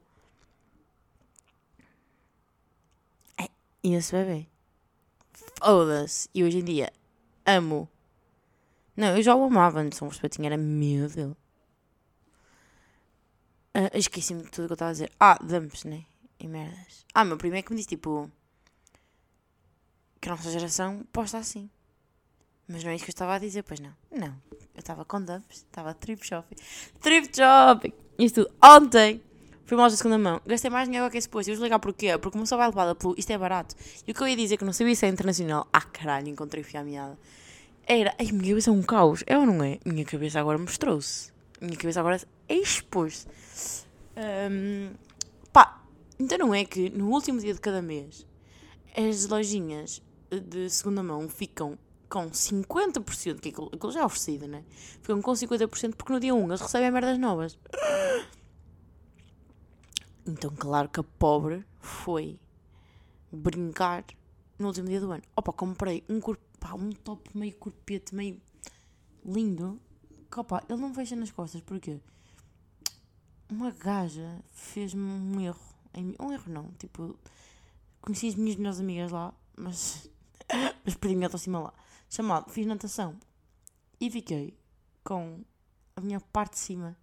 É, 3.39 3.49
esse 3.83 4.11
bebê. 4.11 4.47
Foda-se. 5.63 6.29
E 6.33 6.43
hoje 6.43 6.59
em 6.59 6.63
dia 6.63 6.91
amo. 7.45 7.89
Não, 8.95 9.15
eu 9.15 9.23
já 9.23 9.33
o 9.35 9.43
amava 9.43 9.79
antes, 9.79 10.01
um 10.01 10.07
respeito 10.09 10.41
era 10.43 10.57
meu 10.57 11.09
Deus. 11.09 11.35
Uh, 13.73 13.89
Esqueci-me 13.93 14.43
de 14.43 14.51
tudo 14.51 14.67
que 14.67 14.73
eu 14.73 14.75
estava 14.75 14.91
a 14.91 14.93
dizer. 14.93 15.11
Ah, 15.17 15.39
dumps, 15.41 15.85
né? 15.85 16.05
E 16.39 16.47
merdas. 16.47 17.05
Ah, 17.13 17.23
meu 17.23 17.37
primo 17.37 17.55
é 17.55 17.61
que 17.61 17.71
me 17.71 17.77
disse 17.77 17.89
tipo. 17.89 18.29
Que 20.19 20.27
a 20.29 20.33
nossa 20.33 20.51
geração 20.51 21.05
posta 21.13 21.37
assim. 21.37 21.69
Mas 22.71 22.83
não 22.83 22.91
é 22.91 22.95
isso 22.95 23.03
que 23.03 23.09
eu 23.09 23.13
estava 23.13 23.35
a 23.35 23.39
dizer, 23.39 23.63
pois 23.63 23.79
não. 23.79 23.91
Não. 24.09 24.33
Eu 24.73 24.79
estava 24.79 25.03
com 25.03 25.21
dumps, 25.21 25.57
estava 25.57 25.93
trip 25.93 26.25
shopping. 26.25 26.55
Trip 27.01 27.29
shopping! 27.35 27.93
Isto 28.17 28.49
ontem. 28.63 29.21
Fui 29.65 29.77
loja 29.77 29.95
de 29.95 29.97
segunda 29.97 30.17
mão. 30.17 30.41
Gastei 30.45 30.69
mais 30.69 30.87
dinheiro 30.87 31.09
que 31.11 31.17
esse 31.17 31.27
posto. 31.27 31.49
E 31.49 31.51
vou 31.51 31.55
explicar 31.55 31.79
porquê. 31.79 32.17
Porque 32.17 32.45
só 32.45 32.55
vai 32.55 32.67
levada 32.67 32.95
pelo. 32.95 33.13
Isto 33.17 33.31
é 33.31 33.37
barato. 33.37 33.75
E 34.07 34.11
o 34.11 34.15
que 34.15 34.21
eu 34.21 34.27
ia 34.27 34.35
dizer 34.35 34.57
que 34.57 34.63
não 34.63 34.73
sabia 34.73 34.95
se 34.95 35.05
é 35.05 35.09
internacional. 35.09 35.67
Ah, 35.71 35.81
caralho, 35.81 36.29
encontrei 36.29 36.63
fio 36.63 36.83
meada. 36.83 37.17
Era. 37.85 38.15
Ai, 38.17 38.31
minha 38.31 38.49
cabeça 38.49 38.69
é 38.69 38.73
um 38.73 38.81
caos. 38.81 39.23
É 39.27 39.37
ou 39.37 39.45
não 39.45 39.63
é? 39.63 39.79
Minha 39.85 40.05
cabeça 40.05 40.39
agora 40.39 40.57
mostrou-se. 40.57 41.31
Minha 41.59 41.77
cabeça 41.77 41.99
agora 41.99 42.21
expôs-se. 42.47 43.27
Um, 44.15 44.91
pá, 45.51 45.81
então 46.19 46.37
não 46.37 46.53
é 46.53 46.65
que 46.65 46.89
no 46.89 47.09
último 47.09 47.39
dia 47.39 47.53
de 47.53 47.59
cada 47.59 47.81
mês 47.81 48.25
as 48.95 49.25
lojinhas 49.27 50.01
de 50.29 50.69
segunda 50.69 51.01
mão 51.01 51.29
ficam 51.29 51.77
com 52.11 52.29
50%, 52.29 53.39
que 53.39 53.49
aquilo, 53.49 53.71
aquilo 53.73 53.91
já 53.93 54.01
é 54.01 54.05
oferecido, 54.05 54.45
né? 54.45 54.65
Ficam 55.01 55.21
com 55.21 55.31
50% 55.31 55.95
porque 55.95 56.11
no 56.11 56.19
dia 56.19 56.35
1 56.35 56.45
eles 56.45 56.59
recebem 56.59 56.91
merdas 56.91 57.17
novas. 57.17 57.57
Então, 60.27 60.53
claro 60.55 60.89
que 60.89 60.99
a 60.99 61.03
pobre 61.03 61.65
foi 61.79 62.37
brincar 63.31 64.03
no 64.59 64.67
último 64.67 64.89
dia 64.89 64.99
do 64.99 65.09
ano. 65.09 65.23
Opa, 65.37 65.53
comprei 65.53 66.03
um, 66.09 66.19
corpo, 66.19 66.43
pá, 66.59 66.73
um 66.73 66.91
top 66.91 67.35
meio 67.35 67.55
corpete, 67.55 68.13
meio 68.13 68.41
lindo. 69.25 69.79
Que, 70.29 70.37
opa, 70.37 70.61
ele 70.67 70.81
não 70.81 70.93
fecha 70.93 71.15
nas 71.15 71.31
costas, 71.31 71.61
porquê? 71.61 71.97
Uma 73.49 73.71
gaja 73.71 74.43
fez-me 74.51 75.01
um 75.01 75.39
erro. 75.39 75.59
Um 76.19 76.31
erro 76.31 76.51
não, 76.51 76.71
tipo, 76.77 77.17
conheci 78.01 78.27
as 78.27 78.35
minhas 78.35 78.57
melhores 78.57 78.79
amigas 78.81 79.11
lá, 79.11 79.33
mas, 79.57 80.09
mas 80.83 80.95
perdi-me 80.95 81.23
autoestima 81.23 81.59
lá. 81.59 81.73
Chamado, 82.11 82.51
fiz 82.51 82.65
natação 82.65 83.17
e 83.97 84.11
fiquei 84.11 84.59
com 85.01 85.45
a 85.95 86.01
minha 86.01 86.19
parte 86.19 86.55
de 86.55 86.59
cima 86.59 86.97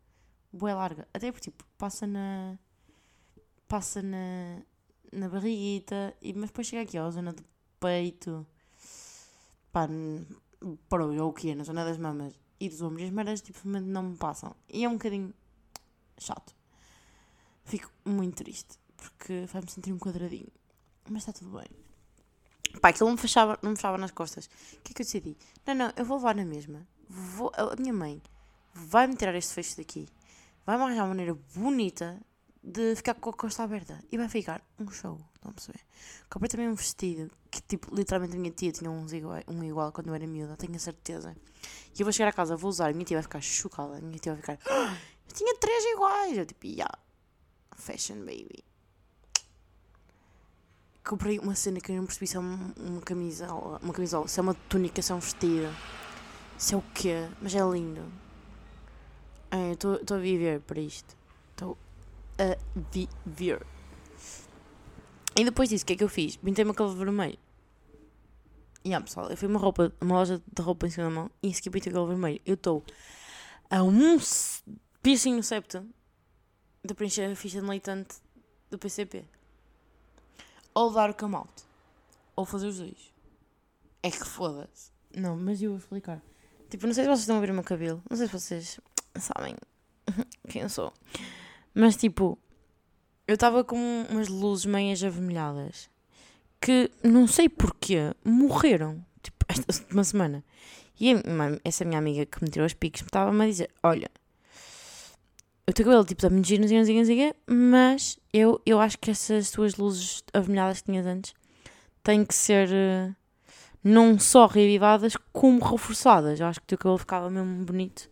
boa 0.53 0.75
larga. 0.75 1.09
Até 1.15 1.33
porque, 1.33 1.51
tipo, 1.51 1.65
passa 1.79 2.07
na 2.07 2.59
passa 3.67 4.03
na, 4.03 4.61
na 5.11 5.31
barriguita, 5.31 6.15
e, 6.21 6.35
mas 6.35 6.51
depois 6.51 6.67
chega 6.67 6.83
aqui 6.83 6.99
à 6.99 7.11
zona 7.11 7.33
do 7.33 7.43
peito, 7.81 8.47
pá, 9.73 9.89
ou 10.61 11.29
o 11.29 11.33
que 11.33 11.53
é, 11.53 11.55
na 11.55 11.65
zona 11.65 11.87
das 11.87 11.97
mamas 11.97 12.39
e 12.61 12.69
dos 12.69 12.83
ombros, 12.83 13.05
as 13.05 13.11
merdas 13.11 13.41
tipo, 13.41 13.67
não 13.67 14.03
me 14.11 14.17
passam. 14.19 14.55
E 14.69 14.85
é 14.85 14.89
um 14.91 14.95
bocadinho 14.95 15.33
chato. 16.19 16.55
Fico 17.65 17.91
muito 18.05 18.37
triste, 18.37 18.79
porque 18.95 19.47
faz-me 19.47 19.71
sentir 19.71 19.91
um 19.91 19.99
quadradinho. 19.99 20.53
Mas 21.09 21.23
está 21.23 21.33
tudo 21.33 21.59
bem. 21.59 21.88
Pá, 22.81 22.89
aquilo 22.89 23.09
não 23.09 23.17
me 23.17 23.21
fechava, 23.21 23.59
não 23.63 23.71
me 23.71 23.77
fechava 23.77 23.99
nas 23.99 24.11
costas. 24.11 24.47
O 24.47 24.81
que 24.83 24.93
é 24.93 24.95
que 24.95 25.03
eu 25.03 25.07
decidi? 25.07 25.37
Não, 25.67 25.75
não, 25.75 25.93
eu 25.97 26.05
vou 26.05 26.19
levar 26.19 26.35
na 26.35 26.45
mesma. 26.45 26.87
Vou, 27.09 27.51
a 27.55 27.75
minha 27.77 27.93
mãe 27.93 28.23
vai-me 28.75 29.17
tirar 29.17 29.35
este 29.35 29.55
fecho 29.55 29.77
daqui. 29.77 30.09
Vai-me 30.65 30.83
arranjar 30.83 31.03
uma 31.03 31.09
maneira 31.09 31.35
bonita 31.55 32.21
de 32.63 32.95
ficar 32.97 33.15
com 33.15 33.31
a 33.31 33.33
costa 33.33 33.63
aberta. 33.63 33.99
E 34.11 34.17
vai 34.17 34.29
ficar 34.29 34.63
um 34.79 34.91
show, 34.91 35.19
estão 35.35 35.51
a 35.51 35.55
perceber? 35.55 35.81
Comprei 36.29 36.49
também 36.49 36.69
um 36.69 36.75
vestido 36.75 37.31
que, 37.51 37.63
tipo, 37.63 37.95
literalmente 37.95 38.37
a 38.37 38.39
minha 38.39 38.53
tia 38.53 38.71
tinha 38.71 38.91
uns 38.91 39.13
igual, 39.13 39.41
um 39.49 39.65
igual 39.65 39.91
quando 39.93 40.09
eu 40.09 40.15
era 40.15 40.27
miúda, 40.27 40.57
tenho 40.57 40.77
a 40.77 40.79
certeza. 40.79 41.35
E 41.97 42.01
eu 42.01 42.05
vou 42.05 42.13
chegar 42.13 42.29
a 42.29 42.33
casa, 42.33 42.57
vou 42.57 42.69
usar, 42.69 42.91
a 42.91 42.93
minha 42.93 43.05
tia 43.05 43.17
vai 43.17 43.23
ficar 43.23 43.41
chocada. 43.41 43.97
A 43.97 44.01
minha 44.01 44.19
tia 44.19 44.33
vai 44.35 44.41
ficar, 44.41 44.59
ah, 44.71 44.97
eu 45.27 45.35
tinha 45.35 45.55
três 45.59 45.85
iguais. 45.87 46.37
Eu, 46.37 46.47
tipo, 46.47 46.67
yeah, 46.67 46.93
fashion 47.77 48.19
baby. 48.19 48.68
Comprei 51.09 51.39
uma 51.39 51.55
cena 51.55 51.81
que 51.81 51.91
eu 51.91 51.97
não 51.97 52.05
percebi 52.05 52.27
se 52.27 52.37
é 52.37 52.39
uma, 52.39 53.01
camisola, 53.01 53.81
uma 53.83 53.95
camisola, 53.95 54.29
se 54.29 54.39
é 54.39 54.43
uma 54.43 54.53
túnica, 54.53 55.01
se 55.01 55.11
é 55.11 55.15
um 55.15 55.21
vestido, 55.21 55.75
se 56.59 56.75
é 56.75 56.77
o 56.77 56.83
quê, 56.95 57.27
mas 57.41 57.55
é 57.55 57.63
lindo. 57.63 58.05
É, 59.51 59.73
estou 59.73 60.17
a 60.19 60.21
viver 60.21 60.61
para 60.61 60.79
isto. 60.79 61.17
Estou 61.53 61.79
a 62.37 62.59
viver. 62.93 63.67
E 65.35 65.45
depois 65.47 65.71
disso, 65.71 65.83
o 65.83 65.87
que 65.87 65.95
é 65.95 65.97
que 65.97 66.05
eu 66.05 66.11
fiz? 66.11 66.37
Pintei-me 66.37 66.73
aquele 66.73 66.95
vermelho. 66.95 67.39
E 68.85 68.89
yeah, 68.89 69.03
pessoal, 69.03 69.31
eu 69.31 69.37
fui 69.39 69.49
uma, 69.49 69.59
roupa, 69.59 69.91
uma 70.03 70.17
loja 70.17 70.43
de 70.47 70.63
roupa 70.63 70.87
em 70.87 70.91
segunda 70.91 71.15
mão 71.15 71.31
e 71.43 71.55
segui 71.55 71.71
pintei 71.71 71.91
aquele 71.91 72.07
vermelho. 72.07 72.41
Eu 72.45 72.53
estou 72.53 72.85
a 73.71 73.83
um 73.83 74.19
piercing 75.03 75.37
no 75.37 75.43
septo 75.43 75.87
de 76.85 76.93
preencher 76.93 77.33
a 77.33 77.35
ficha 77.35 77.63
de 77.63 77.67
leitante 77.67 78.17
do 78.71 78.79
PCP. 78.79 79.25
Ou 80.79 80.93
dar 80.93 81.11
o 81.11 81.15
camalto. 81.15 81.65
Ou 82.37 82.45
fazer 82.45 82.69
os 82.69 82.79
dois. 82.79 83.13
É 84.01 84.13
que 84.13 84.25
foda-se. 84.25 84.93
Não, 85.13 85.37
mas 85.37 85.61
eu 85.61 85.71
vou 85.71 85.79
explicar. 85.81 86.23
Tipo, 86.71 86.87
não 86.87 86.95
sei 86.95 87.03
se 87.03 87.09
vocês 87.09 87.21
estão 87.23 87.37
a 87.37 87.41
ver 87.41 87.51
o 87.51 87.55
meu 87.55 87.65
cabelo. 87.65 88.01
Não 88.09 88.17
sei 88.17 88.29
se 88.29 88.33
vocês 88.33 88.81
sabem 89.17 89.57
quem 90.49 90.63
eu 90.63 90.69
sou. 90.69 90.93
Mas 91.75 91.97
tipo, 91.97 92.39
eu 93.27 93.35
estava 93.35 93.65
com 93.65 93.77
umas 94.09 94.29
luzes 94.29 94.67
meias 94.67 95.03
avermelhadas 95.03 95.91
que 96.61 96.89
não 97.03 97.27
sei 97.27 97.49
porquê 97.49 98.15
morreram. 98.25 99.05
Tipo, 99.21 99.47
esta 99.51 99.93
uma 99.93 100.05
semana. 100.05 100.45
E 101.01 101.13
essa 101.65 101.85
minha 101.85 101.99
amiga 101.99 102.25
que 102.25 102.41
me 102.41 102.51
tirou 102.51 102.67
os 102.67 102.75
piques 102.75 103.03
estava-me 103.03 103.45
a 103.45 103.49
dizer: 103.49 103.69
Olha, 103.83 104.09
o 105.69 105.73
teu 105.73 105.85
cabelo 105.85 106.05
tipo, 106.05 106.19
está 106.19 106.31
muito 106.31 106.49
giro, 106.49 106.63
não 106.63 106.69
sei, 107.05 107.05
não 107.05 107.35
mas 107.47 108.19
eu, 108.33 108.61
eu 108.65 108.81
acho 108.81 108.99
que 108.99 109.11
essas 109.11 109.51
tuas 109.51 109.77
luzes 109.77 110.23
avermelhadas 110.33 110.81
que 110.81 110.87
tinhas 110.87 111.07
antes 111.07 111.35
têm 112.03 112.25
que 112.25 112.35
ser 112.35 112.69
uh, 112.71 113.15
não 113.85 114.19
só 114.19 114.47
reavivadas, 114.47 115.15
como 115.31 115.63
reforçadas. 115.63 116.41
Eu 116.41 116.47
acho 116.47 116.61
que 116.61 116.65
o 116.65 116.69
teu 116.69 116.79
cabelo 116.79 116.99
ficava 116.99 117.29
mesmo 117.29 117.65
bonito 117.67 118.09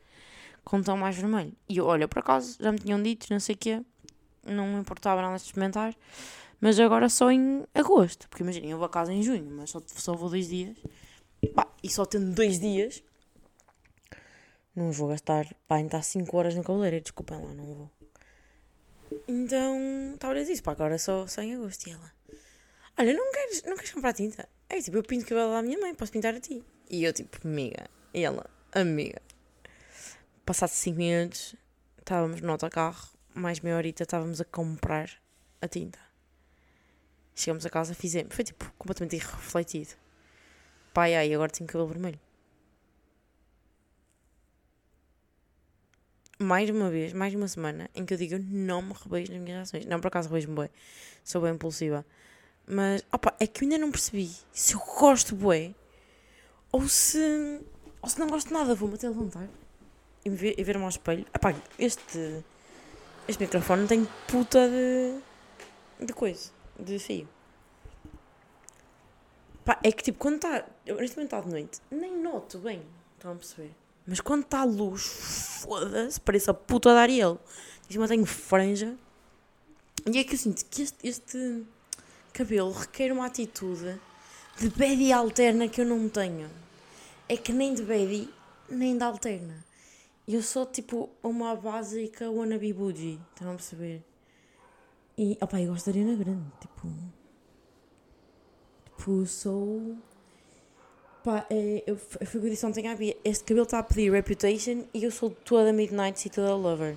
com 0.65 0.79
um 0.79 0.83
tom 0.83 0.99
mais 0.99 1.17
vermelho. 1.17 1.53
E 1.67 1.79
eu, 1.79 1.87
olha, 1.87 2.07
por 2.07 2.19
acaso, 2.19 2.59
já 2.61 2.71
me 2.71 2.79
tinham 2.79 3.03
dito, 3.03 3.27
não 3.31 3.41
sei 3.41 3.55
o 3.55 3.59
quê, 3.59 3.81
não 4.45 4.67
me 4.67 4.81
importava 4.81 5.23
nada 5.23 5.37
de 5.37 5.43
experimentar, 5.43 5.95
mas 6.61 6.79
agora 6.79 7.09
só 7.09 7.31
em 7.31 7.65
agosto, 7.73 8.29
porque 8.29 8.43
imaginem, 8.43 8.71
eu 8.71 8.77
vou 8.77 8.87
a 8.87 8.91
casa 8.91 9.13
em 9.13 9.23
junho, 9.23 9.49
mas 9.53 9.71
só, 9.71 9.81
só 9.87 10.15
vou 10.15 10.29
dois 10.29 10.49
dias, 10.49 10.77
pá, 11.55 11.67
e 11.83 11.89
só 11.89 12.05
tendo 12.05 12.35
dois 12.35 12.59
dias, 12.61 13.03
não 14.77 14.93
vou 14.93 15.09
gastar, 15.09 15.47
pá, 15.67 15.77
ainda 15.77 16.01
5 16.01 16.37
horas 16.37 16.55
no 16.55 16.63
cabeleireiro, 16.63 17.03
desculpem 17.03 17.43
lá, 17.43 17.53
não 17.55 17.65
vou. 17.65 17.91
Então, 19.27 19.79
dizer 20.35 20.53
isso, 20.53 20.63
pá, 20.63 20.73
agora 20.73 20.99
só, 20.99 21.27
só 21.27 21.43
em 21.43 21.55
agosto, 21.55 21.89
e 21.89 21.93
ela, 21.93 22.13
olha, 22.99 23.15
não 23.15 23.33
queres, 23.33 23.63
não 23.63 23.75
queres 23.75 23.93
comprar 23.93 24.13
tinta? 24.13 24.49
É 24.69 24.81
tipo, 24.81 24.97
eu 24.97 25.03
pinto 25.03 25.25
o 25.25 25.29
cabelo 25.29 25.53
da 25.53 25.63
minha 25.63 25.79
mãe, 25.79 25.95
posso 25.95 26.13
pintar 26.13 26.35
a 26.35 26.41
ti. 26.41 26.63
E 26.91 27.03
eu 27.03 27.13
tipo, 27.13 27.39
amiga, 27.47 27.89
e 28.13 28.23
ela, 28.23 28.45
amiga, 28.73 29.21
Passados 30.45 30.77
5 30.77 30.97
minutos, 30.97 31.57
estávamos 31.99 32.41
no 32.41 32.53
autocarro, 32.53 33.09
mais 33.35 33.59
meia 33.59 33.77
horita, 33.77 34.05
estávamos 34.05 34.41
a 34.41 34.45
comprar 34.45 35.11
a 35.61 35.67
tinta. 35.67 35.99
Chegamos 37.35 37.67
a 37.67 37.71
casa, 37.71 37.95
fizemos. 37.95 38.35
Foi 38.35 38.45
tipo 38.45 38.73
completamente 38.79 39.17
irrefletido. 39.17 39.91
Pai, 40.95 41.17
ai, 41.17 41.35
agora 41.35 41.51
tenho 41.51 41.67
cabelo 41.67 41.89
vermelho. 41.89 42.21
Mais 46.39 46.69
uma 46.69 46.91
vez, 46.91 47.13
mais 47.13 47.35
uma 47.35 47.49
semana, 47.49 47.89
em 47.95 48.05
que 48.05 48.13
eu 48.13 48.19
digo 48.19 48.39
não 48.39 48.83
me 48.83 48.93
rebeijo 48.93 49.33
nas 49.33 49.41
minhas 49.41 49.69
ações. 49.69 49.87
Não, 49.87 50.01
por 50.01 50.09
acaso 50.09 50.29
rebeijo-me 50.29 50.55
bué. 50.55 50.71
Sou 51.25 51.41
bem 51.41 51.55
impulsiva. 51.55 52.05
Mas, 52.67 53.05
opa, 53.13 53.35
é 53.41 53.47
que 53.47 53.65
eu 53.65 53.67
ainda 53.67 53.79
não 53.79 53.91
percebi 53.91 54.31
se 54.53 54.75
eu 54.75 54.81
gosto 54.81 55.35
bué 55.35 55.75
ou 56.73 56.87
se 56.89 57.61
Ou 58.03 58.09
se 58.09 58.19
não 58.19 58.27
gosto 58.27 58.53
nada, 58.53 58.75
vou-me 58.75 58.95
até 58.95 59.09
levantar 59.09 59.49
e 60.27 60.31
ver, 60.31 60.63
ver-me 60.63 60.83
ao 60.83 60.89
espelho. 60.89 61.25
Epá, 61.33 61.55
este, 61.79 62.45
este 63.29 63.43
microfone 63.43 63.87
tem 63.87 64.07
puta 64.27 64.69
de, 64.69 65.21
de 66.05 66.13
coisa, 66.13 66.51
de 66.79 66.99
fio. 66.99 67.29
Pá, 69.65 69.79
é 69.83 69.93
que 69.93 70.03
tipo, 70.03 70.19
quando 70.19 70.37
está. 70.37 70.67
Neste 70.85 71.17
momento 71.17 71.23
está 71.23 71.41
de 71.41 71.49
noite, 71.49 71.81
nem 71.91 72.17
noto 72.21 72.59
bem. 72.59 72.83
Estão 73.17 73.33
a 73.33 73.35
perceber? 73.37 73.73
Mas 74.07 74.21
quando 74.21 74.43
está 74.43 74.61
a 74.61 74.65
luz, 74.65 75.03
foda-se, 75.63 76.21
parece 76.21 76.49
a 76.49 76.55
puta 76.55 76.95
da 76.95 77.01
Ariel. 77.01 77.41
Em 77.89 77.93
cima 77.93 78.07
tenho 78.07 78.25
franja. 78.25 78.97
E 80.07 80.19
é 80.19 80.25
que 80.25 80.35
eu 80.35 80.39
sinto 80.39 80.65
que 80.67 80.83
este, 80.83 81.09
este 81.09 81.67
cabelo 82.33 82.71
requer 82.71 83.11
uma 83.13 83.27
atitude 83.27 84.01
de 84.59 84.69
baby 84.71 85.13
alterna 85.13 85.69
que 85.69 85.81
eu 85.81 85.87
não 85.87 86.09
tenho. 86.09 86.49
É 87.29 87.37
que 87.37 87.53
nem 87.53 87.75
de 87.75 87.83
baby, 87.83 88.33
nem 88.69 88.97
de 88.97 89.03
alterna. 89.03 89.65
Eu 90.29 90.43
sou 90.43 90.67
tipo 90.67 91.11
uma 91.23 91.57
básica 91.57 92.31
wannabe 92.31 92.73
bougie. 92.73 93.19
Estão 93.35 93.51
a 93.51 93.55
perceber? 93.55 94.05
E, 95.19 95.37
opá, 95.41 95.61
eu 95.61 95.73
gosto 95.73 95.91
de 95.91 95.99
Ariana 95.99 96.17
Grande. 96.17 96.53
Tipo. 96.61 96.89
Tipo, 98.85 99.27
sou. 99.27 99.97
Pá, 101.27 101.45
é, 101.51 101.83
eu, 101.89 101.99
eu 102.35 102.41
disse 102.43 102.65
ontem 102.65 102.87
à 102.87 102.95
Bia. 102.95 103.17
Este 103.25 103.43
cabelo 103.43 103.65
está 103.65 103.81
a 103.81 103.83
pedir 103.83 104.13
Reputation 104.13 104.85
e 104.95 105.03
eu 105.03 105.11
sou 105.11 105.29
toda 105.29 105.73
Midnight 105.73 106.25
e 106.25 106.31
toda 106.31 106.55
Lover. 106.55 106.97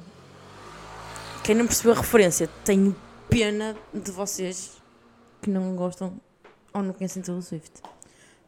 Quem 1.43 1.55
não 1.55 1.65
percebeu 1.65 1.93
a 1.93 1.95
referência, 1.95 2.47
tenho 2.63 2.95
pena 3.27 3.75
de 3.91 4.11
vocês 4.11 4.79
que 5.41 5.49
não 5.49 5.75
gostam 5.75 6.21
ou 6.71 6.83
não 6.83 6.93
conhecem 6.93 7.23
Taylor 7.23 7.41
Swift. 7.41 7.81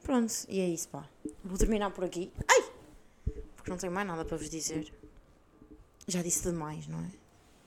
Pronto, 0.03 0.31
e 0.47 0.59
é 0.59 0.69
isso, 0.69 0.87
pá. 0.87 1.09
Vou 1.43 1.57
terminar 1.57 1.89
por 1.89 2.03
aqui. 2.03 2.31
Ai! 2.47 2.63
Porque 3.55 3.71
não 3.71 3.77
tenho 3.79 3.91
mais 3.91 4.05
nada 4.05 4.23
para 4.23 4.37
vos 4.37 4.51
dizer. 4.51 4.93
Já 6.07 6.21
disse 6.21 6.43
demais, 6.43 6.85
não 6.85 6.99
é? 6.99 7.09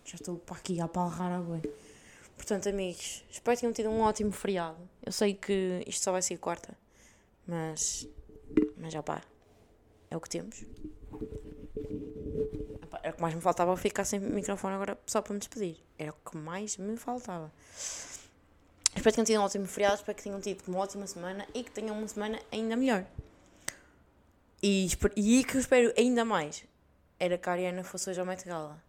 Já 0.05 0.15
estou 0.15 0.37
para 0.37 0.55
aqui 0.55 0.81
a 0.81 0.87
palrar 0.87 1.33
a 1.33 1.41
boi. 1.41 1.63
Portanto, 2.37 2.69
amigos, 2.69 3.25
espero 3.29 3.57
que 3.57 3.61
tenham 3.63 3.73
tido 3.73 3.91
um 3.91 4.03
ótimo 4.03 4.31
feriado. 4.31 4.79
Eu 5.05 5.11
sei 5.11 5.35
que 5.35 5.83
isto 5.85 6.05
só 6.05 6.13
vai 6.13 6.23
ser 6.23 6.37
quarta, 6.37 6.79
mas. 7.47 8.09
Mas 8.77 8.93
já 8.93 9.03
pá. 9.03 9.23
É 10.11 10.17
o 10.17 10.21
que 10.21 10.29
temos. 10.29 10.65
Era 13.03 13.13
o 13.13 13.17
que 13.17 13.23
mais 13.23 13.35
me 13.35 13.41
faltava 13.41 13.77
ficar 13.77 14.05
sem 14.05 14.21
microfone 14.21 14.75
agora 14.75 14.99
só 15.07 15.21
para 15.21 15.33
me 15.33 15.39
despedir. 15.39 15.77
Era 15.99 16.13
o 16.13 16.31
que 16.31 16.37
mais 16.37 16.77
me 16.77 16.97
faltava. 16.97 17.53
Espero 18.97 19.05
que 19.05 19.13
tenham 19.13 19.25
tido 19.25 19.41
um 19.41 19.45
ótimo 19.45 19.67
feriado, 19.67 19.97
espero 19.97 20.17
que 20.17 20.23
tenham 20.23 20.41
tido 20.41 20.63
uma 20.69 20.79
ótima 20.79 21.07
semana 21.07 21.47
e 21.53 21.65
que 21.65 21.71
tenham 21.71 21.99
uma 21.99 22.07
semana 22.07 22.39
ainda 22.53 22.77
melhor. 22.77 23.05
E, 24.63 24.89
e 25.17 25.45
que 25.45 25.57
eu 25.57 25.61
espero 25.61 25.93
ainda 25.99 26.25
mais 26.25 26.65
era 27.19 27.39
que 27.39 27.49
a 27.49 27.53
Ariana 27.53 27.83
fosse 27.83 28.11
hoje 28.11 28.21
ao 28.21 28.27
Met 28.27 28.45
Gala. 28.45 28.83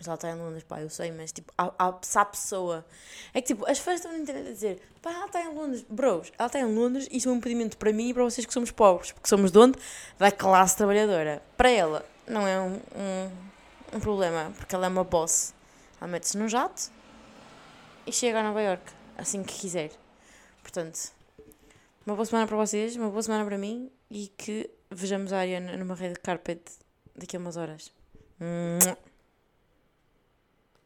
Mas 0.00 0.08
ela 0.08 0.14
está 0.14 0.30
em 0.30 0.34
Londres, 0.34 0.64
pá, 0.64 0.80
eu 0.80 0.88
sei, 0.88 1.12
mas 1.12 1.30
tipo, 1.30 1.52
há, 1.58 1.70
há, 1.78 1.88
há 2.14 2.24
pessoa. 2.24 2.86
É 3.34 3.42
que 3.42 3.48
tipo, 3.48 3.70
as 3.70 3.78
fãs 3.78 3.96
estão 3.96 4.10
na 4.10 4.18
internet 4.18 4.48
a 4.48 4.52
dizer, 4.52 4.80
pá, 5.02 5.12
ela 5.12 5.26
está 5.26 5.42
em 5.42 5.54
Londres. 5.54 5.84
Bros, 5.90 6.32
ela 6.38 6.46
está 6.46 6.58
em 6.58 6.74
Londres 6.74 7.06
isso 7.10 7.28
é 7.28 7.32
um 7.32 7.36
impedimento 7.36 7.76
para 7.76 7.92
mim 7.92 8.08
e 8.08 8.14
para 8.14 8.24
vocês 8.24 8.46
que 8.46 8.52
somos 8.54 8.70
pobres, 8.70 9.12
porque 9.12 9.28
somos 9.28 9.52
de 9.52 9.58
onde? 9.58 9.78
Da 10.18 10.32
classe 10.32 10.78
trabalhadora. 10.78 11.42
Para 11.54 11.68
ela, 11.68 12.06
não 12.26 12.46
é 12.46 12.58
um, 12.58 12.76
um, 12.96 13.96
um 13.96 14.00
problema, 14.00 14.50
porque 14.56 14.74
ela 14.74 14.86
é 14.86 14.88
uma 14.88 15.04
boss. 15.04 15.52
Ela 16.00 16.10
mete-se 16.10 16.38
num 16.38 16.48
jato 16.48 16.90
e 18.06 18.12
chega 18.12 18.40
a 18.40 18.42
Nova 18.42 18.62
York, 18.62 18.82
assim 19.18 19.42
que 19.42 19.52
quiser. 19.52 19.90
Portanto, 20.62 21.12
uma 22.06 22.16
boa 22.16 22.24
semana 22.24 22.46
para 22.46 22.56
vocês, 22.56 22.96
uma 22.96 23.10
boa 23.10 23.22
semana 23.22 23.44
para 23.44 23.58
mim 23.58 23.92
e 24.10 24.28
que 24.28 24.70
vejamos 24.90 25.30
a 25.30 25.40
Ariana 25.40 25.76
numa 25.76 25.94
rede 25.94 26.18
carpet 26.20 26.62
daqui 27.14 27.36
a 27.36 27.38
umas 27.38 27.58
horas. 27.58 27.92